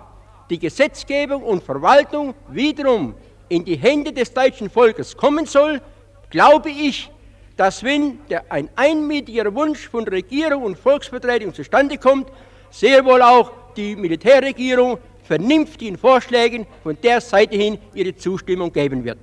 die 0.51 0.59
Gesetzgebung 0.59 1.43
und 1.43 1.63
Verwaltung 1.63 2.35
wiederum 2.49 3.15
in 3.49 3.65
die 3.65 3.77
Hände 3.77 4.13
des 4.13 4.33
deutschen 4.33 4.69
Volkes 4.69 5.17
kommen 5.17 5.47
soll, 5.47 5.81
glaube 6.29 6.71
ich, 6.71 7.11
dass 7.57 7.83
wenn 7.83 8.19
der, 8.29 8.51
ein 8.51 8.69
einmütiger 8.77 9.55
Wunsch 9.55 9.89
von 9.89 10.07
Regierung 10.07 10.65
und 10.65 10.79
Volksvertretung 10.79 11.55
zustande 11.55 11.99
kommt, 11.99 12.31
sehr 12.71 13.05
wohl 13.05 13.23
auch 13.23 13.53
die 13.77 13.97
Militärregierung 13.97 14.99
vernünftigen 15.23 15.97
Vorschlägen 15.97 16.67
von 16.83 16.97
der 17.01 17.21
Seite 17.21 17.57
hin 17.57 17.79
ihre 17.95 18.15
Zustimmung 18.17 18.73
geben 18.73 19.05
wird. 19.05 19.19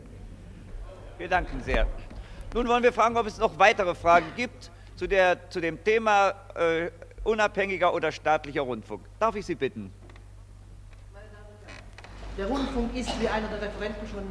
Wir 1.17 1.27
danken 1.27 1.61
sehr. 1.63 1.87
Nun 2.53 2.67
wollen 2.67 2.83
wir 2.83 2.93
fragen, 2.93 3.17
ob 3.17 3.27
es 3.27 3.37
noch 3.37 3.57
weitere 3.59 3.93
Fragen 3.93 4.27
gibt 4.35 4.71
zu, 4.95 5.07
der, 5.07 5.49
zu 5.49 5.59
dem 5.59 5.83
Thema 5.83 6.33
äh, 6.55 6.89
unabhängiger 7.23 7.93
oder 7.93 8.11
staatlicher 8.11 8.61
Rundfunk. 8.61 9.01
Darf 9.19 9.35
ich 9.35 9.45
Sie 9.45 9.55
bitten? 9.55 9.91
Der 12.37 12.45
Rundfunk 12.45 12.95
ist, 12.95 13.09
wie 13.19 13.27
einer 13.27 13.47
der 13.47 13.63
Referenten 13.63 14.07
schon 14.07 14.23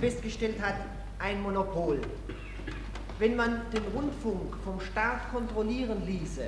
festgestellt 0.00 0.56
hat, 0.62 0.76
ein 1.18 1.42
Monopol. 1.42 2.00
Wenn 3.18 3.36
man 3.36 3.60
den 3.70 3.82
Rundfunk 3.94 4.56
vom 4.64 4.80
Staat 4.80 5.30
kontrollieren 5.30 6.06
ließe, 6.06 6.44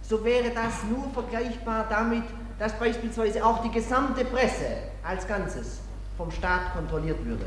so 0.00 0.24
wäre 0.24 0.50
das 0.54 0.84
nur 0.84 1.10
vergleichbar 1.12 1.84
damit, 1.90 2.22
dass 2.58 2.72
beispielsweise 2.78 3.44
auch 3.44 3.62
die 3.62 3.70
gesamte 3.70 4.24
Presse 4.24 4.78
als 5.04 5.28
Ganzes 5.28 5.80
vom 6.16 6.30
Staat 6.30 6.72
kontrolliert 6.72 7.22
würde. 7.22 7.44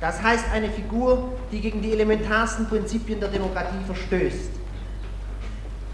Das 0.00 0.22
heißt 0.22 0.44
eine 0.52 0.70
Figur, 0.70 1.32
die 1.50 1.60
gegen 1.60 1.82
die 1.82 1.90
elementarsten 1.90 2.68
Prinzipien 2.68 3.18
der 3.18 3.30
Demokratie 3.30 3.82
verstößt. 3.84 4.50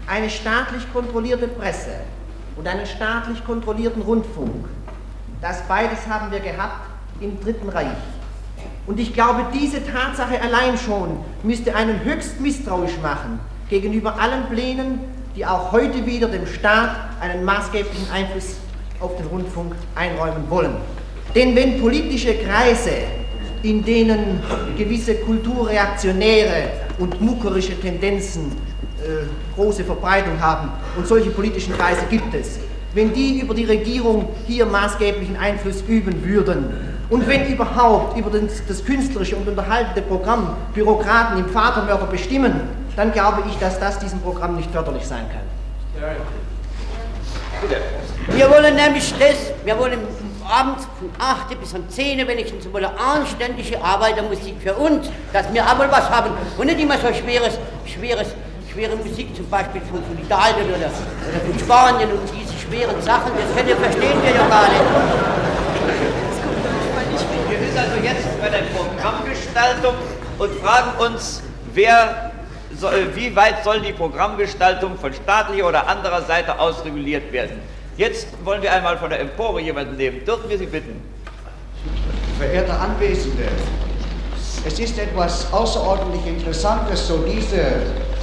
Eine 0.05 0.29
staatlich 0.29 0.83
kontrollierte 0.93 1.47
Presse 1.47 1.95
und 2.55 2.67
einen 2.67 2.85
staatlich 2.85 3.43
kontrollierten 3.43 4.03
Rundfunk 4.03 4.67
das 5.43 5.61
beides 5.67 5.99
haben 6.07 6.31
wir 6.31 6.39
gehabt 6.39 6.87
im 7.19 7.39
Dritten 7.41 7.67
Reich. 7.67 7.87
Und 8.87 8.97
ich 8.97 9.13
glaube, 9.13 9.45
diese 9.53 9.85
Tatsache 9.85 10.41
allein 10.41 10.77
schon 10.77 11.17
müsste 11.43 11.75
einen 11.75 12.03
höchst 12.05 12.39
misstrauisch 12.39 12.97
machen 13.01 13.39
gegenüber 13.69 14.17
allen 14.19 14.45
Plänen, 14.45 14.99
die 15.35 15.45
auch 15.45 15.73
heute 15.73 16.05
wieder 16.05 16.29
dem 16.29 16.47
Staat 16.47 16.95
einen 17.19 17.43
maßgeblichen 17.43 18.09
Einfluss 18.11 18.55
auf 19.01 19.17
den 19.17 19.25
Rundfunk 19.27 19.73
einräumen 19.95 20.49
wollen. 20.49 20.75
Denn 21.35 21.55
wenn 21.55 21.81
politische 21.81 22.35
Kreise, 22.35 22.91
in 23.63 23.83
denen 23.83 24.41
gewisse 24.77 25.15
kulturreaktionäre 25.15 26.69
und 26.99 27.19
muckerische 27.19 27.79
Tendenzen 27.81 28.51
äh, 29.01 29.25
große 29.55 29.83
Verbreitung 29.83 30.39
haben, 30.39 30.69
und 30.95 31.05
solche 31.05 31.31
politischen 31.31 31.73
Kreise 31.73 32.05
gibt 32.09 32.33
es, 32.33 32.59
wenn 32.93 33.13
die 33.13 33.39
über 33.39 33.53
die 33.53 33.65
Regierung 33.65 34.29
hier 34.47 34.65
maßgeblichen 34.65 35.37
Einfluss 35.37 35.81
üben 35.87 36.23
würden 36.23 36.93
und 37.09 37.27
wenn 37.27 37.47
überhaupt 37.47 38.17
über 38.17 38.29
das, 38.29 38.85
künstlerische 38.85 39.35
und 39.35 39.47
unterhaltende 39.47 40.01
Programm 40.01 40.55
Bürokraten 40.73 41.37
im 41.39 41.49
Vatermörder 41.49 42.05
bestimmen, 42.05 42.61
dann 42.95 43.11
glaube 43.11 43.43
ich, 43.49 43.57
dass 43.57 43.79
das 43.79 43.99
diesem 43.99 44.19
Programm 44.19 44.55
nicht 44.55 44.71
förderlich 44.71 45.05
sein 45.05 45.25
kann. 45.29 45.41
Wir 48.35 48.49
wollen 48.49 48.75
nämlich 48.75 49.13
das, 49.19 49.53
wir 49.63 49.77
wollen 49.77 49.99
abends 50.47 50.87
von 50.99 51.09
8 51.19 51.59
bis 51.59 51.73
um 51.73 51.89
10 51.89 52.27
wenigstens 52.27 52.67
mal 52.71 52.85
eine 52.85 52.99
anständige 52.99 53.81
Arbeitermusik 53.81 54.55
für 54.61 54.73
uns, 54.73 55.09
dass 55.31 55.51
wir 55.53 55.67
einmal 55.67 55.91
was 55.91 56.09
haben 56.09 56.31
und 56.57 56.65
nicht 56.65 56.79
immer 56.79 56.97
so 56.97 57.13
schweres, 57.13 57.57
schweres, 57.85 58.27
schwere 58.71 58.95
Musik 58.95 59.35
zum 59.35 59.49
Beispiel 59.49 59.81
von, 59.81 60.03
von 60.03 60.17
Italien 60.17 60.67
oder, 60.67 60.77
oder 60.77 61.51
von 61.51 61.59
Spanien 61.59 62.09
und 62.11 62.21
diese 62.37 62.52
schweren 62.73 63.01
Sachen, 63.01 63.31
das 63.35 63.55
können, 63.55 63.77
verstehen 63.77 64.21
wir 64.23 64.31
ja 64.31 64.47
gar 64.47 64.67
nicht. 64.69 64.81
Wir 67.49 67.59
sind 67.59 67.77
also 67.77 67.97
jetzt 68.03 68.41
bei 68.41 68.49
der 68.49 68.63
Programmgestaltung 68.73 69.93
und 70.39 70.51
fragen 70.55 70.97
uns, 70.99 71.43
wer 71.73 72.31
wie 73.13 73.35
weit 73.35 73.63
soll 73.63 73.81
die 73.81 73.93
Programmgestaltung 73.93 74.97
von 74.97 75.13
staatlicher 75.13 75.67
oder 75.67 75.87
anderer 75.87 76.23
Seite 76.23 76.57
aus 76.57 76.83
reguliert 76.83 77.31
werden? 77.31 77.61
Jetzt 77.95 78.27
wollen 78.43 78.63
wir 78.63 78.73
einmal 78.73 78.97
von 78.97 79.11
der 79.11 79.19
Empore 79.19 79.61
jemanden 79.61 79.95
nehmen. 79.95 80.25
Dürfen 80.25 80.49
wir 80.49 80.57
Sie 80.57 80.65
bitten? 80.65 80.99
Verehrte 82.39 82.73
Anwesende, 82.73 83.43
es 84.65 84.79
ist 84.79 84.97
etwas 84.97 85.53
außerordentlich 85.53 86.25
Interessantes, 86.25 87.07
so 87.07 87.23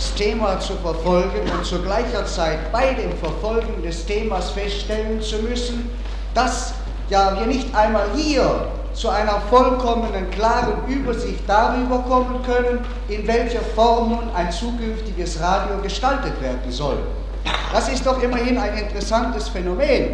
dieses 0.01 0.14
Thema 0.14 0.59
zu 0.61 0.74
verfolgen 0.76 1.51
und 1.55 1.64
zu 1.64 1.82
gleicher 1.82 2.24
Zeit 2.24 2.72
bei 2.72 2.94
dem 2.94 3.12
Verfolgen 3.18 3.82
des 3.82 4.07
Themas 4.07 4.51
feststellen 4.51 5.20
zu 5.20 5.36
müssen, 5.38 5.90
dass 6.32 6.72
ja 7.11 7.38
wir 7.38 7.46
nicht 7.46 7.74
einmal 7.74 8.07
hier 8.16 8.68
zu 8.94 9.11
einer 9.11 9.40
vollkommenen, 9.51 10.30
klaren 10.30 10.86
Übersicht 10.88 11.42
darüber 11.46 11.98
kommen 11.98 12.42
können, 12.44 12.84
in 13.09 13.26
welcher 13.26 13.61
Form 13.74 14.11
nun 14.11 14.30
ein 14.34 14.51
zukünftiges 14.51 15.38
Radio 15.40 15.76
gestaltet 15.82 16.40
werden 16.40 16.70
soll. 16.70 16.98
Das 17.72 17.88
ist 17.90 18.07
doch 18.07 18.22
immerhin 18.22 18.57
ein 18.57 18.78
interessantes 18.78 19.48
Phänomen. 19.48 20.12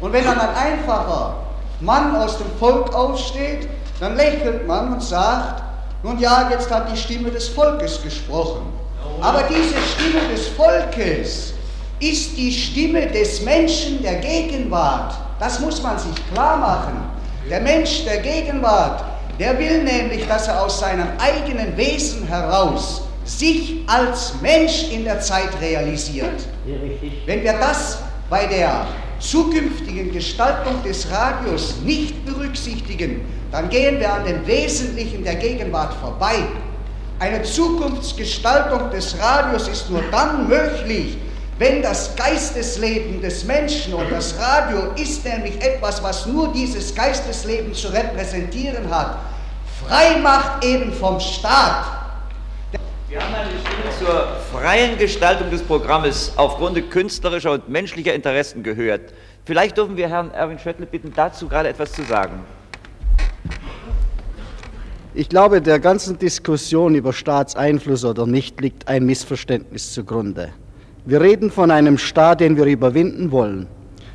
Und 0.00 0.12
wenn 0.12 0.24
dann 0.24 0.40
ein 0.40 0.54
einfacher 0.54 1.36
Mann 1.80 2.16
aus 2.16 2.38
dem 2.38 2.50
Volk 2.58 2.92
aufsteht, 2.92 3.68
dann 4.00 4.16
lächelt 4.16 4.66
man 4.66 4.94
und 4.94 5.02
sagt, 5.02 5.62
nun 6.02 6.18
ja, 6.18 6.48
jetzt 6.50 6.70
hat 6.72 6.90
die 6.92 6.96
Stimme 6.96 7.30
des 7.30 7.48
Volkes 7.48 8.02
gesprochen. 8.02 8.87
Aber 9.20 9.44
diese 9.48 9.74
Stimme 9.94 10.32
des 10.32 10.48
Volkes 10.48 11.54
ist 12.00 12.36
die 12.36 12.52
Stimme 12.52 13.06
des 13.08 13.42
Menschen 13.42 14.02
der 14.02 14.16
Gegenwart. 14.16 15.14
Das 15.40 15.58
muss 15.60 15.82
man 15.82 15.98
sich 15.98 16.14
klar 16.32 16.56
machen. 16.56 17.02
Der 17.50 17.60
Mensch 17.60 18.04
der 18.04 18.18
Gegenwart, 18.18 19.04
der 19.38 19.58
will 19.58 19.82
nämlich, 19.82 20.26
dass 20.28 20.48
er 20.48 20.62
aus 20.62 20.80
seinem 20.80 21.08
eigenen 21.18 21.76
Wesen 21.76 22.26
heraus 22.26 23.02
sich 23.24 23.80
als 23.86 24.34
Mensch 24.40 24.90
in 24.90 25.04
der 25.04 25.20
Zeit 25.20 25.50
realisiert. 25.60 26.46
Wenn 27.26 27.42
wir 27.42 27.54
das 27.54 27.98
bei 28.30 28.46
der 28.46 28.86
zukünftigen 29.18 30.12
Gestaltung 30.12 30.82
des 30.84 31.10
Radios 31.10 31.76
nicht 31.84 32.24
berücksichtigen, 32.24 33.22
dann 33.50 33.68
gehen 33.68 33.98
wir 33.98 34.12
an 34.12 34.24
dem 34.24 34.46
Wesentlichen 34.46 35.24
der 35.24 35.36
Gegenwart 35.36 35.94
vorbei. 35.94 36.36
Eine 37.20 37.42
Zukunftsgestaltung 37.42 38.90
des 38.90 39.18
Radios 39.18 39.66
ist 39.66 39.90
nur 39.90 40.02
dann 40.10 40.46
möglich, 40.48 41.18
wenn 41.58 41.82
das 41.82 42.14
Geistesleben 42.14 43.20
des 43.20 43.42
Menschen 43.44 43.94
und 43.94 44.08
das 44.12 44.38
Radio 44.38 44.92
ist 44.94 45.24
nämlich 45.24 45.60
etwas, 45.60 46.00
was 46.00 46.26
nur 46.26 46.52
dieses 46.52 46.94
Geistesleben 46.94 47.74
zu 47.74 47.88
repräsentieren 47.88 48.88
hat, 48.88 49.18
frei 49.84 50.18
macht 50.18 50.64
eben 50.64 50.92
vom 50.92 51.18
Staat, 51.18 51.86
wir 53.08 53.20
haben 53.20 53.34
eine 53.34 53.48
Stimme 53.48 53.98
zur 53.98 54.28
freien 54.52 54.98
Gestaltung 54.98 55.50
des 55.50 55.62
Programmes 55.62 56.32
aufgrund 56.36 56.90
künstlerischer 56.90 57.52
und 57.52 57.68
menschlicher 57.68 58.14
Interessen 58.14 58.62
gehört. 58.62 59.14
Vielleicht 59.46 59.78
dürfen 59.78 59.96
wir 59.96 60.08
Herrn 60.08 60.30
Erwin 60.30 60.58
Schöttle 60.58 60.84
bitten, 60.84 61.12
dazu 61.16 61.48
gerade 61.48 61.70
etwas 61.70 61.90
zu 61.90 62.04
sagen. 62.04 62.44
Ich 65.18 65.28
glaube, 65.28 65.60
der 65.60 65.80
ganzen 65.80 66.16
Diskussion 66.16 66.94
über 66.94 67.12
Staatseinfluss 67.12 68.04
oder 68.04 68.24
nicht 68.24 68.60
liegt 68.60 68.86
ein 68.86 69.04
Missverständnis 69.04 69.92
zugrunde. 69.92 70.50
Wir 71.06 71.20
reden 71.20 71.50
von 71.50 71.72
einem 71.72 71.98
Staat, 71.98 72.38
den 72.38 72.56
wir 72.56 72.66
überwinden 72.66 73.32
wollen, 73.32 73.66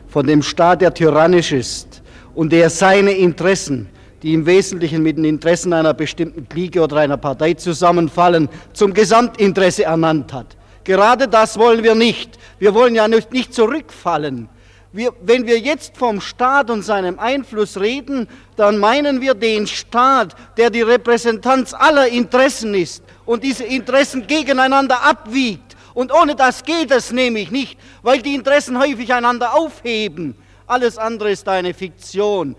von 0.08 0.26
dem 0.26 0.42
Staat, 0.42 0.80
der 0.80 0.94
tyrannisch 0.94 1.52
ist 1.52 2.02
und 2.36 2.54
der 2.54 2.70
seine 2.70 3.12
Interessen 3.12 3.90
die 4.22 4.34
im 4.34 4.46
Wesentlichen 4.46 5.04
mit 5.04 5.18
den 5.18 5.26
Interessen 5.26 5.74
einer 5.74 5.94
bestimmten 5.94 6.48
Clique 6.48 6.82
oder 6.82 6.96
einer 6.96 7.18
Partei 7.18 7.56
zusammenfallen, 7.56 8.48
zum 8.72 8.94
Gesamtinteresse 8.94 9.84
ernannt 9.84 10.32
hat. 10.32 10.56
Gerade 10.86 11.28
das 11.28 11.60
wollen 11.60 11.84
wir 11.84 11.96
nicht. 11.96 12.40
Wir 12.60 12.74
wollen 12.74 12.96
ja 12.96 13.10
nicht 13.10 13.54
zurückfallen. 13.54 14.48
Wir, 14.96 15.12
wenn 15.22 15.48
wir 15.48 15.58
jetzt 15.58 15.98
vom 15.98 16.22
Staat 16.22 16.70
und 16.70 16.84
seinem 16.84 17.18
Einfluss 17.18 17.80
reden, 17.80 18.28
dann 18.58 18.78
meinen 18.78 19.22
wir 19.22 19.34
den 19.34 19.66
Staat, 19.66 20.36
der 20.56 20.70
die 20.70 20.84
Repräsentanz 20.84 21.74
aller 21.74 22.08
Interessen 22.10 22.76
ist 22.76 23.04
und 23.26 23.44
diese 23.44 23.64
Interessen 23.64 24.28
gegeneinander 24.28 25.02
abwiegt. 25.02 25.76
Und 25.96 26.14
ohne 26.14 26.36
das 26.36 26.64
geht 26.64 26.92
es 26.92 27.12
nämlich 27.12 27.50
nicht, 27.50 27.80
weil 28.04 28.22
die 28.22 28.36
Interessen 28.36 28.78
häufig 28.78 29.12
einander 29.12 29.56
aufheben. 29.56 30.36
Alles 30.68 31.00
andere 31.00 31.32
ist 31.32 31.50
eine 31.50 31.74
Fiktion. 31.74 32.56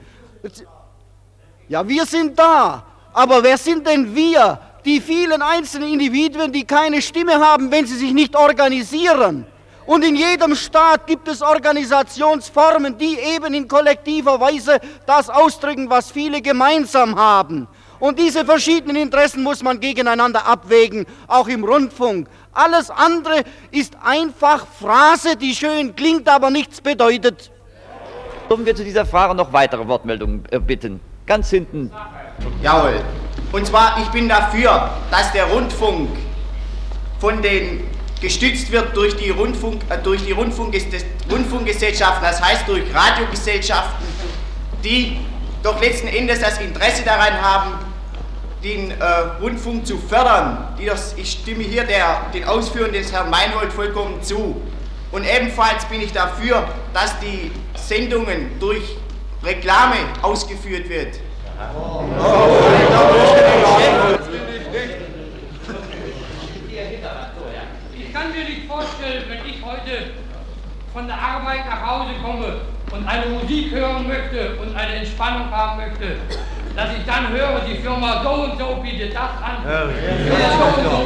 Ja, 1.68 1.86
wir 1.86 2.04
sind 2.04 2.36
da. 2.36 2.84
Aber 3.12 3.44
wer 3.44 3.56
sind 3.56 3.86
denn 3.86 4.12
wir, 4.12 4.60
die 4.84 5.00
vielen 5.00 5.40
einzelnen 5.40 5.92
Individuen, 5.92 6.50
die 6.50 6.64
keine 6.64 7.00
Stimme 7.00 7.34
haben, 7.34 7.70
wenn 7.70 7.86
sie 7.86 7.96
sich 7.96 8.12
nicht 8.12 8.34
organisieren? 8.34 9.46
Und 9.86 10.04
in 10.04 10.16
jedem 10.16 10.54
Staat 10.54 11.06
gibt 11.06 11.28
es 11.28 11.42
Organisationsformen, 11.42 12.96
die 12.96 13.18
eben 13.18 13.52
in 13.52 13.68
kollektiver 13.68 14.40
Weise 14.40 14.80
das 15.06 15.28
ausdrücken, 15.28 15.90
was 15.90 16.10
viele 16.10 16.40
gemeinsam 16.40 17.16
haben. 17.16 17.68
Und 18.00 18.18
diese 18.18 18.44
verschiedenen 18.44 18.96
Interessen 18.96 19.42
muss 19.42 19.62
man 19.62 19.80
gegeneinander 19.80 20.46
abwägen, 20.46 21.06
auch 21.26 21.48
im 21.48 21.64
Rundfunk. 21.64 22.28
Alles 22.52 22.90
andere 22.90 23.44
ist 23.70 23.96
einfach 24.02 24.66
Phrase, 24.66 25.36
die 25.36 25.54
schön 25.54 25.94
klingt, 25.94 26.28
aber 26.28 26.50
nichts 26.50 26.80
bedeutet. 26.80 27.50
Dürfen 28.48 28.66
wir 28.66 28.74
zu 28.74 28.84
dieser 28.84 29.06
Frage 29.06 29.34
noch 29.34 29.52
weitere 29.52 29.86
Wortmeldungen 29.86 30.44
äh, 30.50 30.58
bitten? 30.58 31.00
Ganz 31.26 31.50
hinten. 31.50 31.90
Jawohl. 32.62 33.00
Und 33.52 33.66
zwar, 33.66 33.98
ich 34.02 34.08
bin 34.08 34.28
dafür, 34.28 34.90
dass 35.10 35.32
der 35.32 35.46
Rundfunk 35.46 36.10
von 37.20 37.40
den 37.40 37.84
gestützt 38.24 38.72
wird 38.72 38.96
durch 38.96 39.14
die, 39.16 39.28
Rundfunk, 39.28 39.82
äh, 39.90 39.98
durch 39.98 40.24
die 40.24 40.32
Rundfunk, 40.32 40.74
Rundfunkgesellschaften, 41.30 42.22
das 42.22 42.40
heißt 42.40 42.66
durch 42.66 42.82
Radiogesellschaften, 42.94 44.06
die 44.82 45.18
doch 45.62 45.78
letzten 45.78 46.08
Endes 46.08 46.40
das 46.40 46.58
Interesse 46.58 47.02
daran 47.04 47.40
haben, 47.42 47.72
den 48.62 48.92
äh, 48.92 49.04
Rundfunk 49.42 49.86
zu 49.86 49.98
fördern. 49.98 50.74
Das, 50.86 51.14
ich 51.18 51.32
stimme 51.32 51.64
hier 51.64 51.84
der, 51.84 52.22
den 52.32 52.44
Ausführungen 52.44 52.94
des 52.94 53.12
Herrn 53.12 53.28
Meinhold 53.28 53.70
vollkommen 53.70 54.22
zu. 54.22 54.58
Und 55.12 55.26
ebenfalls 55.26 55.84
bin 55.84 56.00
ich 56.00 56.12
dafür, 56.12 56.66
dass 56.94 57.20
die 57.20 57.52
Sendungen 57.74 58.58
durch 58.58 58.96
Reklame 59.44 59.96
ausgeführt 60.22 60.88
wird. 60.88 61.16
Ich 61.16 61.20
kann 68.14 68.30
mir 68.30 68.44
nicht 68.44 68.68
vorstellen, 68.68 69.24
wenn 69.26 69.42
ich 69.44 69.58
heute 69.60 70.14
von 70.92 71.08
der 71.08 71.18
Arbeit 71.18 71.66
nach 71.66 71.82
Hause 71.82 72.14
komme 72.22 72.60
und 72.92 73.08
eine 73.08 73.26
Musik 73.26 73.72
hören 73.72 74.06
möchte 74.06 74.54
und 74.62 74.76
eine 74.76 74.94
Entspannung 75.02 75.50
haben 75.50 75.78
möchte, 75.82 76.14
dass 76.76 76.90
ich 76.96 77.04
dann 77.04 77.30
höre, 77.30 77.60
die 77.66 77.74
Firma 77.82 78.22
so 78.22 78.30
und 78.30 78.58
so 78.58 78.76
bietet 78.76 79.14
das 79.14 79.34
an. 79.42 79.66
Ja, 79.66 79.82
so 80.54 80.64
und 80.64 80.84
so 80.86 80.96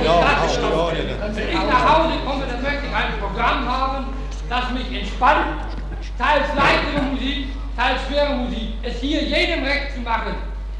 bietet 0.92 1.16
das. 1.20 1.36
Wenn 1.36 1.48
ich 1.48 1.54
nach 1.54 1.96
Hause 1.96 2.12
komme, 2.26 2.44
dann 2.44 2.62
möchte 2.62 2.84
ich 2.86 2.94
ein 2.94 3.18
Programm 3.18 3.66
haben, 3.66 4.06
das 4.50 4.70
mich 4.72 5.00
entspannt, 5.00 5.64
teils 6.18 6.48
leichtere 6.54 7.02
Musik, 7.10 7.48
teils 7.74 8.00
schwere 8.06 8.34
Musik, 8.34 8.74
es 8.82 9.00
hier 9.00 9.22
jedem 9.22 9.64
recht 9.64 9.94
zu 9.94 10.02
machen, 10.02 10.34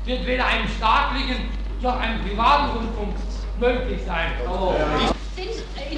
wird 0.05 0.27
weder 0.27 0.45
einem 0.45 0.69
staatlichen 0.77 1.49
noch 1.81 1.99
einem 1.99 2.21
privaten 2.23 2.77
Rundfunk 2.77 3.15
möglich 3.61 4.01
sein. 4.07 4.33
Oh. 4.47 4.75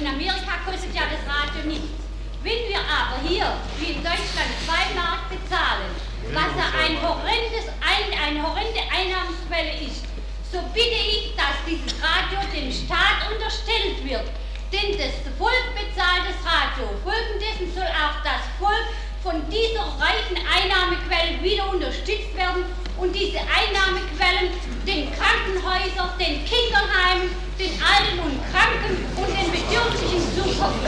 In 0.01 0.07
Amerika 0.07 0.57
kostet 0.65 0.95
ja 0.95 1.03
das 1.13 1.21
Radio 1.29 1.61
nichts. 1.69 2.01
Wenn 2.41 2.57
wir 2.65 2.81
aber 2.81 3.21
hier, 3.21 3.45
wie 3.77 3.93
in 3.93 4.01
Deutschland, 4.01 4.49
zwei 4.65 4.89
Mark 4.97 5.29
bezahlen, 5.29 5.93
was 6.33 6.57
ja 6.57 6.73
ein 6.73 6.97
horrendes, 6.97 7.69
ein, 7.77 8.09
eine 8.09 8.41
horrende 8.41 8.81
Einnahmensquelle 8.89 9.77
ist, 9.85 10.01
so 10.49 10.57
bitte 10.73 10.97
ich, 11.05 11.37
dass 11.37 11.53
dieses 11.69 11.93
Radio 12.01 12.41
dem 12.49 12.73
Staat 12.73 13.29
unterstellt 13.29 14.01
wird. 14.01 14.25
Denn 14.73 14.97
das 14.97 15.21
Volk 15.37 15.69
bezahlt 15.77 16.25
das 16.25 16.41
Radio. 16.49 16.97
Folgendessen 17.05 17.69
soll 17.69 17.93
auch 17.93 18.25
das 18.25 18.41
Volk 18.57 18.89
von 19.21 19.37
dieser 19.53 19.85
reichen 20.01 20.41
Einnahmequelle 20.41 21.45
wieder 21.45 21.69
unterstützt 21.69 22.33
werden 22.33 22.65
und 23.01 23.15
diese 23.15 23.39
Einnahmequellen 23.39 24.53
den 24.85 25.09
Krankenhäusern, 25.11 26.09
den 26.19 26.45
Kinderheimen, 26.45 27.29
den 27.57 27.71
Alten 27.81 28.19
und 28.19 28.39
Kranken 28.53 28.95
und 29.17 29.27
den 29.27 29.51
Bedürftigen 29.51 30.21
zukommen. 30.35 30.79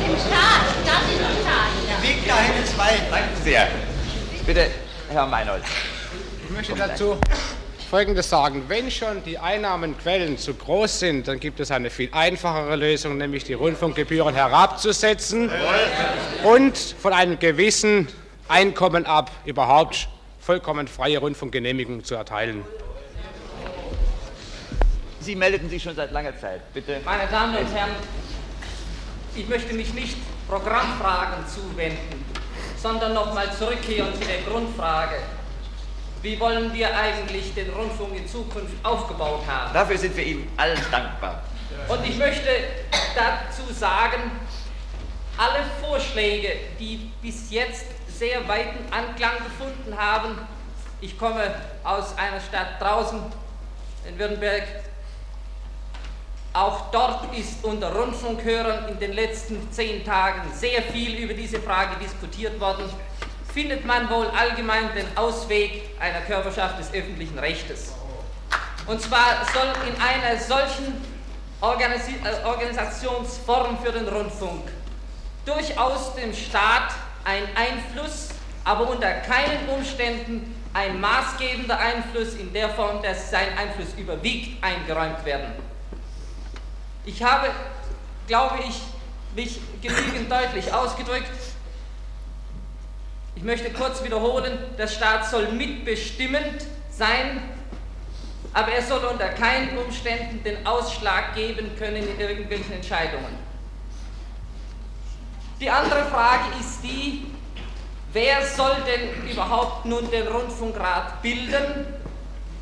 Dem 0.00 0.16
Staat, 0.16 0.62
das 0.86 1.02
ist 1.10 1.18
der 1.18 1.34
Staat. 1.42 1.70
Ja. 1.90 2.02
Weg 2.08 2.26
dahin 2.26 2.64
zwei. 2.64 3.00
Danke 3.10 3.42
sehr. 3.42 3.68
Bitte, 4.46 4.70
Herr 5.10 5.26
Meinhold. 5.26 5.64
Ich 6.44 6.50
möchte 6.50 6.74
dazu 6.74 7.18
Folgendes 7.90 8.28
sagen. 8.28 8.64
Wenn 8.68 8.90
schon 8.90 9.24
die 9.24 9.38
Einnahmenquellen 9.38 10.38
zu 10.38 10.54
groß 10.54 11.00
sind, 11.00 11.28
dann 11.28 11.40
gibt 11.40 11.58
es 11.58 11.72
eine 11.72 11.90
viel 11.90 12.10
einfachere 12.12 12.76
Lösung, 12.76 13.16
nämlich 13.16 13.42
die 13.42 13.54
Rundfunkgebühren 13.54 14.34
herabzusetzen 14.34 15.50
und 16.44 16.76
von 16.76 17.12
einem 17.12 17.38
gewissen 17.38 18.08
Einkommen 18.48 19.06
ab 19.06 19.30
überhaupt 19.44 20.08
vollkommen 20.46 20.86
freie 20.86 21.18
Rundfunkgenehmigung 21.18 22.04
zu 22.04 22.14
erteilen. 22.14 22.64
Sie 25.20 25.34
meldeten 25.34 25.68
sich 25.68 25.82
schon 25.82 25.96
seit 25.96 26.12
langer 26.12 26.38
Zeit. 26.38 26.72
Bitte. 26.72 27.00
Meine 27.04 27.28
Damen 27.28 27.56
und 27.56 27.74
Herren, 27.74 27.90
ich 29.34 29.48
möchte 29.48 29.74
mich 29.74 29.92
nicht 29.92 30.16
Programmfragen 30.48 31.44
zuwenden, 31.48 32.24
sondern 32.80 33.12
nochmal 33.12 33.52
zurückkehren 33.52 34.14
zu 34.14 34.20
der 34.20 34.42
Grundfrage. 34.48 35.16
Wie 36.22 36.38
wollen 36.38 36.72
wir 36.72 36.96
eigentlich 36.96 37.52
den 37.54 37.68
Rundfunk 37.70 38.16
in 38.16 38.28
Zukunft 38.28 38.74
aufgebaut 38.84 39.42
haben? 39.48 39.74
Dafür 39.74 39.98
sind 39.98 40.16
wir 40.16 40.24
Ihnen 40.24 40.48
allen 40.56 40.80
dankbar. 40.92 41.42
Und 41.88 42.06
ich 42.06 42.16
möchte 42.18 42.48
dazu 43.16 43.72
sagen, 43.72 44.30
Vorschläge, 46.16 46.56
die 46.80 47.10
bis 47.20 47.50
jetzt 47.50 47.84
sehr 48.08 48.48
weiten 48.48 48.90
Anklang 48.90 49.36
gefunden 49.36 49.94
haben, 49.98 50.38
ich 51.02 51.18
komme 51.18 51.54
aus 51.84 52.16
einer 52.16 52.40
Stadt 52.40 52.80
draußen 52.80 53.20
in 54.08 54.18
Württemberg, 54.18 54.62
auch 56.54 56.90
dort 56.90 57.36
ist 57.36 57.62
unter 57.62 57.94
Rundfunkhörern 57.94 58.88
in 58.88 58.98
den 58.98 59.12
letzten 59.12 59.70
zehn 59.70 60.06
Tagen 60.06 60.40
sehr 60.54 60.80
viel 60.84 61.16
über 61.18 61.34
diese 61.34 61.60
Frage 61.60 61.96
diskutiert 62.02 62.58
worden. 62.58 62.88
Findet 63.52 63.84
man 63.84 64.08
wohl 64.08 64.26
allgemein 64.28 64.94
den 64.94 65.06
Ausweg 65.18 65.82
einer 66.00 66.22
Körperschaft 66.22 66.78
des 66.78 66.94
öffentlichen 66.94 67.38
Rechtes? 67.38 67.92
Und 68.86 69.02
zwar 69.02 69.44
soll 69.52 69.70
in 69.86 70.00
einer 70.00 70.40
solchen 70.40 70.94
Organis 71.60 72.08
äh, 72.08 72.46
Organisationsform 72.46 73.78
für 73.84 73.92
den 73.92 74.08
Rundfunk 74.08 74.62
durchaus 75.46 76.14
dem 76.14 76.34
Staat 76.34 76.92
ein 77.24 77.44
Einfluss, 77.54 78.28
aber 78.64 78.90
unter 78.90 79.10
keinen 79.12 79.68
Umständen 79.68 80.54
ein 80.74 81.00
maßgebender 81.00 81.78
Einfluss 81.78 82.34
in 82.34 82.52
der 82.52 82.68
Form, 82.68 83.02
dass 83.02 83.30
sein 83.30 83.48
Einfluss 83.56 83.94
überwiegt, 83.96 84.62
eingeräumt 84.62 85.24
werden. 85.24 85.52
Ich 87.06 87.22
habe, 87.22 87.48
glaube 88.26 88.58
ich, 88.68 88.82
mich 89.34 89.60
genügend 89.80 90.30
deutlich 90.30 90.72
ausgedrückt. 90.72 91.30
Ich 93.36 93.42
möchte 93.42 93.70
kurz 93.70 94.02
wiederholen, 94.02 94.58
der 94.76 94.88
Staat 94.88 95.30
soll 95.30 95.48
mitbestimmend 95.52 96.66
sein, 96.90 97.42
aber 98.52 98.72
er 98.72 98.82
soll 98.82 99.04
unter 99.04 99.28
keinen 99.28 99.78
Umständen 99.78 100.42
den 100.42 100.66
Ausschlag 100.66 101.34
geben 101.34 101.70
können 101.78 102.08
in 102.08 102.18
irgendwelchen 102.18 102.72
Entscheidungen. 102.72 103.45
Die 105.58 105.70
andere 105.70 106.04
Frage 106.06 106.44
ist 106.60 106.82
die, 106.82 107.26
wer 108.12 108.46
soll 108.46 108.76
denn 108.86 109.30
überhaupt 109.30 109.86
nun 109.86 110.10
den 110.10 110.26
Rundfunkrat 110.28 111.22
bilden 111.22 111.86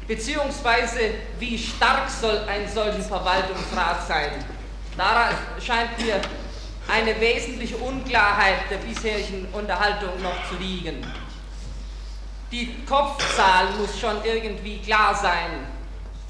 beziehungsweise 0.07 1.15
wie 1.39 1.59
stark 1.59 2.09
soll 2.09 2.39
ein 2.47 2.69
solcher 2.69 3.01
Verwaltungsrat 3.01 4.07
sein. 4.07 4.45
Daran 4.97 5.35
scheint 5.65 5.99
mir 5.99 6.21
eine 6.87 7.19
wesentliche 7.21 7.77
Unklarheit 7.79 8.71
der 8.71 8.77
bisherigen 8.77 9.49
Unterhaltung 9.53 10.23
noch 10.23 10.49
zu 10.49 10.57
liegen. 10.57 11.05
Die 12.53 12.85
Kopfzahl 12.87 13.71
muss 13.79 13.99
schon 13.99 14.23
irgendwie 14.23 14.79
klar 14.79 15.15
sein. 15.15 15.67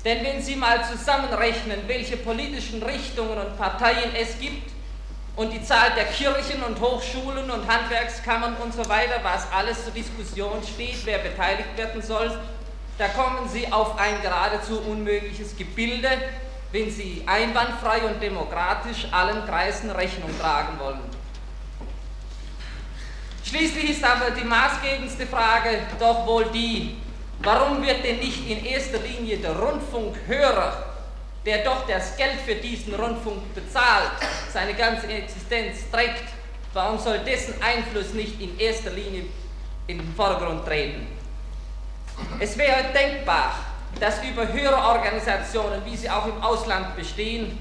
Denn 0.04 0.24
wenn 0.24 0.40
Sie 0.40 0.54
mal 0.54 0.84
zusammenrechnen, 0.84 1.80
welche 1.86 2.16
politischen 2.16 2.82
Richtungen 2.82 3.36
und 3.36 3.58
Parteien 3.58 4.14
es 4.14 4.38
gibt 4.38 4.73
und 5.36 5.52
die 5.52 5.62
Zahl 5.62 5.90
der 5.96 6.04
Kirchen 6.04 6.62
und 6.62 6.80
Hochschulen 6.80 7.50
und 7.50 7.66
Handwerkskammern 7.66 8.56
und 8.56 8.72
so 8.72 8.88
weiter, 8.88 9.20
was 9.22 9.50
alles 9.52 9.82
zur 9.84 9.92
Diskussion 9.92 10.62
steht, 10.62 11.04
wer 11.04 11.18
beteiligt 11.18 11.76
werden 11.76 12.00
soll, 12.02 12.38
da 12.98 13.08
kommen 13.08 13.48
Sie 13.48 13.70
auf 13.72 13.98
ein 13.98 14.22
geradezu 14.22 14.80
unmögliches 14.80 15.56
Gebilde, 15.56 16.08
wenn 16.70 16.90
Sie 16.90 17.24
einwandfrei 17.26 18.02
und 18.02 18.22
demokratisch 18.22 19.06
allen 19.10 19.44
Kreisen 19.46 19.90
Rechnung 19.90 20.30
tragen 20.38 20.78
wollen. 20.78 21.00
Schließlich 23.44 23.90
ist 23.90 24.04
aber 24.04 24.30
die 24.30 24.44
maßgebendste 24.44 25.26
Frage 25.26 25.78
doch 25.98 26.26
wohl 26.26 26.46
die, 26.46 26.96
warum 27.40 27.84
wird 27.84 28.04
denn 28.04 28.18
nicht 28.18 28.48
in 28.48 28.64
erster 28.64 28.98
Linie 28.98 29.38
der 29.38 29.56
Rundfunkhörer, 29.58 30.93
der 31.44 31.58
doch 31.58 31.86
das 31.86 32.16
Geld 32.16 32.40
für 32.44 32.54
diesen 32.54 32.94
Rundfunk 32.94 33.54
bezahlt, 33.54 34.10
seine 34.52 34.74
ganze 34.74 35.06
Existenz 35.08 35.90
trägt, 35.90 36.24
warum 36.72 36.98
soll 36.98 37.18
dessen 37.18 37.54
Einfluss 37.62 38.14
nicht 38.14 38.40
in 38.40 38.58
erster 38.58 38.90
Linie 38.90 39.24
in 39.86 39.98
den 39.98 40.14
Vordergrund 40.14 40.64
treten? 40.64 41.06
Es 42.40 42.56
wäre 42.56 42.84
denkbar, 42.94 43.54
dass 44.00 44.22
über 44.24 44.50
höhere 44.50 44.76
Organisationen, 44.76 45.84
wie 45.84 45.96
sie 45.96 46.08
auch 46.08 46.26
im 46.26 46.42
Ausland 46.42 46.96
bestehen, 46.96 47.58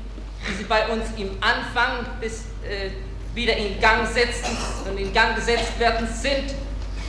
die 0.48 0.54
sie 0.56 0.64
bei 0.64 0.88
uns 0.88 1.06
im 1.18 1.32
Anfang 1.42 2.06
des, 2.22 2.46
äh, 2.64 2.90
wieder 3.34 3.56
in 3.56 3.80
Gang 3.80 4.08
setzen 4.08 4.58
und 4.90 4.98
in 4.98 5.14
Gang 5.14 5.36
gesetzt 5.36 5.78
werden 5.80 6.08
sind, 6.08 6.54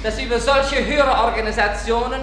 dass 0.02 0.20
über 0.20 0.38
solche 0.38 0.84
höhere 0.84 1.24
Organisationen 1.24 2.20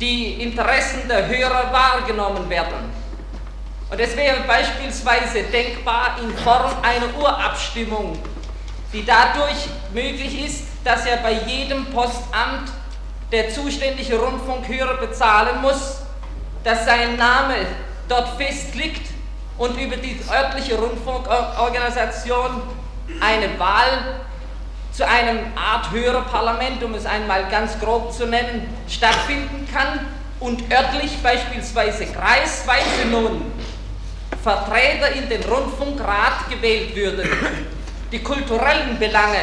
die 0.00 0.42
Interessen 0.42 1.06
der 1.08 1.26
Hörer 1.26 1.70
wahrgenommen 1.72 2.48
werden. 2.48 2.99
Und 3.90 3.98
es 3.98 4.16
wäre 4.16 4.42
beispielsweise 4.46 5.42
denkbar 5.52 6.16
in 6.22 6.32
Form 6.38 6.70
einer 6.80 7.12
Urabstimmung, 7.18 8.16
die 8.92 9.04
dadurch 9.04 9.68
möglich 9.92 10.46
ist, 10.46 10.64
dass 10.84 11.06
ja 11.06 11.16
bei 11.16 11.32
jedem 11.32 11.86
Postamt 11.86 12.70
der 13.32 13.50
zuständige 13.50 14.16
Rundfunkhörer 14.16 14.94
bezahlen 14.94 15.60
muss, 15.60 16.02
dass 16.62 16.84
sein 16.84 17.16
Name 17.16 17.66
dort 18.08 18.40
festliegt 18.40 19.10
und 19.58 19.76
über 19.80 19.96
die 19.96 20.20
örtliche 20.30 20.76
Rundfunkorganisation 20.76 22.62
eine 23.20 23.58
Wahl 23.58 24.20
zu 24.92 25.06
einem 25.06 25.38
Art 25.56 25.90
Hörerparlament, 25.90 26.82
um 26.84 26.94
es 26.94 27.06
einmal 27.06 27.48
ganz 27.50 27.78
grob 27.78 28.12
zu 28.12 28.26
nennen, 28.26 28.72
stattfinden 28.88 29.68
kann 29.72 30.06
und 30.40 30.62
örtlich 30.72 31.18
beispielsweise 31.22 32.06
kreisweise 32.06 33.06
nun 33.10 33.42
Vertreter 34.42 35.12
in 35.12 35.28
den 35.28 35.42
Rundfunkrat 35.42 36.48
gewählt 36.50 36.94
würden. 36.96 37.28
Die 38.12 38.22
kulturellen 38.22 38.98
Belange 38.98 39.38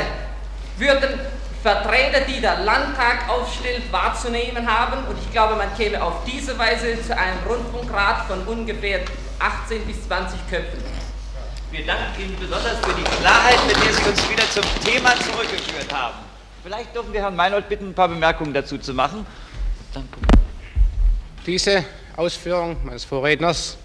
würden 0.78 1.20
Vertreter, 1.62 2.22
die 2.22 2.40
der 2.40 2.60
Landtag 2.62 3.30
aufstellt, 3.30 3.92
wahrzunehmen 3.92 4.68
haben. 4.68 5.06
Und 5.08 5.18
ich 5.20 5.32
glaube, 5.32 5.56
man 5.56 5.76
käme 5.76 6.02
auf 6.02 6.24
diese 6.26 6.58
Weise 6.58 7.02
zu 7.02 7.18
einem 7.18 7.38
Rundfunkrat 7.48 8.26
von 8.28 8.42
ungefähr 8.48 9.02
18 9.40 9.86
bis 9.86 10.08
20 10.08 10.40
Köpfen. 10.50 10.84
Wir 11.72 11.86
danken 11.86 12.22
Ihnen 12.22 12.40
besonders 12.40 12.78
für 12.80 12.94
die 12.94 13.04
Klarheit, 13.04 13.60
mit 13.68 13.76
der 13.76 13.94
Sie 13.94 14.10
uns 14.10 14.30
wieder 14.30 14.50
zum 14.50 14.64
Thema 14.86 15.10
zurückgeführt 15.16 15.94
haben. 15.94 16.16
Vielleicht 16.64 16.96
dürfen 16.96 17.12
wir 17.12 17.22
Herrn 17.22 17.36
Meinold 17.36 17.68
bitten, 17.68 17.90
ein 17.90 17.94
paar 17.94 18.08
Bemerkungen 18.08 18.54
dazu 18.54 18.78
zu 18.78 18.94
machen. 18.94 19.26
Diese 21.46 21.84
Ausführungen 22.16 22.78
meines 22.84 23.04
Vorredners 23.04 23.78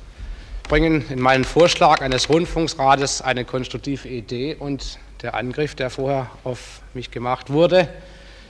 bringen 0.69 1.05
in 1.11 1.21
meinen 1.21 1.45
Vorschlag 1.45 2.01
eines 2.01 2.29
Rundfunksrates 2.29 3.23
eine 3.23 3.45
konstruktive 3.45 4.09
Idee 4.09 4.57
und 4.59 4.99
der 5.23 5.35
Angriff, 5.35 5.75
der 5.75 5.91
vorher 5.91 6.31
auf 6.45 6.81
mich 6.95 7.11
gemacht 7.11 7.51
wurde, 7.51 7.89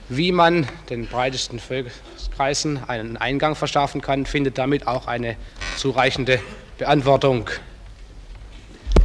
wie 0.08 0.32
man 0.32 0.66
den 0.90 1.06
breitesten 1.06 1.58
Volkskreisen 1.58 2.80
einen 2.88 3.16
Eingang 3.16 3.54
verschaffen 3.54 4.00
kann, 4.00 4.26
findet 4.26 4.58
damit 4.58 4.86
auch 4.86 5.06
eine 5.06 5.36
zureichende 5.76 6.40
Beantwortung. 6.78 7.48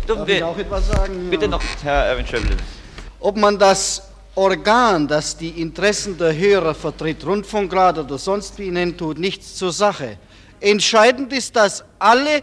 Darf 0.06 0.28
ich 0.28 0.44
auch 0.44 0.58
etwas 0.58 0.88
sagen? 0.88 1.30
Bitte 1.30 1.48
noch, 1.48 1.62
Herr 1.84 2.06
Erwin 2.06 2.26
Schöbel. 2.26 2.56
Ob 3.20 3.36
man 3.36 3.60
das 3.60 4.10
Organ, 4.36 5.08
das 5.08 5.36
die 5.36 5.50
Interessen 5.62 6.18
der 6.18 6.36
Hörer 6.38 6.76
vertritt, 6.76 7.26
Rundfunkrat 7.26 7.98
oder 7.98 8.18
sonst 8.18 8.58
wie 8.60 8.70
nennt, 8.70 9.00
tut 9.00 9.18
nichts 9.18 9.56
zur 9.56 9.72
Sache. 9.72 10.18
Entscheidend 10.60 11.34
ist, 11.34 11.56
dass 11.56 11.84
alle 12.00 12.42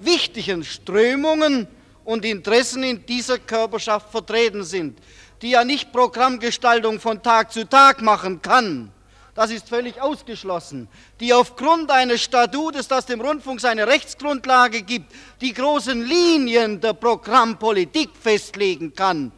wichtigen 0.00 0.64
Strömungen 0.64 1.68
und 2.04 2.24
Interessen 2.24 2.82
in 2.82 3.04
dieser 3.04 3.38
Körperschaft 3.38 4.10
vertreten 4.10 4.64
sind, 4.64 4.98
die 5.42 5.50
ja 5.50 5.62
nicht 5.62 5.92
Programmgestaltung 5.92 6.98
von 6.98 7.22
Tag 7.22 7.52
zu 7.52 7.68
Tag 7.68 8.00
machen 8.00 8.40
kann. 8.40 8.90
Das 9.34 9.52
ist 9.52 9.68
völlig 9.68 10.00
ausgeschlossen. 10.00 10.88
Die 11.20 11.32
aufgrund 11.32 11.92
eines 11.92 12.22
Statutes, 12.22 12.88
das 12.88 13.06
dem 13.06 13.20
Rundfunk 13.20 13.60
seine 13.60 13.86
Rechtsgrundlage 13.86 14.82
gibt, 14.82 15.12
die 15.40 15.52
großen 15.52 16.02
Linien 16.02 16.80
der 16.80 16.94
Programmpolitik 16.94 18.10
festlegen 18.20 18.92
kann. 18.94 19.30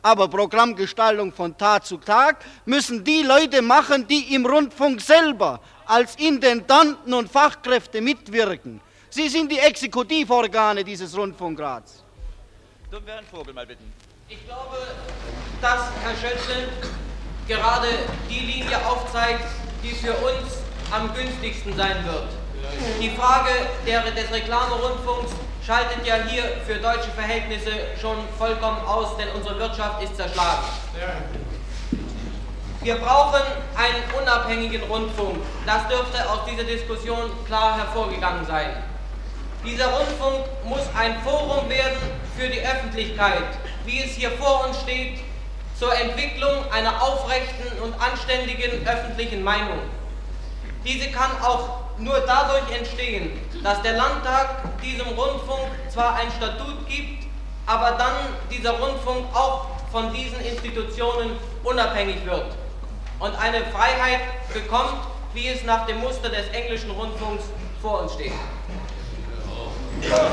Aber 0.00 0.28
Programmgestaltung 0.28 1.32
von 1.32 1.58
Tag 1.58 1.86
zu 1.86 1.96
Tag 1.96 2.44
müssen 2.66 3.02
die 3.02 3.22
Leute 3.22 3.62
machen, 3.62 4.06
die 4.06 4.32
im 4.32 4.46
Rundfunk 4.46 5.00
selber 5.00 5.60
als 5.86 6.14
Intendanten 6.16 7.12
und 7.12 7.28
Fachkräfte 7.28 8.00
mitwirken. 8.00 8.80
Sie 9.10 9.28
sind 9.28 9.50
die 9.50 9.58
Exekutivorgane 9.58 10.84
dieses 10.84 11.16
Rundfunkrats. 11.16 12.04
Dürfen 12.90 13.06
wir 13.06 13.14
Herrn 13.14 13.24
Vogel 13.26 13.54
mal 13.54 13.66
bitten? 13.66 13.90
Ich 14.28 14.44
glaube, 14.44 14.76
dass 15.62 15.80
Herr 16.02 16.14
Schötzel 16.14 16.68
gerade 17.46 17.88
die 18.28 18.40
Linie 18.40 18.76
aufzeigt, 18.86 19.46
die 19.82 19.92
für 19.92 20.12
uns 20.12 20.58
am 20.90 21.14
günstigsten 21.14 21.74
sein 21.74 22.04
wird. 22.04 22.28
Die 23.00 23.10
Frage 23.10 23.50
der, 23.86 24.02
des 24.10 24.30
Reklamerundfunks 24.30 25.32
schaltet 25.64 26.06
ja 26.06 26.16
hier 26.28 26.42
für 26.66 26.74
deutsche 26.74 27.10
Verhältnisse 27.10 27.70
schon 28.00 28.16
vollkommen 28.36 28.80
aus, 28.84 29.16
denn 29.16 29.28
unsere 29.34 29.58
Wirtschaft 29.58 30.02
ist 30.02 30.16
zerschlagen. 30.16 30.64
Wir 32.82 32.96
brauchen 32.96 33.42
einen 33.74 34.20
unabhängigen 34.20 34.82
Rundfunk. 34.82 35.38
Das 35.64 35.88
dürfte 35.88 36.28
aus 36.28 36.40
dieser 36.50 36.64
Diskussion 36.64 37.30
klar 37.46 37.76
hervorgegangen 37.78 38.46
sein. 38.46 38.70
Dieser 39.68 39.88
Rundfunk 39.88 40.46
muss 40.64 40.80
ein 40.96 41.20
Forum 41.20 41.68
werden 41.68 41.98
für 42.34 42.48
die 42.48 42.60
Öffentlichkeit, 42.60 43.44
wie 43.84 44.00
es 44.00 44.12
hier 44.12 44.30
vor 44.30 44.66
uns 44.66 44.80
steht, 44.80 45.18
zur 45.78 45.94
Entwicklung 45.94 46.72
einer 46.72 47.02
aufrechten 47.02 47.78
und 47.82 47.92
anständigen 48.00 48.88
öffentlichen 48.88 49.44
Meinung. 49.44 49.80
Diese 50.86 51.10
kann 51.10 51.30
auch 51.42 51.80
nur 51.98 52.18
dadurch 52.20 52.74
entstehen, 52.74 53.38
dass 53.62 53.82
der 53.82 53.92
Landtag 53.92 54.80
diesem 54.80 55.06
Rundfunk 55.08 55.68
zwar 55.90 56.14
ein 56.14 56.30
Statut 56.30 56.88
gibt, 56.88 57.26
aber 57.66 57.90
dann 57.98 58.14
dieser 58.50 58.70
Rundfunk 58.70 59.26
auch 59.36 59.66
von 59.92 60.14
diesen 60.14 60.40
Institutionen 60.40 61.32
unabhängig 61.62 62.24
wird 62.24 62.56
und 63.18 63.38
eine 63.38 63.66
Freiheit 63.66 64.20
bekommt, 64.54 65.06
wie 65.34 65.48
es 65.48 65.62
nach 65.64 65.84
dem 65.86 66.00
Muster 66.00 66.30
des 66.30 66.48
englischen 66.54 66.90
Rundfunks 66.90 67.44
vor 67.82 68.00
uns 68.00 68.14
steht. 68.14 68.32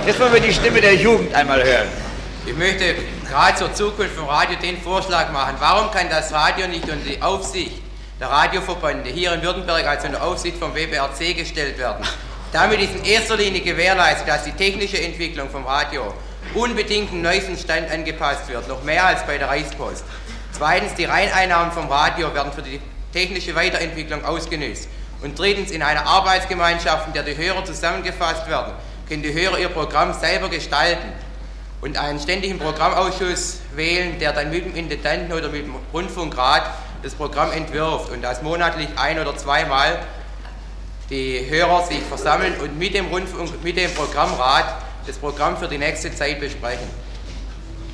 Jetzt 0.05 0.19
wollen 0.19 0.33
wir 0.33 0.39
die 0.39 0.53
Stimme 0.53 0.79
der 0.81 0.93
Jugend 0.93 1.33
einmal 1.33 1.63
hören. 1.63 1.87
Ich 2.45 2.55
möchte 2.55 2.93
gerade 3.27 3.57
zur 3.57 3.73
Zukunft 3.73 4.15
vom 4.15 4.27
Radio 4.27 4.55
den 4.55 4.79
Vorschlag 4.79 5.31
machen. 5.31 5.55
Warum 5.57 5.89
kann 5.89 6.07
das 6.11 6.31
Radio 6.31 6.67
nicht 6.67 6.83
unter 6.83 6.97
die 6.97 7.19
Aufsicht 7.23 7.81
der 8.19 8.29
Radioverbände 8.29 9.09
hier 9.09 9.33
in 9.33 9.41
Württemberg 9.41 9.83
als 9.87 10.05
unter 10.05 10.21
Aufsicht 10.21 10.57
vom 10.57 10.75
WBRC 10.75 11.35
gestellt 11.35 11.79
werden? 11.79 12.05
Damit 12.53 12.81
ist 12.81 12.93
in 12.93 13.03
erster 13.03 13.35
Linie 13.35 13.61
gewährleistet, 13.61 14.27
dass 14.27 14.43
die 14.43 14.51
technische 14.51 15.01
Entwicklung 15.01 15.49
vom 15.49 15.65
Radio 15.65 16.13
unbedingt 16.53 17.11
dem 17.11 17.23
neuesten 17.23 17.57
Stand 17.57 17.89
angepasst 17.89 18.47
wird, 18.47 18.67
noch 18.67 18.83
mehr 18.83 19.07
als 19.07 19.25
bei 19.25 19.39
der 19.39 19.47
Reichspost. 19.47 20.03
Zweitens, 20.51 20.93
die 20.93 21.05
Reineinnahmen 21.05 21.71
vom 21.71 21.87
Radio 21.87 22.31
werden 22.31 22.53
für 22.53 22.61
die 22.61 22.79
technische 23.11 23.55
Weiterentwicklung 23.55 24.23
ausgenutzt. 24.23 24.87
Und 25.23 25.39
drittens, 25.39 25.71
in 25.71 25.81
einer 25.81 26.05
Arbeitsgemeinschaft, 26.05 27.07
in 27.07 27.13
der 27.13 27.23
die 27.23 27.35
Hörer 27.35 27.65
zusammengefasst 27.65 28.47
werden, 28.47 28.73
können 29.07 29.23
die 29.23 29.33
Hörer 29.33 29.59
ihr 29.59 29.69
Programm 29.69 30.13
selber 30.13 30.49
gestalten 30.49 31.07
und 31.81 31.97
einen 31.97 32.19
ständigen 32.19 32.57
Programmausschuss 32.59 33.59
wählen, 33.75 34.17
der 34.19 34.33
dann 34.33 34.49
mit 34.49 34.65
dem 34.65 34.75
Intendanten 34.75 35.31
oder 35.31 35.49
mit 35.49 35.65
dem 35.65 35.75
Rundfunkrat 35.93 36.63
das 37.03 37.13
Programm 37.13 37.51
entwirft 37.51 38.11
und 38.11 38.21
dass 38.21 38.41
monatlich 38.41 38.89
ein- 38.95 39.19
oder 39.19 39.37
zweimal 39.37 39.99
die 41.09 41.45
Hörer 41.47 41.85
sich 41.85 41.99
versammeln 41.99 42.55
und 42.61 42.79
mit 42.79 42.95
dem, 42.95 43.07
Rundfunk, 43.07 43.63
mit 43.63 43.77
dem 43.77 43.93
Programmrat 43.93 44.81
das 45.05 45.17
Programm 45.17 45.55
für 45.55 45.67
die 45.67 45.77
nächste 45.77 46.13
Zeit 46.13 46.39
besprechen. 46.39 46.87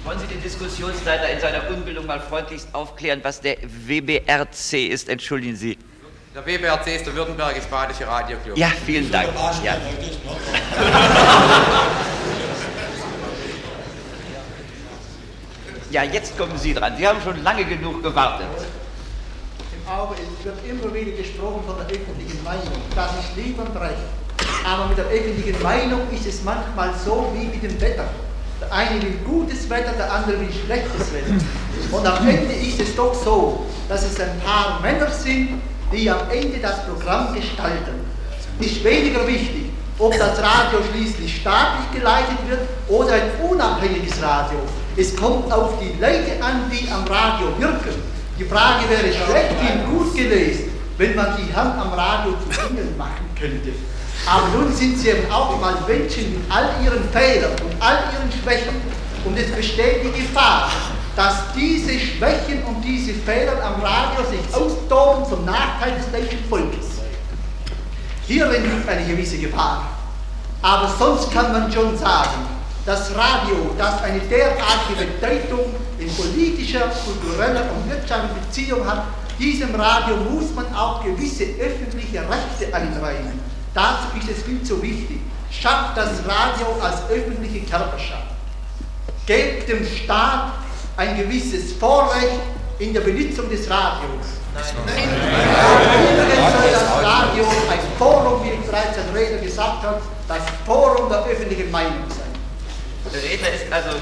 Wollen 0.05 0.18
Sie 0.20 0.28
den 0.28 0.41
Diskussionsleiter 0.41 1.30
in 1.30 1.39
seiner 1.39 1.70
Unbildung 1.70 2.05
mal 2.05 2.22
freundlichst 2.22 2.74
aufklären, 2.74 3.20
was 3.24 3.41
der 3.41 3.57
WBRC 3.62 4.88
ist? 4.89 5.09
Entschuldigen 5.09 5.55
Sie. 5.55 5.78
Der 6.34 6.45
WBRC 6.45 6.95
ist 6.95 7.05
der 7.05 7.13
Württembergisch-Badische 7.13 8.07
Radioclub. 8.07 8.57
Ja, 8.57 8.69
vielen 8.86 9.11
Dank. 9.11 9.27
Ja. 9.65 9.75
ja, 15.91 16.03
jetzt 16.03 16.38
kommen 16.38 16.57
Sie 16.57 16.73
dran. 16.73 16.95
Sie 16.97 17.05
haben 17.05 17.19
schon 17.21 17.43
lange 17.43 17.65
genug 17.65 18.01
gewartet. 18.01 18.47
Aber 19.86 20.15
es 20.15 20.45
wird 20.45 20.55
immer 20.65 20.93
wieder 20.93 21.11
gesprochen 21.17 21.65
von 21.67 21.75
der 21.75 21.88
öffentlichen 21.88 22.41
Meinung. 22.45 22.82
Das 22.95 23.11
ist 23.11 23.36
lieb 23.36 23.59
und 23.59 23.75
recht. 23.75 23.97
Aber 24.65 24.86
mit 24.88 24.97
der 24.97 25.07
öffentlichen 25.07 25.61
Meinung 25.61 26.09
ist 26.11 26.25
es 26.27 26.43
manchmal 26.43 26.93
so 27.03 27.29
wie 27.36 27.47
mit 27.47 27.61
dem 27.61 27.82
Wetter. 27.82 28.07
Der 28.61 28.71
eine 28.71 29.01
will 29.01 29.19
gutes 29.25 29.69
Wetter, 29.69 29.91
der 29.97 30.09
andere 30.13 30.39
will 30.39 30.53
schlechtes 30.65 31.11
Wetter. 31.11 31.34
Und 31.91 32.07
am 32.07 32.25
Ende 32.25 32.53
ist 32.53 32.79
es 32.79 32.95
doch 32.95 33.13
so, 33.13 33.65
dass 33.89 34.03
es 34.03 34.17
ein 34.21 34.39
paar 34.39 34.79
Männer 34.79 35.11
sind, 35.11 35.61
die 35.91 36.09
am 36.09 36.29
Ende 36.31 36.59
das 36.59 36.85
Programm 36.85 37.33
gestalten. 37.33 38.05
Ist 38.59 38.83
weniger 38.83 39.25
wichtig, 39.27 39.69
ob 39.99 40.17
das 40.17 40.37
Radio 40.39 40.79
schließlich 40.91 41.37
staatlich 41.37 41.99
geleitet 41.99 42.37
wird 42.47 42.61
oder 42.87 43.13
ein 43.13 43.31
unabhängiges 43.49 44.21
Radio. 44.21 44.59
Es 44.97 45.15
kommt 45.15 45.51
auf 45.51 45.73
die 45.79 45.99
Leute 45.99 46.41
an, 46.41 46.71
die 46.71 46.89
am 46.89 47.03
Radio 47.05 47.47
wirken. 47.59 48.01
Die 48.37 48.45
Frage 48.45 48.89
wäre 48.89 49.13
schlechthin 49.13 49.85
gut 49.89 50.15
gelesen, 50.15 50.71
wenn 50.97 51.15
man 51.15 51.37
die 51.37 51.55
Hand 51.55 51.79
am 51.79 51.93
Radio 51.93 52.33
zu 52.33 52.59
Engeln 52.67 52.97
machen 52.97 53.29
könnte. 53.39 53.71
Aber 54.25 54.47
nun 54.55 54.73
sind 54.75 54.97
sie 54.97 55.09
eben 55.09 55.31
auch 55.31 55.59
mal 55.59 55.75
Menschen 55.87 56.33
mit 56.33 56.41
all 56.49 56.69
ihren 56.83 57.09
Fehlern 57.09 57.51
und 57.51 57.81
all 57.81 57.99
ihren 58.13 58.31
Schwächen. 58.31 58.75
Und 59.25 59.37
es 59.37 59.51
besteht 59.51 60.03
die 60.03 60.21
Gefahr, 60.21 60.69
dass 61.16 61.36
diese 61.55 61.99
Schwächen 61.99 62.64
und 62.64 62.82
diese 62.84 63.14
Fehler 63.14 63.64
am 63.64 63.82
Radio 63.82 64.24
sich 64.30 64.53
austoben 64.53 65.26
zum 65.28 65.45
Nachteil 65.45 65.95
des 65.95 66.12
deutschen 66.12 66.43
Volkes. 66.49 67.01
Hierin 68.28 68.64
liegt 68.64 68.88
eine 68.88 69.05
gewisse 69.05 69.38
Gefahr. 69.38 69.88
Aber 70.62 70.93
sonst 70.97 71.32
kann 71.34 71.51
man 71.51 71.72
schon 71.72 71.97
sagen, 71.97 72.45
das 72.86 73.12
Radio, 73.16 73.76
das 73.78 74.01
eine 74.03 74.20
derartige 74.20 75.05
Bedeutung 75.05 75.76
in 75.99 76.14
politischer, 76.16 76.91
kultureller 77.05 77.66
und 77.76 77.89
wirtschaftlicher 77.89 78.36
Beziehung 78.47 78.88
hat, 78.88 79.03
diesem 79.38 79.74
Radio 79.76 80.18
muss 80.18 80.53
man 80.55 80.74
auch 80.76 81.03
gewisse 81.03 81.43
öffentliche 81.59 82.20
Rechte 82.20 82.74
einräumen. 82.74 83.39
Dazu 83.74 84.18
ist 84.20 84.38
es 84.38 84.43
viel 84.43 84.62
zu 84.64 84.82
wichtig. 84.82 85.20
Schafft 85.49 85.97
das 85.97 86.09
Radio 86.26 86.68
als 86.82 87.01
öffentliche 87.09 87.66
Körperschaft. 87.66 88.24
Gebt 89.26 89.68
dem 89.68 89.86
Staat 89.86 90.53
ein 91.01 91.17
gewisses 91.17 91.73
Vorrecht 91.73 92.41
in 92.77 92.93
der 92.93 93.01
Benutzung 93.01 93.49
des 93.49 93.67
Radios. 93.67 94.37
Übrigens 94.85 96.53
soll 96.53 96.71
das 96.71 97.03
Radio 97.03 97.43
ein 97.71 97.79
Forum, 97.97 98.43
wie 98.43 98.67
bereits 98.67 98.99
ein 98.99 99.15
Redner 99.15 99.39
gesagt 99.39 99.81
hat, 99.81 100.01
das 100.27 100.43
Forum 100.63 101.09
der 101.09 101.25
öffentlichen 101.25 101.71
Meinung 101.71 102.03
sein. 102.09 103.11
Der 103.11 103.23
Redner 103.23 103.49
ist 103.49 103.73
also 103.73 103.97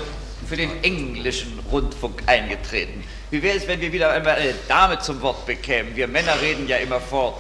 für 0.48 0.58
den 0.58 0.84
englischen 0.84 1.58
Rundfunk 1.72 2.22
eingetreten. 2.26 3.04
Wie 3.32 3.42
wäre 3.42 3.58
es, 3.58 3.66
wenn 3.68 3.80
wir 3.80 3.94
wieder 3.94 4.12
einmal 4.12 4.36
eine 4.36 4.54
Dame 4.68 5.00
zum 5.00 5.22
Wort 5.22 5.46
bekämen? 5.46 5.96
Wir 5.96 6.08
Männer 6.08 6.42
reden 6.42 6.68
ja 6.68 6.78
immer 6.78 7.00
fort. 7.00 7.40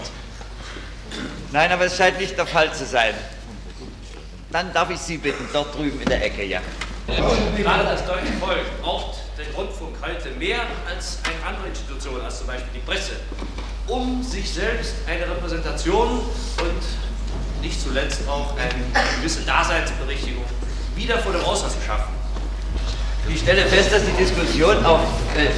Nein, 1.51 1.70
aber 1.72 1.86
es 1.86 1.97
scheint 1.97 2.18
nicht 2.20 2.38
der 2.38 2.45
Fall 2.45 2.74
zu 2.74 2.86
sein. 2.86 3.14
Dann 4.51 4.72
darf 4.72 4.89
ich 4.89 4.99
Sie 4.99 5.18
bitten, 5.18 5.49
dort 5.51 5.76
drüben 5.76 5.99
in 6.01 6.07
der 6.07 6.24
Ecke, 6.24 6.45
ja. 6.45 6.62
Gerade 7.57 7.84
das 7.84 8.05
deutsche 8.05 8.32
Volk 8.39 8.82
braucht 8.82 9.19
den 9.40 9.56
Rundfunk 9.56 9.96
heute 10.02 10.32
mehr 10.38 10.60
als 10.88 11.20
eine 11.24 11.48
andere 11.48 11.70
Institution, 11.70 12.22
als 12.22 12.40
zum 12.40 12.48
Beispiel 12.48 12.72
die 12.76 12.80
Presse, 12.80 13.14
um 13.88 14.22
sich 14.22 14.52
selbst 14.52 14.96
eine 15.08 15.30
Repräsentation 15.30 16.20
und 16.20 17.62
nicht 17.62 17.82
zuletzt 17.82 18.28
auch 18.28 18.54
eine 18.58 18.84
gewisse 19.18 19.42
Daseinsberechtigung 19.44 20.44
wieder 20.96 21.18
vor 21.20 21.32
dem 21.32 21.42
Ausland 21.42 21.74
zu 21.74 21.80
schaffen. 21.86 22.14
Ich 23.34 23.42
stelle 23.42 23.66
fest, 23.66 23.94
dass 23.94 24.02
die 24.06 24.24
Diskussion 24.24 24.84
auf, 24.86 25.02
äh, 25.38 25.50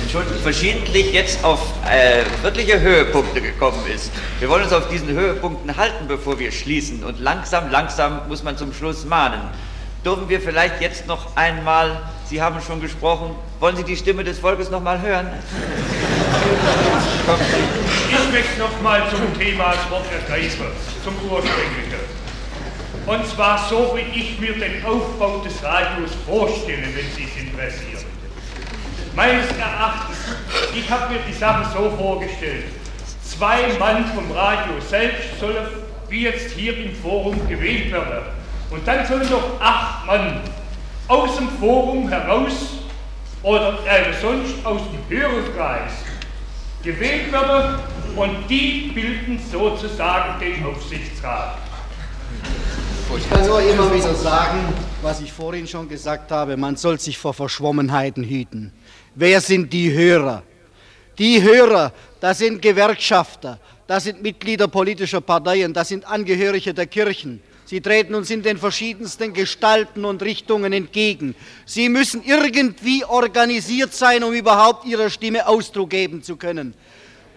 verschiedentlich 0.43 1.13
jetzt 1.13 1.43
auf 1.43 1.59
äh, 1.89 2.23
wirkliche 2.43 2.79
Höhepunkte 2.79 3.41
gekommen 3.41 3.84
ist. 3.88 4.11
Wir 4.39 4.49
wollen 4.49 4.63
uns 4.63 4.73
auf 4.73 4.89
diesen 4.89 5.09
Höhepunkten 5.09 5.77
halten, 5.77 6.07
bevor 6.07 6.38
wir 6.38 6.51
schließen. 6.51 7.03
Und 7.03 7.19
langsam, 7.19 7.71
langsam 7.71 8.27
muss 8.27 8.43
man 8.43 8.57
zum 8.57 8.73
Schluss 8.73 9.05
mahnen. 9.05 9.41
Dürfen 10.03 10.27
wir 10.29 10.41
vielleicht 10.41 10.81
jetzt 10.81 11.05
noch 11.05 11.35
einmal, 11.35 12.01
Sie 12.25 12.41
haben 12.41 12.59
schon 12.59 12.81
gesprochen, 12.81 13.35
wollen 13.59 13.75
Sie 13.75 13.83
die 13.83 13.95
Stimme 13.95 14.23
des 14.23 14.39
Volkes 14.39 14.71
noch 14.71 14.81
mal 14.81 14.99
hören? 14.99 15.27
Ich 18.09 18.33
möchte 18.33 18.59
noch 18.59 18.81
mal 18.81 19.03
zum 19.11 19.39
Thema 19.39 19.73
das 19.73 19.91
Wort 19.91 20.05
zum 21.03 21.13
Ursprünglichen. 21.29 21.99
Und 23.05 23.27
zwar 23.27 23.67
so, 23.69 23.95
wie 23.95 24.19
ich 24.19 24.39
mir 24.39 24.53
den 24.53 24.83
Aufbau 24.83 25.37
des 25.39 25.63
Radios 25.63 26.11
vorstelle, 26.25 26.87
wenn 26.95 27.11
Sie 27.15 27.25
es 27.25 27.43
interessieren. 27.43 28.05
Meines 29.15 29.45
Erachtens, 29.57 30.17
ich 30.73 30.89
habe 30.89 31.13
mir 31.13 31.19
die 31.27 31.33
Sache 31.33 31.69
so 31.73 31.91
vorgestellt, 31.95 32.65
zwei 33.23 33.67
Mann 33.77 34.05
vom 34.15 34.31
Radio 34.31 34.73
selbst 34.89 35.39
sollen, 35.39 35.67
wie 36.09 36.23
jetzt 36.23 36.51
hier 36.51 36.75
im 36.75 36.95
Forum, 36.95 37.47
gewählt 37.47 37.91
werden. 37.91 38.40
Und 38.72 38.88
dann 38.88 39.05
sollen 39.05 39.30
noch 39.30 39.59
acht 39.59 40.05
Mann 40.07 40.41
aus 41.09 41.36
dem 41.36 41.49
Forum 41.59 42.07
heraus 42.07 42.53
oder 43.43 43.80
äh, 43.86 44.13
sonst 44.22 44.65
aus 44.65 44.82
dem 44.91 45.17
Hörerkreis 45.17 45.91
gewählt 46.82 47.32
werden 47.34 47.80
und 48.15 48.49
die 48.49 48.91
bilden 48.95 49.39
sozusagen 49.51 50.39
den 50.39 50.65
Aufsichtsrat. 50.65 51.57
Ich 53.17 53.30
kann 53.30 53.45
nur 53.45 53.61
immer 53.61 53.93
wieder 53.93 54.15
sagen, 54.15 54.59
was 55.01 55.19
ich 55.19 55.34
vorhin 55.34 55.67
schon 55.67 55.89
gesagt 55.89 56.32
habe, 56.32 56.55
man 56.55 56.78
soll 56.78 56.97
sich 56.97 57.17
vor 57.17 57.34
Verschwommenheiten 57.34 58.24
hüten. 58.24 58.72
Wer 59.15 59.41
sind 59.41 59.74
die 59.74 59.91
Hörer? 59.91 60.43
Die 61.17 61.43
Hörer, 61.43 61.91
das 62.22 62.38
sind 62.38 62.61
Gewerkschafter, 62.61 63.59
das 63.86 64.05
sind 64.05 64.24
Mitglieder 64.24 64.69
politischer 64.69 65.19
Parteien, 65.19 65.74
das 65.74 65.89
sind 65.89 66.05
Angehörige 66.05 66.74
der 66.74 66.88
Kirchen. 66.88 67.41
Sie 67.72 67.80
treten 67.80 68.15
uns 68.15 68.30
in 68.30 68.43
den 68.43 68.57
verschiedensten 68.57 69.32
Gestalten 69.32 70.03
und 70.03 70.22
Richtungen 70.22 70.74
entgegen. 70.74 71.36
Sie 71.65 71.88
müssen 71.88 72.22
irgendwie 72.22 73.05
organisiert 73.05 73.93
sein, 73.93 74.26
um 74.26 74.34
überhaupt 74.34 74.84
ihrer 74.84 75.09
Stimme 75.09 75.47
Ausdruck 75.47 75.91
geben 75.91 76.22
zu 76.22 76.36
können. 76.36 76.74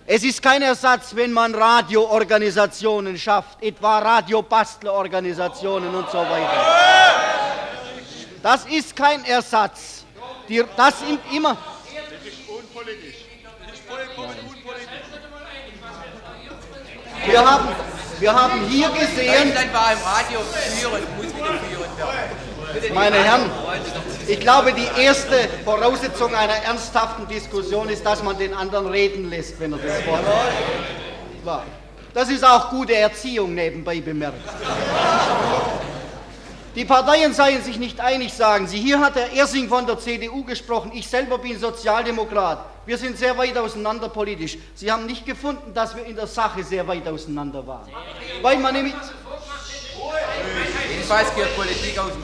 Es 0.09 0.25
ist 0.25 0.43
kein 0.43 0.61
Ersatz, 0.63 1.15
wenn 1.15 1.33
man 1.33 1.55
Radioorganisationen 1.55 3.17
schafft, 3.17 3.63
etwa 3.63 4.01
Radiobastlerorganisationen 4.01 5.95
und 5.95 6.11
so 6.11 6.19
weiter. 6.19 6.67
Das 8.43 8.67
ist 8.67 8.97
kein 8.97 9.25
Ersatz. 9.27 10.05
Die, 10.49 10.65
das 10.77 10.99
sind 10.99 11.21
immer. 11.33 11.57
Das 11.57 12.27
ist 12.27 12.41
unpolitisch. 12.49 13.25
Das 13.61 13.73
ist 13.73 13.85
vollkommen 13.87 14.35
unpolitisch. 14.41 14.89
Wir 17.25 17.51
haben, 17.51 17.69
wir 18.25 18.35
haben 18.35 18.67
hier 18.69 18.89
gesehen. 18.89 19.53
Deutschland 19.53 19.75
war 19.75 19.93
im 19.93 19.99
Radio 19.99 20.41
führend, 20.41 21.17
muss 21.17 21.27
wieder 21.37 21.59
führend 21.69 21.99
werden. 21.99 22.95
Meine 22.95 23.17
Herren, 23.17 23.51
ich 24.27 24.41
glaube, 24.41 24.73
die 24.73 25.03
erste 25.03 25.47
Voraussetzung 25.63 26.35
einer 26.35 26.55
ernsthaften 26.55 27.29
Diskussion 27.29 27.91
ist, 27.91 28.05
dass 28.07 28.23
man 28.23 28.39
den 28.39 28.55
anderen 28.55 28.87
reden 28.87 29.29
lässt, 29.29 29.61
wenn 29.61 29.73
er 29.73 29.79
das 29.79 30.07
Wort 30.07 30.23
hat. 31.47 31.65
Das 32.15 32.31
ist 32.31 32.43
auch 32.45 32.71
gute 32.71 32.95
Erziehung 32.95 33.55
nebenbei 33.55 34.01
bemerkt. 34.01 34.41
Die 36.75 36.85
Parteien 36.85 37.33
seien 37.33 37.63
sich 37.63 37.79
nicht 37.79 38.01
einig, 38.01 38.33
sagen 38.33 38.67
Sie. 38.67 38.79
Hier 38.79 38.99
hat 38.99 39.15
Herr 39.15 39.31
Ersing 39.33 39.69
von 39.69 39.87
der 39.87 39.97
CDU 39.97 40.43
gesprochen. 40.43 40.91
Ich 40.93 41.07
selber 41.07 41.39
bin 41.39 41.57
Sozialdemokrat. 41.57 42.67
Wir 42.85 42.99
sind 42.99 43.17
sehr 43.17 43.39
weit 43.39 43.57
auseinander 43.57 44.09
politisch. 44.09 44.59
Sie 44.75 44.91
haben 44.91 45.07
nicht 45.07 45.25
gefunden, 45.25 45.73
dass 45.73 45.95
wir 45.95 46.05
in 46.05 46.17
der 46.17 46.27
Sache 46.27 46.65
sehr 46.65 46.87
weit 46.89 47.07
auseinander 47.07 47.65
waren. 47.65 47.89
Weil 48.43 48.59
man 48.59 48.75
nämlich, 48.75 48.93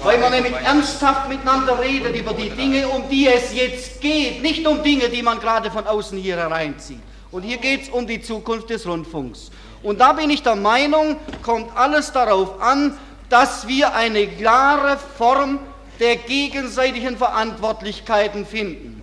weil 0.02 0.18
man 0.18 0.32
nämlich 0.32 0.52
ernsthaft 0.52 1.28
miteinander 1.28 1.78
redet 1.78 2.16
über 2.16 2.32
die 2.32 2.50
Dinge, 2.50 2.88
um 2.88 3.08
die 3.08 3.28
es 3.28 3.54
jetzt 3.54 4.00
geht. 4.00 4.42
Nicht 4.42 4.66
um 4.66 4.82
Dinge, 4.82 5.08
die 5.10 5.22
man 5.22 5.38
gerade 5.38 5.70
von 5.70 5.86
außen 5.86 6.18
hier 6.18 6.36
hereinzieht. 6.36 7.00
Und 7.30 7.42
hier 7.42 7.58
geht 7.58 7.82
es 7.82 7.88
um 7.88 8.04
die 8.04 8.20
Zukunft 8.20 8.68
des 8.70 8.84
Rundfunks. 8.84 9.52
Und 9.84 10.00
da 10.00 10.12
bin 10.12 10.28
ich 10.28 10.42
der 10.42 10.56
Meinung, 10.56 11.16
kommt 11.42 11.74
alles 11.76 12.12
darauf 12.12 12.60
an, 12.60 12.98
dass 13.30 13.66
wir 13.68 13.94
eine 13.94 14.26
klare 14.26 14.98
Form 15.16 15.60
der 16.00 16.16
gegenseitigen 16.16 17.16
Verantwortlichkeiten 17.16 18.44
finden. 18.44 19.02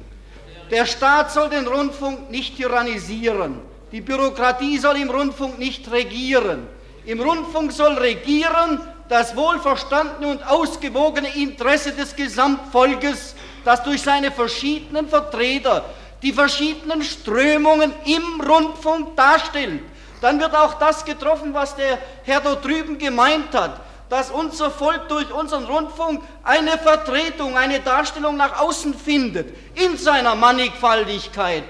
Der 0.69 0.85
Staat 0.85 1.31
soll 1.31 1.49
den 1.49 1.65
Rundfunk 1.65 2.29
nicht 2.29 2.57
tyrannisieren. 2.57 3.59
Die 3.93 4.01
Bürokratie 4.01 4.77
soll 4.79 4.97
im 4.97 5.09
Rundfunk 5.09 5.57
nicht 5.57 5.89
regieren. 5.89 6.67
Im 7.05 7.21
Rundfunk 7.21 7.71
soll 7.71 7.93
regieren 7.93 8.81
das 9.07 9.33
wohlverstandene 9.37 10.27
und 10.27 10.45
ausgewogene 10.45 11.33
Interesse 11.35 11.93
des 11.93 12.13
Gesamtvolkes, 12.13 13.33
das 13.63 13.81
durch 13.83 14.01
seine 14.01 14.31
verschiedenen 14.31 15.07
Vertreter 15.07 15.85
die 16.21 16.33
verschiedenen 16.33 17.01
Strömungen 17.01 17.93
im 18.05 18.41
Rundfunk 18.41 19.15
darstellt. 19.15 19.81
Dann 20.19 20.39
wird 20.41 20.53
auch 20.53 20.73
das 20.73 21.05
getroffen, 21.05 21.53
was 21.53 21.75
der 21.77 21.99
Herr 22.23 22.41
dort 22.41 22.65
drüben 22.65 22.97
gemeint 22.97 23.53
hat 23.53 23.79
dass 24.09 24.31
unser 24.31 24.71
Volk 24.71 25.09
durch 25.09 25.31
unseren 25.31 25.65
Rundfunk 25.65 26.23
eine 26.43 26.77
Vertretung, 26.77 27.57
eine 27.57 27.79
Darstellung 27.79 28.37
nach 28.37 28.59
außen 28.59 28.93
findet, 28.93 29.53
in 29.75 29.97
seiner 29.97 30.35
Mannigfaltigkeit. 30.35 31.63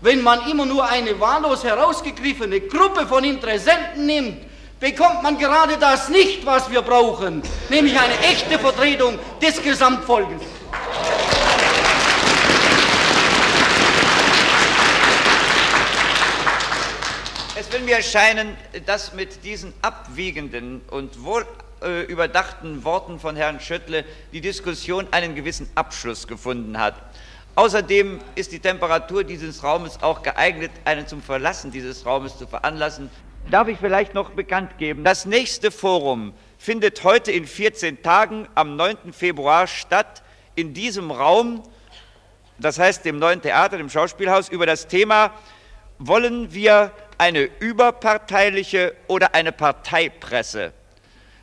Wenn 0.00 0.22
man 0.22 0.48
immer 0.48 0.64
nur 0.64 0.88
eine 0.88 1.18
wahllos 1.20 1.64
herausgegriffene 1.64 2.60
Gruppe 2.60 3.06
von 3.06 3.24
Interessenten 3.24 4.06
nimmt, 4.06 4.38
bekommt 4.78 5.22
man 5.22 5.36
gerade 5.36 5.76
das 5.76 6.08
nicht, 6.08 6.46
was 6.46 6.70
wir 6.70 6.80
brauchen, 6.80 7.42
nämlich 7.68 7.98
eine 7.98 8.18
echte 8.20 8.58
Vertretung 8.58 9.18
des 9.42 9.62
Gesamtvolkes. 9.62 10.40
Es 17.56 17.70
will 17.70 17.80
mir 17.80 17.96
erscheinen, 17.96 18.56
dass 18.86 19.12
mit 19.12 19.44
diesen 19.44 19.74
abwiegenden 19.82 20.80
und 20.90 21.22
wohl 21.22 21.44
äh, 21.82 22.02
überdachten 22.02 22.84
Worten 22.84 23.18
von 23.18 23.36
Herrn 23.36 23.60
Schöttle 23.60 24.04
die 24.32 24.40
Diskussion 24.40 25.06
einen 25.10 25.34
gewissen 25.34 25.68
Abschluss 25.74 26.26
gefunden 26.26 26.78
hat. 26.78 26.94
Außerdem 27.54 28.20
ist 28.36 28.52
die 28.52 28.60
Temperatur 28.60 29.24
dieses 29.24 29.62
Raumes 29.64 30.02
auch 30.02 30.22
geeignet, 30.22 30.70
einen 30.84 31.06
zum 31.06 31.22
Verlassen 31.22 31.70
dieses 31.70 32.06
Raumes 32.06 32.38
zu 32.38 32.46
veranlassen. 32.46 33.10
Darf 33.50 33.68
ich 33.68 33.78
vielleicht 33.78 34.14
noch 34.14 34.30
bekannt 34.30 34.78
geben, 34.78 35.04
das 35.04 35.26
nächste 35.26 35.70
Forum 35.70 36.32
findet 36.58 37.02
heute 37.04 37.32
in 37.32 37.46
14 37.46 38.02
Tagen 38.02 38.46
am 38.54 38.76
9. 38.76 39.12
Februar 39.12 39.66
statt, 39.66 40.22
in 40.54 40.74
diesem 40.74 41.10
Raum, 41.10 41.62
das 42.58 42.78
heißt 42.78 43.04
dem 43.04 43.18
neuen 43.18 43.40
Theater, 43.40 43.78
dem 43.78 43.88
Schauspielhaus, 43.88 44.48
über 44.48 44.66
das 44.66 44.86
Thema, 44.86 45.32
wollen 45.98 46.52
wir 46.52 46.92
eine 47.18 47.42
überparteiliche 47.60 48.94
oder 49.06 49.34
eine 49.34 49.52
Parteipresse? 49.52 50.72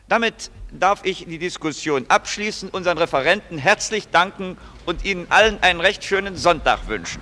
Damit 0.08 0.52
darf 0.72 1.02
ich 1.04 1.26
die 1.26 1.38
Diskussion 1.38 2.06
abschließen, 2.08 2.70
unseren 2.70 2.98
Referenten 2.98 3.58
herzlich 3.58 4.08
danken 4.08 4.58
und 4.86 5.04
Ihnen 5.04 5.28
allen 5.30 5.62
einen 5.62 5.82
recht 5.82 6.04
schönen 6.04 6.38
Sonntag 6.38 6.88
wünschen. 6.88 7.22